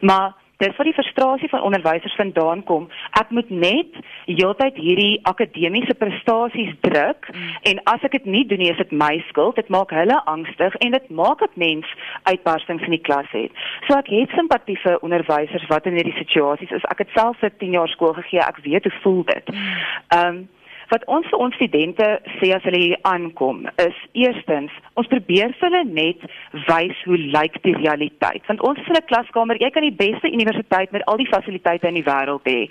Maar 0.02 0.36
dis 0.58 0.76
waar 0.76 0.86
die 0.86 0.94
frustrasie 0.94 1.50
van 1.50 1.62
onderwysers 1.62 2.16
vandaan 2.16 2.64
kom. 2.64 2.88
Ek 3.12 3.30
moet 3.30 3.50
net 3.50 4.00
heeltyd 4.26 4.80
hierdie 4.82 5.20
akademiese 5.30 5.94
prestasies 5.94 6.74
druk 6.82 7.30
mm. 7.34 7.52
en 7.72 7.82
as 7.94 8.06
ek 8.08 8.18
dit 8.18 8.26
nie 8.26 8.44
doen 8.50 8.62
nie, 8.64 8.72
is 8.74 8.82
dit 8.82 8.92
my 8.92 9.14
skuld. 9.30 9.56
Dit 9.62 9.70
maak 9.74 9.94
hulle 9.94 10.18
angstig 10.26 10.76
en 10.82 10.98
dit 10.98 11.10
maak 11.22 11.46
dat 11.46 11.62
mens 11.62 11.94
uitbarstings 12.24 12.90
in 12.90 12.98
die 12.98 13.04
klas 13.10 13.30
het. 13.38 13.54
So 13.86 13.98
ek 14.00 14.10
het 14.14 14.34
simpatie 14.38 14.80
vir 14.82 15.02
onderwysers 15.06 15.70
wat 15.70 15.86
in 15.86 16.00
hierdie 16.00 16.18
situasies 16.18 16.74
is. 16.80 16.90
Ek 16.90 17.06
het 17.06 17.14
self 17.16 17.38
vir 17.44 17.54
10 17.62 17.78
jaar 17.78 17.94
skool 17.94 18.18
gegee. 18.18 18.42
Ek 18.42 18.62
weet 18.66 18.90
hoe 18.90 18.96
voel 19.06 19.26
dit. 19.34 19.54
Mm. 19.54 19.74
Ehm 20.18 20.38
um, 20.38 20.46
wat 20.92 21.06
ons 21.06 21.28
vir 21.32 21.40
ons 21.40 21.56
studente 21.56 22.08
sê 22.40 22.52
as 22.56 22.64
hulle 22.68 22.82
hier 22.84 22.98
aankom 23.10 23.66
is 23.84 23.98
eerstens 24.14 24.74
ons 25.00 25.10
probeer 25.12 25.54
vir 25.60 25.68
hulle 25.68 25.84
net 26.00 26.26
wys 26.70 27.04
hoe 27.06 27.20
lyk 27.38 27.62
die 27.64 27.76
realiteit. 27.78 28.44
Want 28.48 28.64
ons 28.70 28.80
is 28.80 28.88
in 28.88 29.00
'n 29.00 29.10
klaskamer 29.12 29.62
jy 29.62 29.70
kan 29.70 29.84
die 29.84 30.00
beste 30.06 30.32
universiteit 30.32 30.92
met 30.92 31.06
al 31.06 31.18
die 31.18 31.32
fasiliteite 31.34 31.88
in 31.88 32.00
die 32.00 32.10
wêreld 32.12 32.46
hê. 32.48 32.70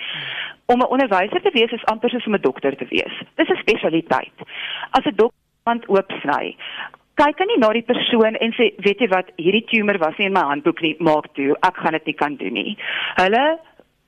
Om 0.67 0.81
'n 0.81 0.93
onderwyser 0.95 1.43
te 1.43 1.51
wees 1.53 1.73
is 1.73 1.89
amper 1.93 2.11
soos 2.11 2.27
om 2.27 2.35
'n 2.35 2.41
dokter 2.41 2.77
te 2.77 2.87
wees. 2.91 3.15
Dis 3.37 3.49
'n 3.49 3.65
spesialiteit. 3.65 4.37
As 4.91 5.05
'n 5.05 5.17
dokter 5.17 5.45
want 5.65 5.89
oopsny 5.89 6.57
kyk 7.17 7.41
aan 7.41 7.49
nie 7.49 7.61
na 7.61 7.73
die 7.73 7.87
persoon 7.87 8.37
en 8.45 8.53
sê 8.59 8.75
weet 8.85 9.01
jy 9.01 9.09
wat 9.09 9.31
hierdie 9.41 9.65
tumor 9.71 9.99
was 9.99 10.19
nie 10.19 10.27
in 10.27 10.37
my 10.37 10.45
handboek 10.51 10.83
nie 10.85 10.97
maak 11.01 11.31
toe 11.39 11.57
ek 11.69 11.77
gaan 11.77 11.97
dit 11.97 12.07
nie 12.11 12.15
kan 12.23 12.37
doen 12.37 12.53
nie. 12.53 12.77
Hulle 13.17 13.45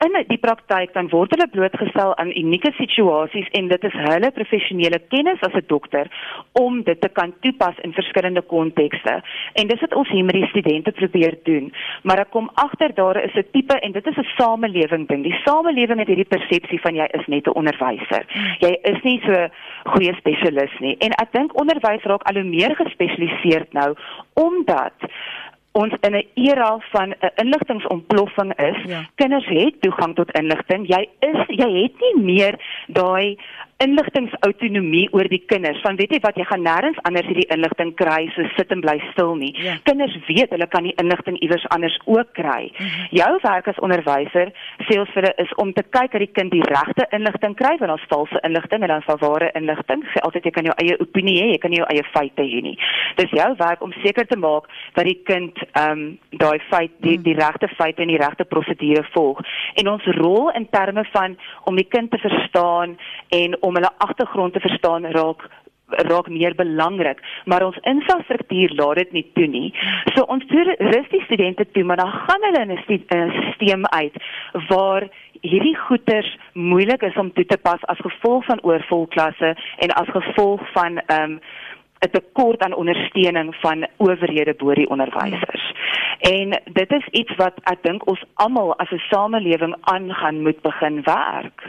in 0.05 0.14
die 0.28 0.38
praktyk 0.38 0.92
dan 0.94 1.09
word 1.11 1.32
hulle 1.34 1.49
blootgestel 1.51 2.12
aan 2.22 2.30
unieke 2.30 2.70
situasies 2.78 3.49
en 3.59 3.70
dit 3.72 3.86
is 3.88 3.96
hulle 4.05 4.30
professionele 4.36 5.01
kennis 5.11 5.42
as 5.46 5.55
'n 5.59 5.66
dokter 5.66 6.07
om 6.61 6.82
dit 6.82 7.01
te 7.01 7.09
kan 7.09 7.34
toepas 7.40 7.74
in 7.82 7.92
verskillende 7.92 8.42
kontekste. 8.42 9.22
En 9.55 9.66
dis 9.66 9.80
wat 9.80 9.94
ons 9.94 10.09
hier 10.09 10.24
met 10.24 10.34
die 10.34 10.46
studente 10.46 10.92
probeer 10.92 11.34
doen. 11.42 11.72
Maar 12.03 12.18
ek 12.18 12.30
kom 12.30 12.51
agter 12.55 12.94
daar 12.94 13.22
is 13.24 13.34
'n 13.34 13.51
tipe 13.53 13.74
en 13.80 13.92
dit 13.92 14.07
is 14.07 14.16
'n 14.16 14.28
samelewing 14.36 15.09
ding. 15.09 15.22
Die 15.22 15.40
samelewing 15.44 15.99
het 15.99 16.09
hierdie 16.09 16.32
persepsie 16.36 16.80
van 16.80 16.94
jy 16.94 17.09
is 17.12 17.26
net 17.26 17.46
'n 17.46 17.59
onderwyser. 17.59 18.24
Jy 18.59 18.78
is 18.82 19.03
nie 19.03 19.20
so 19.26 19.49
goeie 19.84 20.14
spesialis 20.14 20.78
nie. 20.78 20.96
En 20.99 21.11
ek 21.11 21.32
dink 21.32 21.61
onderwys 21.61 22.03
raak 22.03 22.22
al 22.22 22.34
hoe 22.34 22.44
meer 22.44 22.74
gespesialiseerd 22.76 23.72
nou 23.72 23.94
omdat 24.34 24.94
ons 25.72 25.92
in 26.00 26.14
'n 26.16 26.26
era 26.34 26.78
van 26.90 27.08
'n 27.10 27.30
inligtingontploffing 27.34 28.52
is. 28.58 28.78
Ja. 28.84 29.08
Kinders 29.14 29.46
het 29.46 29.80
toegang 29.80 30.14
tot 30.14 30.30
inligting. 30.30 30.86
Jy 30.86 31.08
is 31.18 31.40
jy 31.46 31.82
het 31.82 31.94
nie 32.00 32.22
meer 32.22 32.54
daai 32.86 33.38
inligtingautonomie 33.79 35.07
oor 35.14 35.29
die 35.31 35.41
kinders. 35.47 35.79
Van 35.85 35.97
weet 35.99 36.11
jy 36.11 36.18
wat 36.24 36.39
jy 36.39 36.45
gaan 36.49 36.64
nêrens 36.66 36.99
anders 37.07 37.29
hierdie 37.31 37.47
inligting 37.55 37.93
kry 37.99 38.24
so 38.35 38.47
sit 38.57 38.72
en 38.74 38.83
bly 38.83 38.97
stil 39.12 39.37
nie. 39.39 39.53
Ja. 39.62 39.76
Kinders 39.87 40.16
weet 40.26 40.51
hulle 40.55 40.66
kan 40.70 40.87
die 40.89 40.95
inligting 40.99 41.39
iewers 41.45 41.66
anders 41.74 41.95
ook 42.07 42.33
kry. 42.35 42.72
Mm 42.72 42.87
-hmm. 42.87 43.07
Jou 43.20 43.31
werk 43.43 43.68
as 43.70 43.79
onderwyser 43.87 44.51
sê 44.89 44.99
ons 44.99 45.12
vir 45.14 45.22
hulle 45.22 45.35
is 45.45 45.55
om 45.62 45.72
te 45.72 45.83
kyk 45.83 46.12
dat 46.12 46.24
die 46.24 46.35
kind 46.39 46.51
die 46.51 46.66
regte 46.66 47.07
inligting 47.11 47.55
kry 47.55 47.76
want 47.79 47.93
ons 47.93 48.09
valse 48.09 48.41
inligting 48.43 48.83
en 48.83 48.89
dan 48.89 49.03
sal 49.07 49.18
ware 49.18 49.51
inligting. 49.55 50.05
Sê 50.12 50.18
altyd 50.26 50.45
jy 50.45 50.51
kan 50.51 50.64
jou 50.64 50.74
eie 50.76 50.99
opinie 50.99 51.43
hê, 51.43 51.47
jy 51.53 51.59
kan 51.59 51.70
nie 51.70 51.79
jou 51.79 51.89
eie 51.89 52.05
feite 52.12 52.43
hê 52.43 52.61
nie. 52.62 52.79
Dis 53.16 53.31
jou 53.31 53.55
werk 53.57 53.83
om 53.83 53.93
seker 53.93 54.26
te 54.26 54.37
maak 54.39 54.64
dat 54.95 55.05
die 55.05 55.20
kind 55.24 55.55
ehm 55.72 55.91
um, 55.91 56.18
daai 56.31 56.59
feit 56.70 56.91
die 56.99 57.18
mm. 57.18 57.22
die 57.22 57.35
regte 57.35 57.68
feite 57.68 58.03
en 58.03 58.09
die 58.09 58.18
regte 58.18 58.45
prosedure 58.45 59.05
volg. 59.12 59.41
En 59.74 59.89
ons 59.89 60.05
rol 60.05 60.51
in 60.51 60.68
terme 60.70 61.05
van 61.12 61.39
om 61.64 61.76
die 61.76 61.89
kind 61.89 62.11
te 62.11 62.18
verstaan 62.18 62.99
en 63.29 63.57
om 63.68 63.78
hulle 63.80 63.96
agtergrond 64.08 64.56
te 64.56 64.64
verstaan 64.64 65.08
raak 65.18 65.46
raak 66.08 66.28
meer 66.28 66.54
belangrik 66.54 67.22
maar 67.44 67.64
ons 67.64 67.78
infrastruktuur 67.92 68.74
laat 68.80 69.00
dit 69.00 69.12
nie 69.12 69.26
toe 69.36 69.46
nie 69.46 69.70
so 70.14 70.26
ons 70.34 70.44
rus 70.92 71.08
die 71.14 71.24
studente 71.24 71.64
toe 71.72 71.84
maar 71.84 72.02
dan 72.02 72.12
gaan 72.26 72.44
hulle 72.48 72.64
in 72.66 72.74
'n 72.76 72.82
stelsel 72.84 73.88
uit 74.00 74.14
waar 74.68 75.08
hierdie 75.40 75.76
goeters 75.76 76.36
moeilik 76.52 77.02
is 77.02 77.16
om 77.16 77.32
toe 77.32 77.44
te 77.46 77.58
pas 77.58 77.82
as 77.86 77.98
gevolg 77.98 78.44
van 78.44 78.62
oorvol 78.62 79.06
klasse 79.06 79.56
en 79.78 79.90
as 79.90 80.08
gevolg 80.08 80.60
van 80.72 80.98
ehm 80.98 81.32
um, 81.32 81.40
'n 81.98 82.10
tekort 82.10 82.62
aan 82.62 82.74
ondersteuning 82.74 83.54
van 83.60 83.86
owerhede 83.96 84.54
bo 84.54 84.74
die 84.74 84.88
onderwysers. 84.88 85.67
En 86.18 86.60
dit 86.72 86.92
is 86.92 87.06
iets 87.06 87.36
wat 87.36 87.54
ek 87.70 87.82
dink 87.82 88.06
ons 88.10 88.24
almal 88.34 88.74
as 88.82 88.90
'n 88.90 89.02
samelewing 89.10 89.76
aangaan 89.80 90.42
moet 90.42 90.60
begin 90.62 91.02
werk. 91.02 91.62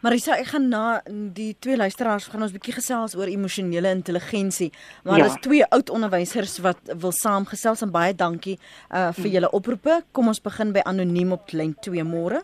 Marisa, 0.00 0.36
ek 0.36 0.46
gaan 0.52 0.68
na 0.68 1.00
die 1.32 1.56
twee 1.58 1.76
luisteraars 1.76 2.26
gaan 2.26 2.42
ons 2.42 2.52
bietjie 2.52 2.74
gesels 2.76 3.16
oor 3.16 3.26
emosionele 3.26 3.90
intelligensie. 3.90 4.72
Maar 5.04 5.16
ja. 5.16 5.24
daar's 5.24 5.40
twee 5.40 5.64
oud 5.64 5.90
onderwysers 5.90 6.58
wat 6.58 6.78
wil 7.00 7.12
saamgesels 7.12 7.82
en 7.82 7.90
baie 7.90 8.14
dankie 8.14 8.58
uh 8.90 9.12
vir 9.12 9.30
julle 9.30 9.50
oproepe. 9.50 10.02
Kom 10.12 10.28
ons 10.28 10.40
begin 10.40 10.72
by 10.72 10.84
anoniem 10.84 11.32
op 11.32 11.52
lyn 11.52 11.76
2 11.80 12.04
môre. 12.04 12.42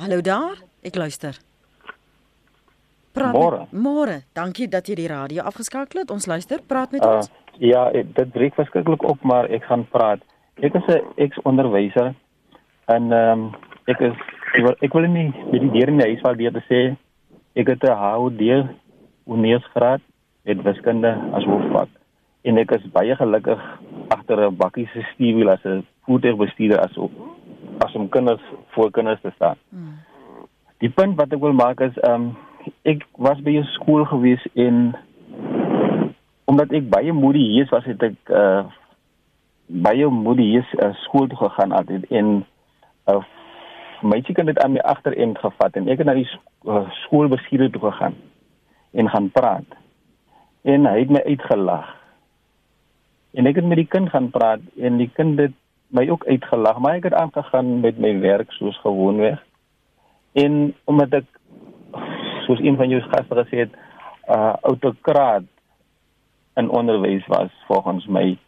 Hallo 0.00 0.20
daar. 0.20 0.56
Ek 0.82 0.94
luister. 0.94 1.36
Praat 3.12 3.34
môre. 3.34 3.66
Môre. 3.74 4.22
Dankie 4.32 4.68
dat 4.70 4.86
jy 4.88 4.94
die 4.94 5.08
radio 5.10 5.42
afgeskakel 5.42 6.04
het. 6.04 6.12
Ons 6.14 6.28
luister. 6.30 6.62
Praat 6.66 6.92
met 6.94 7.04
uh, 7.04 7.16
ons. 7.18 7.30
Ja, 7.60 7.90
dit 7.92 8.32
breek 8.32 8.54
verskriklik 8.56 9.02
op, 9.04 9.22
maar 9.22 9.50
ek 9.52 9.66
gaan 9.68 9.82
praat. 9.92 10.22
Ek 10.64 10.74
is 10.74 10.86
'n 10.88 11.04
ex-onderwyser 11.16 12.14
en 12.86 13.12
ehm 13.12 13.40
um, 13.40 13.50
ek 13.84 14.00
is 14.00 14.16
ek 14.54 14.62
wil, 14.64 14.74
ek 14.80 14.92
wil 14.92 15.06
nie 15.06 15.32
met 15.52 15.60
die 15.60 15.70
deur 15.70 15.88
in 15.92 16.00
die 16.00 16.06
huis 16.06 16.22
val 16.24 16.36
deur 16.36 16.52
te 16.52 16.62
sê 16.68 16.96
ek 17.54 17.68
het 17.68 17.84
'n 17.84 18.00
HOD 18.02 18.40
universiteit 19.26 20.00
met 20.44 20.62
wiskunde 20.62 21.12
as 21.32 21.44
hoofvak 21.44 21.88
en 22.42 22.58
ek 22.58 22.70
is 22.70 22.92
baie 22.92 23.16
gelukkig 23.16 23.60
agter 24.08 24.46
'n 24.46 24.56
bakkie 24.56 24.88
se 24.92 25.02
stuurwiel 25.12 25.50
as 25.50 25.64
'n 25.64 25.86
voertuigbestuurder 26.06 26.80
as 26.80 26.96
op 26.96 27.12
as 27.84 27.94
om 27.94 28.08
kinders 28.08 28.42
voor 28.68 28.90
kinders 28.90 29.20
te 29.20 29.30
staan. 29.34 29.56
Hmm. 29.68 30.00
Die 30.78 30.90
punt 30.90 31.16
wat 31.16 31.32
ek 31.32 31.40
wil 31.40 31.52
maak 31.52 31.80
is 31.80 31.96
ehm 31.98 32.14
um, 32.14 32.36
ek 32.82 33.06
was 33.16 33.40
by 33.40 33.58
'n 33.58 33.68
skool 33.76 34.04
gewees 34.04 34.46
en 34.54 34.96
omdat 36.50 36.72
ek 36.74 36.88
baie 36.90 37.12
moedig 37.14 37.46
hier 37.54 37.68
was 37.70 37.86
het 37.86 38.02
ek 38.02 38.32
uh, 38.34 38.64
baie 39.66 40.08
moedig 40.10 40.50
hier 40.50 40.72
uh, 40.82 40.90
skool 41.04 41.28
toe 41.30 41.38
gegaan 41.44 41.76
altyd 41.78 42.08
en 42.10 42.40
uh, 43.10 43.22
my 44.02 44.20
kind 44.24 44.48
het 44.48 44.58
aan 44.58 44.74
my 44.74 44.82
agterend 44.94 45.38
gevat 45.38 45.76
en 45.76 45.88
ek 45.88 46.02
het 46.02 46.08
na 46.08 46.16
die 46.18 46.28
uh, 46.66 46.88
skoolbestuurder 47.04 47.70
toe 47.70 47.82
gegaan 47.90 48.16
en 48.90 49.08
gaan 49.08 49.30
praat. 49.30 49.76
En 50.62 50.86
hy 50.86 50.98
het 50.98 51.12
my 51.14 51.22
uitgelag. 51.26 51.86
En 53.38 53.46
ek 53.46 53.60
het 53.60 53.68
met 53.70 53.78
die 53.78 53.86
kind 53.86 54.10
gaan 54.10 54.30
praat 54.34 54.64
en 54.80 54.98
die 54.98 55.10
kind 55.14 55.38
het 55.38 55.54
my 55.94 56.08
ook 56.10 56.26
uitgelag, 56.26 56.78
maar 56.78 56.98
ek 56.98 57.06
het 57.10 57.18
aangegaan 57.18 57.80
met 57.80 57.98
my 57.98 58.12
werk 58.20 58.50
soos 58.58 58.78
gewoonweg. 58.82 59.38
En 60.38 60.74
omdat 60.90 61.22
ek 61.22 61.28
soos 62.46 62.62
een 62.62 62.76
van 62.78 62.90
jou 62.90 63.00
gaste 63.06 63.38
gesê 63.42 63.64
het, 63.66 63.78
uh 64.30 64.54
autokraat 64.62 65.46
in 66.56 66.70
onderwys 66.70 67.26
was 67.26 67.50
volgens 67.66 68.06
my 68.06 68.38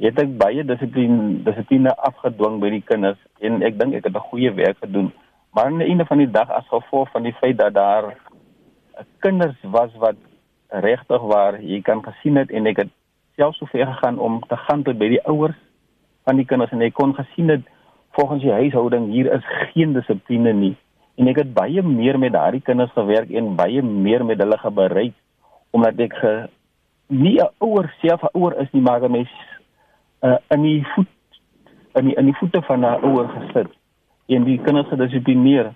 het 0.00 0.18
ek 0.18 0.36
baie 0.40 0.64
dissipline 0.64 1.42
dissipline 1.44 1.92
afgedwing 2.08 2.60
by 2.62 2.70
die 2.72 2.84
kinders 2.88 3.18
en 3.40 3.62
ek 3.62 3.78
dink 3.78 3.94
ek 3.94 4.08
het 4.08 4.16
'n 4.16 4.28
goeie 4.30 4.50
werk 4.50 4.78
gedoen. 4.78 5.12
Maar 5.52 5.64
aan 5.64 5.78
die 5.78 5.88
einde 5.88 6.04
van 6.04 6.18
die 6.18 6.30
dag 6.30 6.50
as 6.50 6.68
gevolg 6.68 7.10
van 7.10 7.22
die 7.22 7.36
feit 7.40 7.58
dat 7.58 7.74
daar 7.74 8.16
kinders 9.20 9.56
was 9.62 9.90
wat 9.96 10.16
regtig 10.68 11.20
waar 11.20 11.60
jy 11.60 11.80
kan 11.80 12.02
gesien 12.02 12.36
het 12.36 12.50
en 12.50 12.66
ek 12.66 12.76
het 12.76 12.90
self 13.36 13.54
so 13.56 13.66
ver 13.66 13.86
gegaan 13.86 14.18
om 14.18 14.40
te 14.48 14.56
gaan 14.56 14.82
tot 14.82 14.98
by 14.98 15.08
die 15.08 15.24
ouers 15.26 15.58
van 16.24 16.36
die 16.36 16.46
kinders 16.48 16.72
en 16.72 16.82
ek 16.82 16.94
kon 16.94 17.14
gesien 17.14 17.48
het 17.48 17.64
volgens 18.16 18.42
die 18.42 18.52
huishouding 18.52 19.10
hier 19.12 19.32
is 19.32 19.44
geen 19.72 19.92
dissipline 19.92 20.52
nie 20.52 20.76
en 21.20 21.28
ek 21.28 21.42
het 21.42 21.52
baie 21.54 21.82
meer 21.82 22.18
met 22.18 22.32
daardie 22.32 22.64
kinders 22.64 22.92
gewerk 22.96 23.30
en 23.30 23.56
baie 23.56 23.82
meer 23.82 24.24
met 24.24 24.40
hulle 24.40 24.58
gebereik 24.58 25.14
omdat 25.72 26.00
ek 26.04 26.14
ge, 26.20 26.32
nie 27.12 27.38
'n 27.40 27.50
ouer 27.58 27.94
self 28.00 28.22
'n 28.22 28.32
ouer 28.32 28.60
is 28.60 28.70
nie 28.72 28.82
maar 28.82 29.02
'n 29.02 29.10
mens 29.10 29.30
uh, 30.20 30.36
in 30.48 30.62
die 30.62 30.86
voet 30.94 31.08
in 31.94 32.04
die 32.04 32.14
in 32.14 32.24
die 32.24 32.36
voete 32.36 32.62
van 32.62 32.80
'n 32.80 33.04
ouer 33.04 33.28
gesit 33.28 33.70
en 34.26 34.44
die 34.44 34.60
kinders 34.60 34.88
gedissiplineer. 34.88 35.74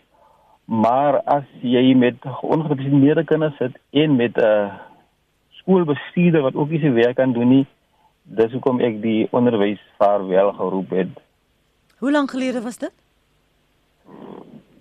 Maar 0.65 1.21
as 1.23 1.45
jy 1.61 1.95
met 1.95 2.15
ongedisiplineerde 2.41 3.25
kinders 3.25 3.57
sit 3.57 3.79
en 3.91 4.17
met 4.17 4.37
'n 4.37 4.45
uh, 4.45 4.73
skoolbestuurder 5.49 6.43
wat 6.43 6.55
ook 6.55 6.69
nie 6.71 6.81
sy 6.81 6.91
werk 6.91 7.17
kan 7.17 7.33
doen 7.33 7.49
nie, 7.49 7.67
dis 8.23 8.53
hoekom 8.53 8.81
ek 8.81 9.03
die 9.03 9.29
onderwys 9.31 9.81
vaarwel 9.99 10.53
geroep 10.53 10.91
het. 10.91 11.09
Hoe 11.99 12.13
lank 12.13 12.31
gelede 12.31 12.63
was 12.63 12.79
dit? 12.79 12.93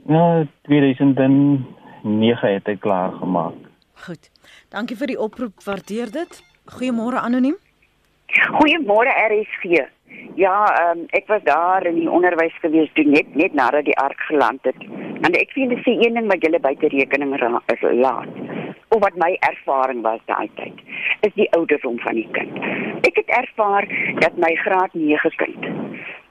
Ja, 0.08 0.46
2009 0.62 2.54
het 2.54 2.68
ek 2.68 2.80
klaar 2.80 3.12
gemaak. 3.12 3.65
Goed. 4.04 4.30
Dankie 4.70 4.98
vir 5.00 5.08
die 5.08 5.20
oproep, 5.20 5.64
waardeer 5.64 6.12
dit. 6.12 6.42
Goeiemôre 6.76 7.22
anoniem. 7.24 7.56
Goeiemôre 8.60 9.14
RSG. 9.30 9.86
Ja, 10.36 10.56
um, 10.92 11.06
ek 11.16 11.28
was 11.32 11.44
daar 11.44 11.86
in 11.88 11.96
die 11.96 12.10
onderwys 12.12 12.56
gewees 12.60 12.92
toe 12.94 13.06
net 13.08 13.36
net 13.36 13.54
nadat 13.54 13.88
die 13.88 13.98
ark 13.98 14.20
geland 14.28 14.68
het. 14.68 14.82
En 15.24 15.38
ek 15.40 15.56
vind 15.56 15.72
dit 15.72 15.82
sê 15.86 15.96
een 15.96 16.20
ding 16.20 16.28
wat 16.32 16.44
julle 16.44 16.60
buite 16.60 16.92
rekening 16.92 17.34
is 17.36 17.86
laat. 18.04 18.28
Of 18.90 19.02
wat 19.02 19.16
my 19.16 19.32
ervaring 19.48 20.04
was 20.04 20.20
daai 20.26 20.50
tyd, 20.60 20.84
is 21.28 21.34
die 21.40 21.48
ouderdom 21.58 22.00
van 22.04 22.20
die 22.20 22.28
kind. 22.36 22.60
Ek 23.08 23.16
het 23.22 23.32
ervaar 23.40 23.88
dat 24.20 24.38
my 24.38 24.54
graad 24.66 24.94
9 24.94 25.36
kind 25.40 25.66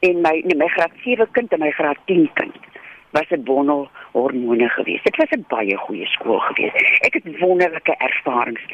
En 0.04 0.20
my 0.20 0.42
nee, 0.44 0.56
my 0.56 0.68
graad 0.68 0.92
7 1.04 1.28
kind 1.32 1.52
en 1.52 1.58
my 1.64 1.70
graad 1.70 1.98
10 2.06 2.30
kind 2.34 2.56
was 3.16 3.30
'n 3.30 3.42
bondel 3.44 3.88
hormone 4.12 4.68
gewees. 4.68 5.02
Dit 5.02 5.16
was 5.16 5.30
'n 5.30 5.44
baie 5.48 5.76
goeie 5.76 6.06
skool 6.06 6.38
gewees. 6.38 6.72
Ek 7.00 7.14
het 7.14 7.38
wonderlike 7.38 7.94
ervarings. 7.96 8.64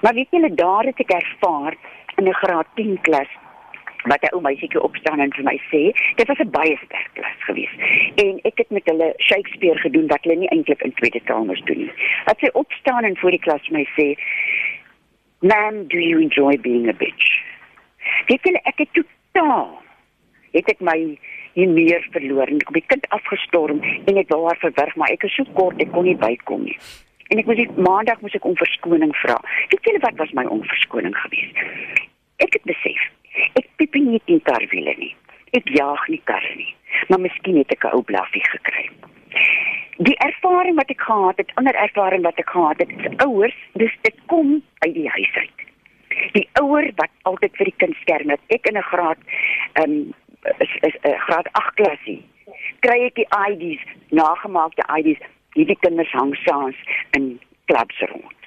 Maar 0.00 0.14
weet 0.14 0.30
julle 0.30 0.54
daar 0.54 0.84
het 0.84 0.98
ek 0.98 1.10
ervaar 1.10 1.74
in 2.16 2.28
'n 2.28 2.40
graad 2.42 2.66
10 2.74 3.00
klas 3.00 3.30
wat 4.02 4.22
'n 4.22 4.34
ou 4.34 4.40
meisietjie 4.40 4.82
opstaan 4.82 5.20
en 5.20 5.32
vir 5.32 5.44
my 5.44 5.60
sê, 5.70 5.82
dit 6.14 6.26
was 6.26 6.38
'n 6.38 6.50
baie 6.50 6.76
sterk 6.84 7.10
klas 7.12 7.38
gewees. 7.48 7.74
En 8.14 8.38
ek 8.42 8.58
het 8.58 8.70
met 8.70 8.84
hulle 8.84 9.14
Shakespeare 9.16 9.78
gedoen 9.78 10.06
wat 10.06 10.22
hulle 10.22 10.36
nie 10.36 10.48
eintlik 10.48 10.82
in 10.82 10.92
tweede 10.92 11.22
taal 11.24 11.44
moes 11.44 11.62
doen 11.64 11.78
nie. 11.78 11.92
Wat 12.24 12.38
sy 12.38 12.48
opstaan 12.52 13.04
en 13.04 13.16
voor 13.16 13.30
die 13.30 13.44
klas 13.46 13.66
vir 13.66 13.78
my 13.78 13.86
sê, 13.96 14.18
"Man, 15.40 15.86
do 15.86 15.98
you 15.98 16.20
enjoy 16.20 16.60
being 16.60 16.88
a 16.88 16.92
bitch?" 16.92 17.42
Weet 18.26 18.42
julle, 18.42 18.60
ek 18.62 18.78
het 18.78 18.92
totaal 18.92 19.82
het 20.52 20.68
ek 20.68 20.80
my 20.80 21.18
hier 21.58 21.74
meer 21.74 22.06
verloor 22.14 22.46
en 22.46 22.62
ek 22.62 22.70
het 22.70 22.78
my 22.78 22.84
kind 22.94 23.10
afgestorm 23.18 23.82
en 23.82 24.22
ek 24.22 24.30
wou 24.32 24.44
haar 24.46 24.62
verwerg, 24.62 24.96
maar 24.96 25.10
ek 25.10 25.26
is 25.26 25.36
so 25.36 25.58
kort 25.58 25.82
ek 25.82 25.92
kon 25.92 26.06
nie 26.06 26.16
bykom 26.16 26.64
nie. 26.70 26.78
En 27.28 27.42
ek 27.42 27.50
moes 27.50 27.60
die 27.60 27.68
maandag 27.76 28.22
moes 28.24 28.38
ek 28.38 28.46
om 28.48 28.56
verskoning 28.56 29.12
vra. 29.20 29.36
Weet 29.68 29.84
julle 29.84 30.04
wat 30.06 30.16
was 30.22 30.32
my 30.38 30.46
onverskoning 30.48 31.16
geweest? 31.26 31.64
Ek 32.38 32.54
het 32.54 32.64
besef 32.70 33.08
Ek 33.58 33.68
piep 33.78 33.96
nie 33.98 34.20
in 34.26 34.40
karwiele 34.46 34.94
nie. 34.98 35.12
Ek 35.56 35.68
jaag 35.72 36.08
nie 36.12 36.20
karre 36.28 36.54
nie. 36.56 36.72
Maar 37.08 37.22
miskien 37.26 37.58
het 37.60 37.72
ek 37.72 37.84
'n 37.84 37.94
ou 37.96 38.02
blaffie 38.02 38.44
gekry. 38.52 38.88
Die 39.98 40.16
ervaring 40.24 40.76
wat 40.76 40.90
ek 40.90 41.00
gehad 41.00 41.36
het, 41.38 41.50
ander 41.54 41.74
ervaring 41.74 42.22
wat 42.22 42.38
ek 42.38 42.50
gehad 42.50 42.78
het, 42.78 42.90
is 42.90 43.16
ouers, 43.26 43.58
dis 43.74 43.94
dit 44.02 44.14
kom 44.26 44.62
uit 44.78 44.94
die 44.94 45.08
huis 45.08 45.34
uit. 45.34 45.58
Die 46.32 46.48
ouer 46.60 46.90
wat 46.96 47.10
altyd 47.22 47.56
vir 47.56 47.64
die 47.64 47.78
kind 47.78 47.96
skerm 48.02 48.30
het. 48.30 48.40
Ek 48.48 48.66
in 48.66 48.78
'n 48.78 48.82
graad 48.82 49.18
ehm 49.74 49.90
um, 49.90 50.14
is 50.58 50.76
is 50.80 50.96
'n 51.02 51.08
uh, 51.08 51.20
graad 51.26 51.48
8 51.52 51.74
klasie. 51.74 52.22
Kry 52.80 52.98
ek 53.04 53.14
die 53.14 53.28
IDs, 53.48 53.82
nagemaakte 54.10 54.82
IDs, 54.98 55.20
hierdie 55.56 55.78
kinders 55.80 56.12
hang 56.12 56.34
saans 56.44 56.76
in 57.10 57.40
klubs 57.64 57.98
rond. 58.00 58.40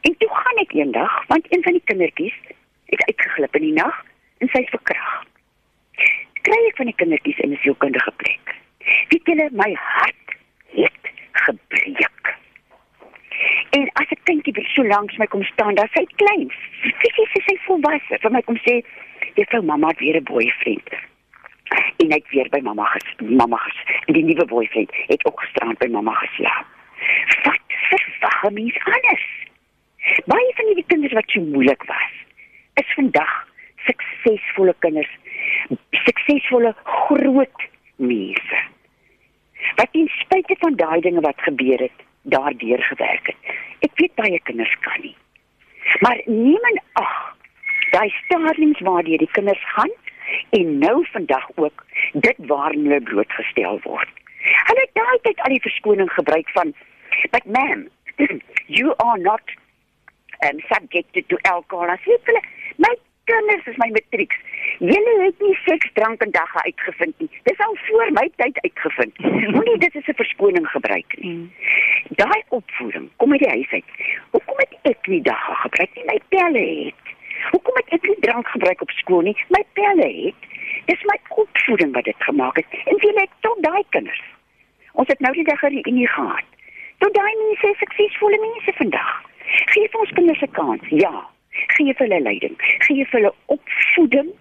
En 0.00 0.16
toe 0.16 0.30
gaan 0.30 0.58
ek 0.64 0.72
eendag, 0.72 1.26
want 1.26 1.46
een 1.52 1.62
van 1.62 1.72
die 1.72 1.82
kindertjies 1.84 2.36
het 2.86 3.04
uitgeglip 3.06 3.56
in 3.56 3.66
die 3.68 3.72
nag 3.72 4.04
en 4.38 4.48
sy 4.48 4.64
verkrag. 4.70 5.24
Kry 6.46 6.60
ek 6.68 6.76
van 6.76 6.90
die 6.90 6.98
kindertjies 7.00 7.38
in 7.38 7.52
'n 7.52 7.62
sielkundige 7.62 8.12
plek. 8.16 8.54
Weet 9.08 9.26
julle 9.26 9.48
my 9.52 9.72
hart 9.74 10.36
het 10.66 11.04
gebreek. 11.32 12.36
En 13.70 13.88
as 14.00 14.10
ek 14.14 14.20
dink 14.24 14.46
jy 14.46 14.64
so 14.74 14.84
lank 14.86 15.16
my 15.18 15.26
kom 15.26 15.42
staan, 15.42 15.74
dan 15.74 15.88
sy 15.94 16.04
klein. 16.20 16.50
Fisies 17.00 17.34
is 17.40 17.44
sy 17.48 17.56
volwasse. 17.66 18.18
Vir 18.22 18.30
my 18.30 18.42
kom 18.42 18.58
sê, 18.66 18.84
"Juffrou, 19.34 19.62
mamma 19.62 19.88
het 19.88 19.98
weer 19.98 20.16
'n 20.16 20.24
boyfriend." 20.24 20.88
En 21.96 22.10
ek 22.10 22.28
weer 22.28 22.48
by 22.48 22.60
mamma 22.62 22.84
ges, 22.84 23.14
mamma 23.18 23.56
ges. 23.56 23.80
Die 24.06 24.24
nuwe 24.24 24.44
boyfriend 24.44 24.90
het 25.06 25.24
ook 25.24 25.40
gisterand 25.40 25.78
by 25.78 25.86
mamma 25.86 26.12
geslaap. 26.12 26.66
Wat 27.44 27.60
vir 27.88 28.16
waggemies 28.20 28.78
alles. 28.84 29.24
Baie 30.26 30.52
van 30.54 30.74
die 30.74 30.84
kinders 30.86 31.12
wat 31.12 31.30
so 31.30 31.40
moeilik 31.40 31.82
was, 31.88 32.12
is 32.74 32.94
vandag 32.94 33.48
suksesvolle 33.86 34.74
kinders, 34.78 35.10
suksesvolle 35.90 36.74
groot 36.84 37.68
mense. 37.96 38.62
Wat 39.76 39.92
ten 39.92 40.08
spyte 40.20 40.56
van 40.58 40.76
daai 40.76 41.00
dinge 41.00 41.20
wat 41.20 41.40
gebeur 41.46 41.78
het, 41.78 42.04
daardeur 42.22 42.82
gewerk 42.82 43.26
het. 43.26 43.54
Ek 43.80 43.92
weet 44.00 44.14
baie 44.14 44.40
kinders 44.42 44.76
kan 44.80 45.00
nie. 45.00 45.16
Maar 46.00 46.20
niemand 46.26 46.80
ag, 46.92 47.33
daai 47.94 48.10
stadiums 48.24 48.80
waardeur 48.88 49.22
die 49.22 49.32
kinders 49.38 49.64
gaan 49.76 49.94
en 50.58 50.78
nou 50.78 50.96
vandag 51.12 51.48
ook 51.54 51.84
dit 52.12 52.38
waarin 52.50 52.86
hulle 52.86 53.00
blootgestel 53.10 53.80
word. 53.88 54.10
Hulle 54.68 54.80
het 54.86 54.94
daai 54.98 55.18
tyd 55.26 55.40
al 55.46 55.54
die 55.56 55.64
verskoning 55.66 56.10
gebruik 56.12 56.48
van 56.56 56.74
but 57.30 57.44
ma'am, 57.44 57.88
you 58.78 58.94
are 58.96 59.18
not 59.18 59.54
um, 60.46 60.60
subjected 60.72 61.28
to 61.28 61.38
alcohol. 61.54 61.88
As 61.88 62.02
jy 62.08 62.18
hulle 62.28 62.42
My 62.76 62.90
kinders 63.24 63.66
is 63.66 63.76
my 63.78 63.88
matrieks. 63.90 64.36
Julle 64.78 65.12
het 65.22 65.38
nie 65.40 65.54
seks, 65.64 65.90
drank 65.92 66.22
en 66.22 66.30
dagga 66.30 66.64
uitgevind 66.64 67.14
nie. 67.18 67.30
Dis 67.42 67.60
al 67.66 67.76
voor 67.86 68.10
my 68.12 68.26
tyd 68.36 68.58
uitgevind. 68.60 69.18
Moenie 69.54 69.78
dit 69.78 69.96
as 69.96 70.08
'n 70.10 70.18
verskoning 70.18 70.66
gebruik 70.70 71.16
nie. 71.18 71.32
Mm. 71.32 71.52
Daai 72.20 72.42
opvoeding 72.48 73.08
kom 73.16 73.32
uit 73.32 73.40
die 73.40 73.48
huis 73.48 73.70
uit. 73.70 73.90
Hoekom 74.30 74.58
het 74.58 74.76
ek 74.82 75.06
nie 75.06 75.22
dagga 75.22 75.54
gebruik 75.54 75.94
nie? 75.94 76.04
My 76.04 76.20
pelle 76.28 76.66
het. 76.84 77.04
Hoekom 77.50 77.76
het 77.80 77.92
ek 77.98 78.08
nie 78.08 78.20
drank 78.20 78.48
gebruik 78.48 78.80
op 78.80 78.90
skool 78.90 79.20
nie? 79.20 79.36
My 79.48 79.64
pelle 79.72 80.08
het. 80.08 80.48
Dis 80.86 81.04
my 81.10 81.18
opvoeding 81.28 81.92
wat 81.94 82.04
dit 82.04 82.26
gemaak 82.28 82.56
het. 82.56 82.80
En 82.84 82.96
wie 83.02 83.12
let 83.12 83.30
tot 83.40 83.62
daai 83.62 83.84
kinders? 83.88 84.22
Ons 84.92 85.08
het 85.08 85.20
nou 85.20 85.32
die 85.34 85.44
dag 85.44 85.60
hier 85.60 85.86
in 85.86 86.06
gehad. 86.06 86.48
Tot 86.98 87.14
daai 87.14 87.34
mense 87.42 87.74
suksesvolle 87.78 88.40
mense 88.40 88.72
vandag. 88.80 89.14
Geef 89.76 89.94
ons 89.94 90.10
kinders 90.10 90.42
'n 90.42 90.50
kans. 90.50 90.84
Ja 90.88 91.32
gee 91.76 91.94
vir 91.94 92.06
hulle 92.06 92.20
leiding, 92.22 92.56
gee 92.86 93.04
vir 93.10 93.20
hulle 93.20 93.32
opvoeding 93.54 94.32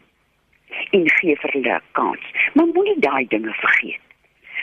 en 0.98 1.06
gee 1.18 1.36
vir 1.42 1.56
hulle 1.58 1.80
kans. 2.00 2.32
Maar 2.54 2.72
moenie 2.74 3.00
daai 3.06 3.26
dinge 3.34 3.54
vergeet 3.62 4.02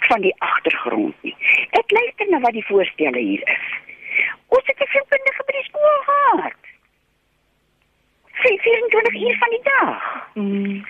van 0.09 0.25
die 0.25 0.35
agtergrond 0.47 1.27
nie. 1.27 1.37
Ek 1.79 1.93
luister 1.95 2.31
na 2.31 2.41
wat 2.45 2.57
die 2.57 2.67
voorstelle 2.71 3.21
hier 3.21 3.43
is. 3.55 3.67
Ons 4.57 4.67
het 4.67 4.81
'n 4.81 4.91
sielkundige 4.95 5.47
by 5.47 5.57
die 5.59 5.69
skool 5.69 6.01
gehad. 6.09 6.70
24 8.41 9.15
uur 9.15 9.37
van 9.39 9.51
die 9.51 9.63
dag. 9.63 10.27
Mm. 10.35 10.85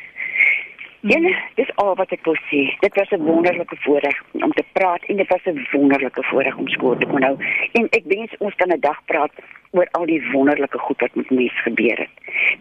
Ja, 1.01 1.19
dis 1.57 1.71
al 1.81 1.95
wat 1.97 2.11
ek 2.13 2.27
wil 2.29 2.37
sê. 2.51 2.67
Dit 2.83 2.95
was 2.95 3.11
'n 3.11 3.25
wonderlike 3.25 3.77
voorreg 3.85 4.19
om 4.33 4.53
te 4.53 4.65
praat 4.73 5.03
en 5.05 5.17
dit 5.17 5.29
was 5.29 5.45
'n 5.45 5.67
wonderlike 5.73 6.23
voorreg 6.23 6.57
om 6.57 6.69
skool 6.69 6.97
te 6.99 7.07
kon 7.07 7.23
hou. 7.23 7.37
En 7.73 7.87
ek 7.91 8.05
wens 8.05 8.37
ons 8.39 8.55
kan 8.55 8.69
'n 8.69 8.81
dag 8.81 9.05
praat 9.05 9.33
oor 9.71 9.89
al 9.91 10.07
die 10.07 10.31
wonderlike 10.33 10.79
goed 10.79 11.01
wat 11.01 11.15
met 11.15 11.31
mense 11.31 11.63
gebeur 11.63 11.99
het. 11.99 12.11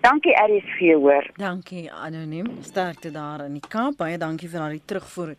Dankie 0.02 0.34
RSG 0.34 0.94
hoor. 0.94 1.26
Dankie 1.36 1.92
anoniem. 1.92 2.48
Sterkte 2.62 3.12
daar 3.12 3.46
in 3.46 3.54
die 3.54 3.68
Kaap. 3.68 3.98
Baie 3.98 4.18
dankie 4.18 4.50
vir 4.50 4.62
al 4.62 4.70
die 4.70 4.86
terugvoer. 4.86 5.36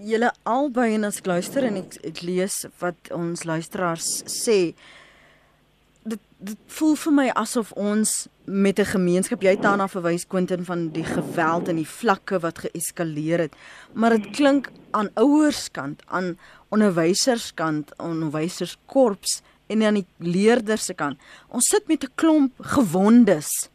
Julle 0.00 0.32
albei 0.42 0.94
en 0.94 1.04
as 1.04 1.18
ek 1.18 1.26
luister 1.26 1.64
en 1.64 1.76
ek, 1.76 1.96
ek 2.02 2.22
lees 2.22 2.66
wat 2.78 3.12
ons 3.12 3.44
luisteraars 3.44 4.24
sê 4.26 4.74
dit 6.44 6.58
voel 6.76 6.94
vir 7.00 7.14
my 7.16 7.26
asof 7.40 7.72
ons 7.72 8.12
met 8.44 8.78
'n 8.78 8.84
gemeenskap 8.84 9.42
jy 9.42 9.54
het 9.56 9.62
daarna 9.62 9.88
verwys 9.88 10.26
Quentin 10.26 10.64
van 10.64 10.88
die 10.92 11.04
geweld 11.04 11.68
en 11.68 11.76
die 11.76 11.88
vlakke 11.88 12.38
wat 12.38 12.58
geeskaleer 12.58 13.38
het 13.38 13.54
maar 13.92 14.10
dit 14.10 14.30
klink 14.30 14.70
aan 14.90 15.10
ouerskant 15.14 16.02
aan 16.06 16.38
onderwyserskant 16.68 17.92
onderwyserskorps 17.98 19.42
en 19.66 19.82
aan 19.82 19.94
die 19.94 20.06
leerders 20.18 20.84
se 20.84 20.94
kant 20.94 21.18
ons 21.48 21.68
sit 21.68 21.88
met 21.88 22.04
'n 22.04 22.12
klomp 22.14 22.52
gewondes. 22.60 23.70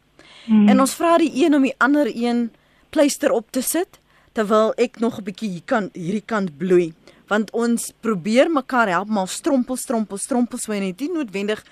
Hmm. 0.46 0.68
en 0.68 0.80
ons 0.80 0.94
vra 0.94 1.18
die 1.18 1.44
een 1.44 1.54
om 1.54 1.62
die 1.62 1.74
ander 1.78 2.06
een 2.14 2.50
pleister 2.90 3.32
op 3.32 3.50
te 3.50 3.62
sit 3.62 3.98
terwyl 4.32 4.72
ek 4.76 5.00
nog 5.00 5.18
'n 5.18 5.24
bietjie 5.24 5.50
hier 5.50 5.66
kan 5.66 5.90
hierdie 5.92 6.26
kant 6.26 6.58
bloei. 6.58 6.94
Want 7.26 7.50
ons 7.50 7.92
probeer 8.00 8.50
mekaar 8.50 8.88
help 8.88 9.08
maar 9.08 9.28
strompel 9.28 9.76
strompel 9.76 10.18
strompel 10.18 10.58
so 10.58 10.72
en 10.72 10.80
dit 10.80 11.00
nie 11.00 11.12
noodwendig 11.12 11.64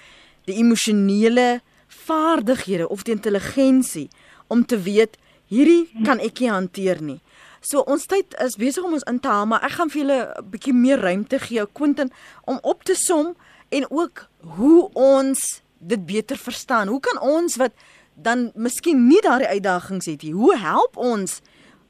die 0.48 0.58
emosionele 0.60 1.60
vaardighede 1.88 2.88
of 2.88 3.04
die 3.06 3.14
intelligensie 3.14 4.08
om 4.48 4.64
te 4.66 4.80
weet 4.80 5.16
hierdie 5.48 5.88
kan 6.04 6.20
ek 6.20 6.40
nie 6.40 6.52
hanteer 6.52 7.00
nie. 7.04 7.20
So 7.60 7.82
ons 7.90 8.06
tyd 8.06 8.36
is 8.44 8.56
besig 8.60 8.84
om 8.84 8.94
ons 8.96 9.06
in 9.10 9.18
te 9.20 9.30
haal, 9.32 9.48
maar 9.50 9.64
ek 9.66 9.78
gaan 9.78 9.90
vir 9.90 10.00
julle 10.02 10.20
'n 10.38 10.50
bietjie 10.50 10.74
meer 10.74 11.00
ruimte 11.00 11.38
gee, 11.38 11.66
Quentin, 11.72 12.10
om 12.44 12.58
op 12.62 12.84
te 12.84 12.94
som 12.94 13.34
en 13.68 13.84
ook 13.90 14.28
hoe 14.56 14.90
ons 14.92 15.62
dit 15.78 16.06
beter 16.06 16.36
verstaan. 16.36 16.88
Hoe 16.88 17.00
kan 17.00 17.20
ons 17.20 17.56
wat 17.56 17.72
dan 18.14 18.50
miskien 18.54 19.06
nie 19.08 19.20
daardie 19.20 19.48
uitdagings 19.48 20.06
het 20.06 20.22
nie, 20.22 20.32
hoe 20.32 20.56
help 20.56 20.96
ons 20.96 21.40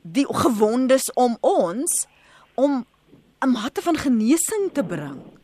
die 0.02 0.26
gewondes 0.28 1.12
om 1.14 1.36
ons 1.40 2.06
om 2.54 2.86
'n 3.40 3.50
mate 3.50 3.82
van 3.82 3.96
genesing 3.96 4.72
te 4.72 4.84
bring? 4.84 5.37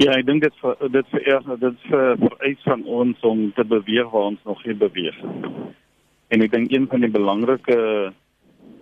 Ja, 0.00 0.14
ek 0.16 0.24
dink 0.24 0.40
dit 0.40 0.54
vir 0.62 0.78
dit 0.94 1.08
vir 1.12 1.42
dit 1.60 1.82
vir 1.90 2.14
vereis 2.22 2.62
van 2.64 2.84
ons 2.88 3.24
om 3.28 3.40
te 3.52 3.64
beweeg 3.68 4.06
waar 4.08 4.30
ons 4.30 4.46
nog 4.48 4.62
nie 4.64 4.76
beweeg 4.80 5.18
het. 5.20 5.48
En 6.32 6.44
ek 6.46 6.54
dink 6.54 6.72
een 6.72 6.86
van 6.88 7.04
die 7.04 7.10
belangrike 7.12 7.76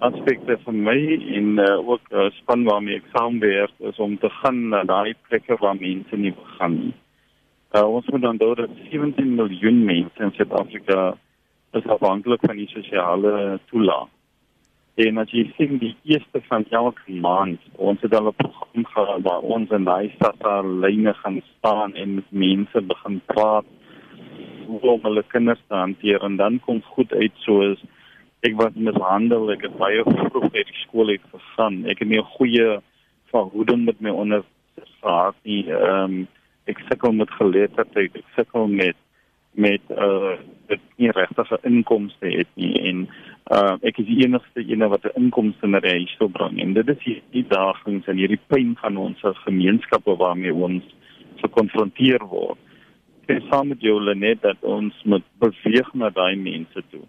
aspekte 0.07 0.55
vir 0.63 0.77
my 0.77 0.95
en 1.41 1.49
uh, 1.59 1.73
ook 1.81 2.07
uh, 2.15 2.29
span 2.37 2.63
waarmee 2.69 3.01
ek 3.01 3.11
saamwerk 3.17 3.75
is 3.91 3.99
om 3.99 4.15
te 4.23 4.31
gaan 4.37 4.61
na 4.71 4.85
daai 4.87 5.17
plekke 5.27 5.59
waar 5.59 5.75
mense 5.81 6.21
nie 6.23 6.35
gaan 6.55 6.77
nie. 6.85 6.95
Uh, 7.75 7.83
ons 7.83 8.07
moet 8.15 8.23
dan 8.23 8.39
daar 8.39 8.63
17 8.93 9.35
miljoen 9.41 9.83
mense 9.91 10.23
in 10.23 10.31
Suid-Afrika 10.39 11.17
is 11.75 11.91
afhanklik 11.99 12.47
van 12.47 12.63
die 12.63 12.71
sosiale 12.71 13.59
toelaat. 13.73 14.15
En 14.99 15.19
as 15.23 15.31
jy 15.31 15.45
sien 15.57 15.77
die 15.79 15.95
eerste 16.11 16.41
van 16.49 16.65
elke 16.75 17.13
maand, 17.23 17.61
ons 17.77 18.01
het 18.03 18.15
al 18.15 18.31
'n 18.31 18.41
program 18.43 18.87
gehad 18.95 19.23
waar 19.23 19.45
ons 19.57 19.71
in 19.71 19.85
daai 19.85 20.11
stadsa 20.15 20.63
lyne 20.63 21.15
gaan 21.15 21.41
staan 21.59 21.95
en 21.95 22.15
met 22.15 22.31
mense 22.31 22.81
begin 22.81 23.21
praat 23.27 23.67
hoe 24.67 24.99
hulle 25.03 25.23
kinders 25.23 25.63
te 25.69 25.75
hanteer 25.75 26.21
en 26.23 26.37
dan 26.37 26.61
kom 26.61 26.83
goed 26.83 27.13
uit 27.13 27.33
soos 27.47 27.79
ek 28.47 28.55
was 28.59 28.75
mishandel, 28.75 29.51
ek 29.51 29.65
het 29.67 29.77
baie 29.79 30.03
vroeg 30.07 30.53
uit 30.55 30.67
die 30.67 30.81
skool 30.85 31.11
uit 31.11 31.25
gegaan. 31.33 31.87
Ek 31.91 31.99
het 31.99 32.09
nie 32.09 32.19
'n 32.19 32.35
goeie 32.39 32.81
verhouding 33.31 33.85
met 33.85 34.01
my 34.01 34.11
onderwysers 34.11 34.95
gehad 35.03 35.35
nie. 35.43 35.65
Ehm 35.71 36.05
um, 36.05 36.29
ek 36.67 36.79
sukkel 36.89 37.13
met 37.13 37.31
geletterdheid, 37.31 38.17
ek 38.17 38.29
sukkel 38.37 38.67
met 38.67 38.97
met 39.55 39.83
uh 39.91 40.37
dit 40.69 40.81
nie 40.99 41.11
regtig 41.15 41.51
inkomste 41.63 42.31
het 42.35 42.49
nie 42.55 42.75
en 42.91 43.09
uh 43.55 43.77
ek 43.83 43.99
is 44.03 44.07
die 44.07 44.23
enigste 44.27 44.65
ene 44.67 44.89
wat 44.93 45.05
'n 45.05 45.17
inkomste 45.23 45.67
na 45.67 45.81
die 45.81 45.97
huis 45.99 46.15
wil 46.21 46.29
bring 46.29 46.61
en 46.61 46.75
dit 46.75 46.89
is 46.89 47.03
die 47.05 47.23
uitdagings 47.35 48.07
en 48.07 48.17
hierdie 48.17 48.45
pyn 48.53 48.77
van 48.83 48.97
ons 48.97 49.21
gemeenskappe 49.45 50.17
waarmee 50.17 50.55
ons 50.55 50.85
gekonfronteer 51.43 52.25
word. 52.31 52.59
Sê 53.27 53.39
saam 53.49 53.69
met 53.69 53.83
jou 53.85 53.99
Lenet 54.01 54.43
dat 54.43 54.63
ons 54.63 54.95
moet 55.05 55.25
beweeg 55.43 55.89
na 55.95 56.11
daai 56.11 56.37
mense 56.37 56.83
toe. 56.91 57.05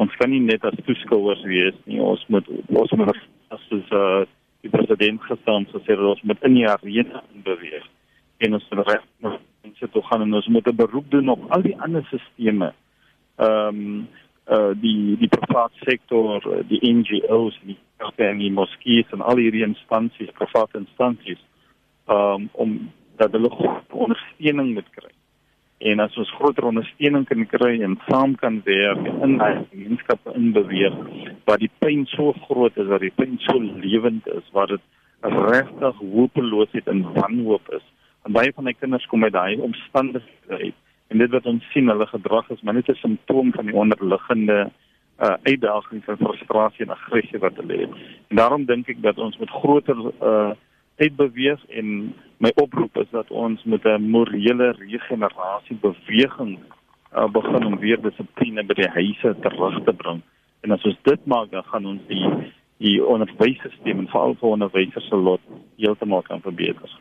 Ons 0.00 0.14
kan 0.20 0.30
nie 0.30 0.40
net 0.40 0.64
as 0.64 0.76
toeskouers 0.86 1.42
wees 1.48 1.78
nie. 1.84 2.00
Ons 2.00 2.24
moet 2.28 2.48
ons 2.68 2.92
moet 2.98 3.12
as 3.14 3.22
as 3.56 3.92
uh, 3.92 4.24
die 4.64 4.70
president 4.72 5.20
gestaan 5.28 5.66
so 5.70 5.80
sê 5.86 5.96
ons 5.96 6.22
moet 6.28 6.44
in 6.48 6.54
die 6.60 6.68
arena 6.68 7.22
beweeg. 7.48 7.88
En 8.44 8.54
ons 8.58 8.68
moet 8.70 8.86
reg 8.88 9.08
mense 9.22 9.90
toe 9.94 10.02
gaan 10.08 10.26
en 10.26 10.38
ons 10.40 10.48
moet 10.48 10.68
'n 10.68 10.76
beroep 10.76 11.10
doen 11.10 11.28
op 11.28 11.50
al 11.50 11.62
die 11.62 11.76
ander 11.80 12.04
stelsels. 12.06 12.81
Ehm 13.42 13.78
um, 13.78 14.08
uh 14.50 14.72
die 14.74 15.16
die 15.20 15.30
private 15.30 15.78
sektor, 15.86 16.42
die 16.68 16.80
NGO's, 16.82 17.58
die 17.62 17.78
kerke, 18.02 18.32
moskeeë 18.58 19.06
en 19.14 19.22
al 19.22 19.38
hierdie 19.38 19.64
instansies, 19.66 20.34
private 20.38 20.82
instansies 20.82 21.40
um, 22.10 22.48
om 22.52 22.90
dat 23.16 23.32
hulle 23.32 23.50
ondersteuning 23.90 24.74
moet 24.74 24.90
kry. 24.96 25.12
En 25.82 26.00
as 26.02 26.16
ons 26.18 26.30
groter 26.38 26.66
ondersteuning 26.70 27.24
kan 27.26 27.46
kry 27.50 27.72
en 27.82 27.98
saam 28.08 28.34
kan 28.38 28.60
werk 28.66 29.06
in 29.12 29.38
die 29.38 29.54
gemeenskappe 29.70 30.34
inbeweeg 30.38 30.98
waar 31.46 31.58
die 31.58 31.70
pyn 31.82 32.04
so 32.12 32.34
groot 32.46 32.76
is, 32.78 32.90
waar 32.90 33.02
die 33.02 33.14
pyn 33.14 33.38
so 33.46 33.58
lewend 33.58 34.28
is, 34.30 34.46
waar 34.54 34.70
dit 34.70 34.84
regtig 35.22 35.98
hopeloosheid 36.12 36.86
en 36.90 37.02
wanhoop 37.16 37.66
is. 37.78 37.84
En 38.26 38.34
baie 38.34 38.52
van 38.54 38.70
my 38.70 38.74
kinders 38.78 39.06
kom 39.10 39.26
uit 39.26 39.34
daai 39.34 39.58
omstandighede 39.58 40.58
uit. 40.66 40.78
En 41.12 41.18
dit 41.18 41.30
wat 41.30 41.46
ons 41.46 41.64
sien, 41.72 41.88
hulle 41.92 42.06
gedrag 42.06 42.50
is 42.50 42.60
maar 42.62 42.74
net 42.74 42.88
'n 42.88 42.94
simptoom 43.04 43.52
van 43.52 43.66
die 43.66 43.74
onderliggende 43.74 44.70
uh 45.20 45.36
uitdagings 45.42 46.06
en 46.06 46.16
frustrasie 46.16 46.84
en 46.84 46.92
aggressie 46.96 47.38
wat 47.38 47.56
hulle 47.56 47.76
het. 47.84 47.90
En 48.28 48.36
daarom 48.36 48.64
dink 48.64 48.88
ek 48.88 49.02
dat 49.02 49.18
ons 49.18 49.36
met 49.38 49.50
groter 49.50 49.98
uh 50.20 50.52
uitbeweeg 50.96 51.60
en 51.68 52.14
my 52.36 52.52
oproep 52.54 52.96
is 52.96 53.10
dat 53.10 53.30
ons 53.30 53.64
met 53.64 53.84
'n 53.84 54.10
morele 54.10 54.70
regenerasie 54.78 55.76
beweging 55.80 56.58
uh, 57.16 57.28
begin 57.30 57.64
om 57.64 57.78
weer 57.78 58.00
dissipline 58.00 58.64
by 58.64 58.74
die 58.74 58.88
huise 58.88 59.36
terug 59.40 59.84
te 59.84 59.92
bring. 59.92 60.20
En 60.60 60.70
as 60.70 60.82
ons 60.82 60.98
dit 61.02 61.26
maak, 61.26 61.50
dan 61.50 61.64
gaan 61.64 61.86
ons 61.86 62.02
die 62.08 62.52
die 62.82 63.04
onderwysstelsel 63.04 63.84
en 63.84 64.08
veral 64.08 64.34
vir 64.34 64.48
onderwysers 64.48 65.06
se 65.08 65.16
lot 65.16 65.40
heeltemal 65.76 66.22
kan 66.22 66.40
verbeter. 66.40 66.98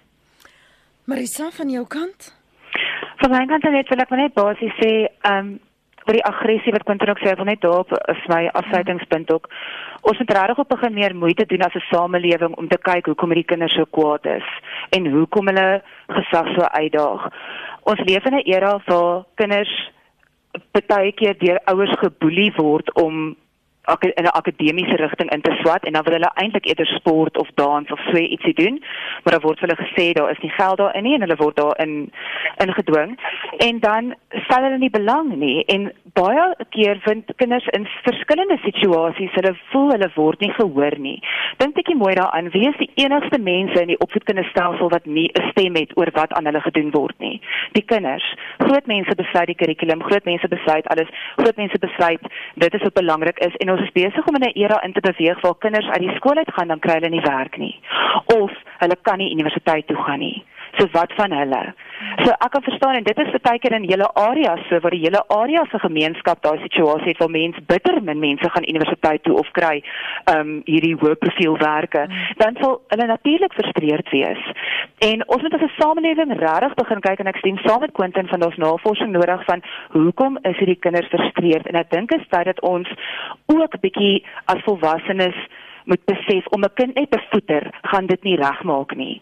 Marisa 1.09 1.49
van 1.51 1.70
jou 1.70 1.88
kant? 1.88 2.41
Van 3.22 3.30
my 3.30 3.43
kant 3.45 3.67
net 3.69 3.89
wil 3.91 4.01
ek 4.01 4.13
net 4.17 4.34
basies 4.34 4.80
sê, 4.82 4.93
ehm 5.30 5.38
um, 5.38 5.59
oor 6.01 6.17
die 6.17 6.24
aggressie 6.26 6.72
wat 6.74 6.82
Quentin 6.88 7.11
ook 7.11 7.19
sê, 7.22 7.36
wil 7.38 7.45
net 7.45 7.61
daarop 7.61 7.91
is 8.09 8.22
my 8.32 8.47
afsluitingspunt 8.57 9.30
ook. 9.36 9.45
Ons 10.09 10.17
moet 10.17 10.32
regtig 10.34 10.61
op 10.63 10.72
begin 10.74 10.95
meer 10.95 11.13
moeite 11.15 11.45
doen 11.45 11.61
as 11.61 11.76
'n 11.78 11.86
samelewing 11.91 12.55
om 12.57 12.67
te 12.67 12.80
kyk 12.89 13.05
hoekom 13.05 13.30
hierdie 13.30 13.51
kinders 13.51 13.76
so 13.78 13.86
kwaad 13.86 14.26
is 14.26 14.47
en 14.97 15.05
hoekom 15.13 15.47
hulle 15.53 15.84
gesag 16.09 16.47
so 16.55 16.65
uitdaag. 16.65 17.30
Ons 17.84 18.01
leef 18.09 18.26
in 18.26 18.36
'n 18.39 18.49
era 18.49 18.80
kinders 19.36 19.91
baie 20.88 21.11
keer 21.11 21.38
deur 21.38 21.59
ouers 21.65 21.93
geboelie 21.99 22.51
word 22.57 22.93
om 22.93 23.36
in 23.88 24.24
'n 24.24 24.28
akademiese 24.28 24.96
rigting 24.96 25.32
in 25.32 25.42
te 25.42 25.52
swat 25.62 25.84
en 25.84 25.94
dan 25.94 26.04
wil 26.04 26.14
hulle 26.14 26.32
eintlik 26.34 26.66
eerder 26.66 26.86
sport 26.86 27.38
of 27.38 27.48
dans 27.56 27.92
of 27.92 28.00
so 28.00 28.18
ietsie 28.18 28.54
doen, 28.54 28.84
maar 29.24 29.34
dan 29.34 29.42
word 29.42 29.60
hulle 29.60 29.76
gesê 29.76 30.12
daar 30.14 30.32
is 30.32 30.42
nie 30.42 30.52
geld 30.52 30.78
daarin 30.78 31.04
nie 31.04 31.14
en 31.14 31.22
hulle 31.22 31.36
word 31.36 31.56
daarin 31.56 32.12
ingedwing 32.58 33.20
en 33.58 33.80
dan 33.80 34.16
stel 34.30 34.64
hulle 34.64 34.78
nie 34.78 34.90
belang 34.90 35.36
nie 35.36 35.66
en 35.66 35.92
baie 36.14 36.56
keer 36.70 37.00
vind 37.06 37.32
kinders 37.36 37.68
in 37.68 37.88
verskillende 38.04 38.58
situasies 38.64 39.34
hulle 39.34 39.56
voel 39.72 39.92
hulle 39.92 40.10
word 40.16 40.40
nie 40.40 40.52
gehoor 40.54 40.98
nie. 41.00 41.20
Dink 41.58 41.76
bietjie 41.76 41.96
mooi 41.96 42.14
daaraan, 42.16 42.52
wie 42.52 42.68
is 42.70 42.78
die 42.78 42.90
enigste 43.04 43.40
mense 43.40 43.82
in 43.82 43.94
die 43.94 44.00
opvoedkundigstelsel 44.06 44.90
wat 44.90 45.06
nie 45.06 45.30
'n 45.34 45.50
stem 45.52 45.76
het 45.76 45.98
oor 45.98 46.12
wat 46.14 46.34
aan 46.34 46.46
hulle 46.46 46.62
gedoen 46.62 46.92
word 46.92 47.20
nie? 47.20 47.42
Die 47.72 47.86
kinders. 47.86 48.36
Groot 48.58 48.86
mense 48.86 49.16
besluit 49.16 49.48
die 49.48 49.56
kurrikulum, 49.56 50.04
groot 50.04 50.26
mense 50.26 50.48
besluit 50.48 50.88
alles, 50.88 51.10
groot 51.38 51.58
mense 51.58 51.80
besluit 51.80 52.22
dit 52.56 52.74
is 52.74 52.84
wat 52.84 52.94
belangrik 52.94 53.40
is 53.40 53.56
en 53.56 53.70
ons 53.72 53.82
is 53.88 53.95
besig 53.95 54.28
om 54.28 54.36
in 54.36 54.47
'n 54.49 54.59
era 54.63 54.82
in 54.84 54.93
te 54.93 55.01
beweeg 55.01 55.41
waar 55.41 55.57
kinders 55.59 55.89
uit 55.89 56.03
die 56.05 56.15
skool 56.15 56.38
uit 56.38 56.53
gaan 56.53 56.67
dan 56.67 56.80
kry 56.80 56.93
hulle 56.99 57.09
nie 57.09 57.28
werk 57.28 57.57
nie 57.57 57.76
of 58.26 58.51
hulle 58.80 58.97
kan 59.01 59.17
nie 59.17 59.32
universiteit 59.32 59.88
toe 59.88 59.97
gaan 59.97 60.19
nie. 60.19 60.43
So 60.78 60.88
wat 60.91 61.11
van 61.19 61.32
hulle? 61.36 61.74
So 62.24 62.32
ek 62.32 62.51
kan 62.51 62.63
verstaan 62.63 62.95
en 62.95 63.03
dit 63.03 63.19
is 63.19 63.34
baie 63.43 63.59
keer 63.59 63.76
in 63.76 63.88
hele 63.89 64.07
areas 64.19 64.61
so 64.69 64.80
waar 64.84 64.95
die 64.95 65.03
hele 65.03 65.22
area 65.36 65.63
se 65.72 65.80
gemeenskap 65.84 66.41
daai 66.45 66.61
situasie 66.63 67.11
het 67.11 67.19
waar 67.19 67.34
mense 67.34 67.61
bitter 67.67 67.99
min 68.01 68.19
mense 68.19 68.49
gaan 68.49 68.67
universiteit 68.74 69.24
toe 69.24 69.36
of 69.43 69.51
kry 69.57 69.82
ehm 69.82 70.39
um, 70.39 70.53
hierdie 70.65 70.95
hoë 71.01 71.17
profiel 71.24 71.57
werke, 71.59 72.07
dan 72.38 72.57
sal 72.61 72.80
hulle 72.93 73.07
natuurlik 73.11 73.53
frustreerd 73.53 74.09
wees. 74.15 74.43
En 75.02 75.24
ons 75.28 75.41
moet 75.41 75.54
as 75.54 75.62
'n 75.66 75.74
samelewing 75.82 76.32
regtig 76.39 76.74
begin 76.74 76.99
kyk 76.99 77.20
en 77.20 77.28
ek 77.28 77.38
stem 77.38 77.58
saam 77.58 77.80
met 77.82 77.91
Quentin 77.91 78.28
van 78.28 78.43
ons 78.45 78.58
navorsing 78.58 79.12
nodig 79.12 79.45
van 79.45 79.62
hoekom 79.89 80.38
is 80.49 80.58
hierdie 80.58 80.80
kinders 80.86 81.08
frustreerd 81.14 81.66
en 81.68 81.76
ek 81.80 81.89
dink 81.89 82.12
is 82.12 82.28
tyd 82.30 82.45
dat 82.45 82.62
ons 82.62 82.89
ook 83.45 83.80
bietjie 83.82 84.24
as 84.45 84.62
volwassenes 84.68 85.39
moet 85.86 86.04
besef 86.06 86.45
om 86.47 86.62
'n 86.64 86.74
kind 86.74 86.93
net 86.95 87.12
te 87.12 87.22
voeder 87.32 87.64
gaan 87.82 88.06
dit 88.06 88.24
nie 88.24 88.36
regmaak 88.36 88.95
nie. 88.95 89.22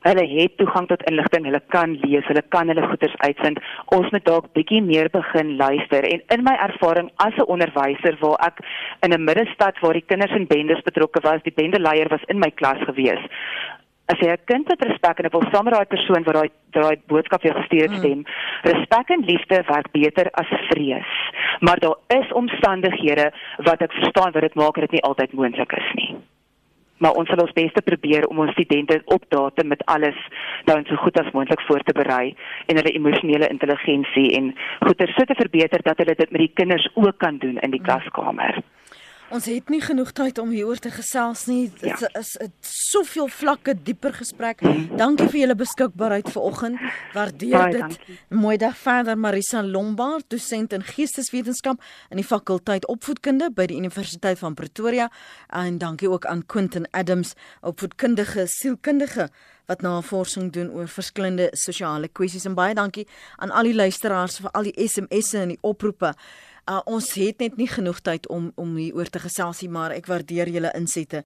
Hulle 0.00 0.26
het 0.26 0.56
toegang 0.56 0.88
tot 0.88 1.02
inligting, 1.10 1.44
hulle 1.44 1.62
kan 1.68 1.90
lees, 2.04 2.26
hulle 2.26 2.42
kan 2.48 2.68
hulle 2.68 2.88
goeders 2.88 3.14
uitvind. 3.16 3.58
Ons 3.86 4.10
moet 4.10 4.24
dalk 4.24 4.52
bietjie 4.52 4.82
meer 4.82 5.08
begin 5.10 5.56
luister 5.56 6.02
en 6.04 6.20
in 6.28 6.42
my 6.42 6.56
ervaring 6.68 7.10
as 7.16 7.34
'n 7.36 7.46
onderwyser 7.46 8.16
waar 8.20 8.40
ek 8.46 8.58
in 9.02 9.12
'n 9.12 9.24
middestad 9.24 9.78
waar 9.78 9.92
die 9.92 10.08
kinders 10.10 10.32
en 10.32 10.46
bendes 10.46 10.82
betrokke 10.82 11.20
was, 11.20 11.42
die 11.42 11.54
bendeleier 11.54 12.08
was 12.08 12.24
in 12.26 12.38
my 12.38 12.50
klas 12.50 12.82
gewees 12.84 13.22
as 14.12 14.20
jy 14.20 14.32
'n 14.32 14.44
kind 14.50 14.68
het 14.68 14.82
respek 14.84 15.18
en 15.18 15.26
ek 15.26 15.32
wil 15.32 15.48
saam 15.50 15.64
met 15.64 15.74
daai 15.74 15.92
persoon 15.94 16.24
wat 16.24 16.34
daai 16.34 16.50
daai 16.76 16.96
boodskap 17.08 17.42
vir 17.42 17.50
jou 17.50 17.60
gestuur 17.60 17.82
het 17.88 17.98
stem. 17.98 18.20
Hmm. 18.20 18.72
Respek 18.72 19.10
en 19.10 19.24
liefde 19.30 19.62
werk 19.68 19.88
beter 19.92 20.26
as 20.32 20.50
vrees. 20.70 21.12
Maar 21.60 21.78
daar 21.78 21.98
is 22.20 22.32
omstandighede 22.32 23.32
wat 23.68 23.82
ek 23.82 23.92
verstaan 23.92 24.32
wat 24.32 24.42
dit 24.42 24.54
maak 24.54 24.74
dat 24.74 24.90
dit 24.90 24.92
nie 24.92 25.08
altyd 25.08 25.32
moontlik 25.32 25.72
is 25.72 25.90
nie. 25.94 26.16
Maar 26.98 27.18
ons 27.18 27.28
sal 27.28 27.42
ons 27.42 27.52
bes 27.52 27.72
te 27.72 27.82
probeer 27.82 28.26
om 28.28 28.38
ons 28.38 28.52
studente 28.52 29.02
op 29.04 29.24
datum 29.28 29.68
met 29.68 29.84
alles 29.84 30.18
dan 30.64 30.84
so 30.84 30.96
goed 30.96 31.18
as 31.18 31.32
moontlik 31.32 31.60
voor 31.60 31.82
te 31.82 31.92
berei 31.92 32.34
en 32.66 32.76
hulle 32.76 32.94
emosionele 32.94 33.48
intelligensie 33.48 34.36
en 34.38 34.54
goeie 34.80 35.08
so 35.16 35.24
te 35.24 35.34
verbeter 35.34 35.82
dat 35.82 35.98
hulle 35.98 36.14
dit 36.14 36.30
met 36.30 36.40
die 36.40 36.52
kinders 36.54 36.88
ook 36.94 37.18
kan 37.18 37.38
doen 37.38 37.58
in 37.58 37.70
die 37.70 37.82
hmm. 37.82 37.88
klaskamer. 37.88 38.54
Hmm. 38.54 38.81
Ons 39.32 39.46
het 39.48 39.70
nie 39.72 39.80
genoeg 39.80 40.10
tyd 40.12 40.36
om 40.42 40.50
hieroor 40.52 40.76
te 40.76 40.90
gesels 40.92 41.46
nie. 41.48 41.70
Dit 41.80 42.02
ja. 42.02 42.08
is 42.20 42.36
'n 42.36 42.52
soveel 42.60 43.28
vlakke 43.28 43.74
dieper 43.82 44.12
gesprek. 44.12 44.60
Dankie 44.96 45.28
vir 45.28 45.40
julle 45.40 45.54
beskikbaarheid 45.54 46.28
vanoggend. 46.28 46.76
Waardeer 47.14 47.58
Baie 47.58 47.72
dit. 47.72 47.80
Dankie. 47.80 48.18
Mooi 48.28 48.56
dag 48.56 48.76
verder 48.76 49.18
Marisa 49.18 49.62
Lombard, 49.62 50.24
dosent 50.28 50.72
in 50.72 50.82
geesteswetenskap 50.82 51.80
in 52.10 52.16
die 52.16 52.26
fakulteit 52.26 52.86
opvoedkunde 52.86 53.50
by 53.50 53.66
die 53.66 53.76
Universiteit 53.76 54.38
van 54.38 54.54
Pretoria 54.54 55.10
en 55.48 55.78
dankie 55.78 56.10
ook 56.10 56.26
aan 56.26 56.46
Quentin 56.46 56.86
Adams, 56.90 57.32
opvoedkundige 57.60 58.46
sielkundige 58.46 59.30
wat 59.66 59.80
navorsing 59.80 60.52
doen 60.52 60.70
oor 60.70 60.88
verskillende 60.88 61.48
sosiale 61.52 62.08
kwessies 62.08 62.44
en 62.44 62.54
baie 62.54 62.74
dankie 62.74 63.06
aan 63.36 63.50
al 63.50 63.70
die 63.70 63.74
luisteraars 63.74 64.40
vir 64.42 64.50
al 64.50 64.68
die 64.68 64.88
SMS'e 64.88 65.38
en 65.38 65.54
die 65.54 65.62
oproepe. 65.62 66.12
Uh, 66.70 66.78
ons 66.86 67.08
het 67.18 67.40
net 67.42 67.56
nie 67.58 67.66
genoeg 67.66 68.00
tyd 68.06 68.28
om 68.30 68.52
om 68.54 68.76
hier 68.78 68.94
oor 68.94 69.08
te 69.10 69.18
gesels 69.18 69.62
nie, 69.64 69.70
maar 69.72 69.90
ek 69.90 70.06
waardeer 70.06 70.48
julle 70.48 70.70
insette. 70.78 71.24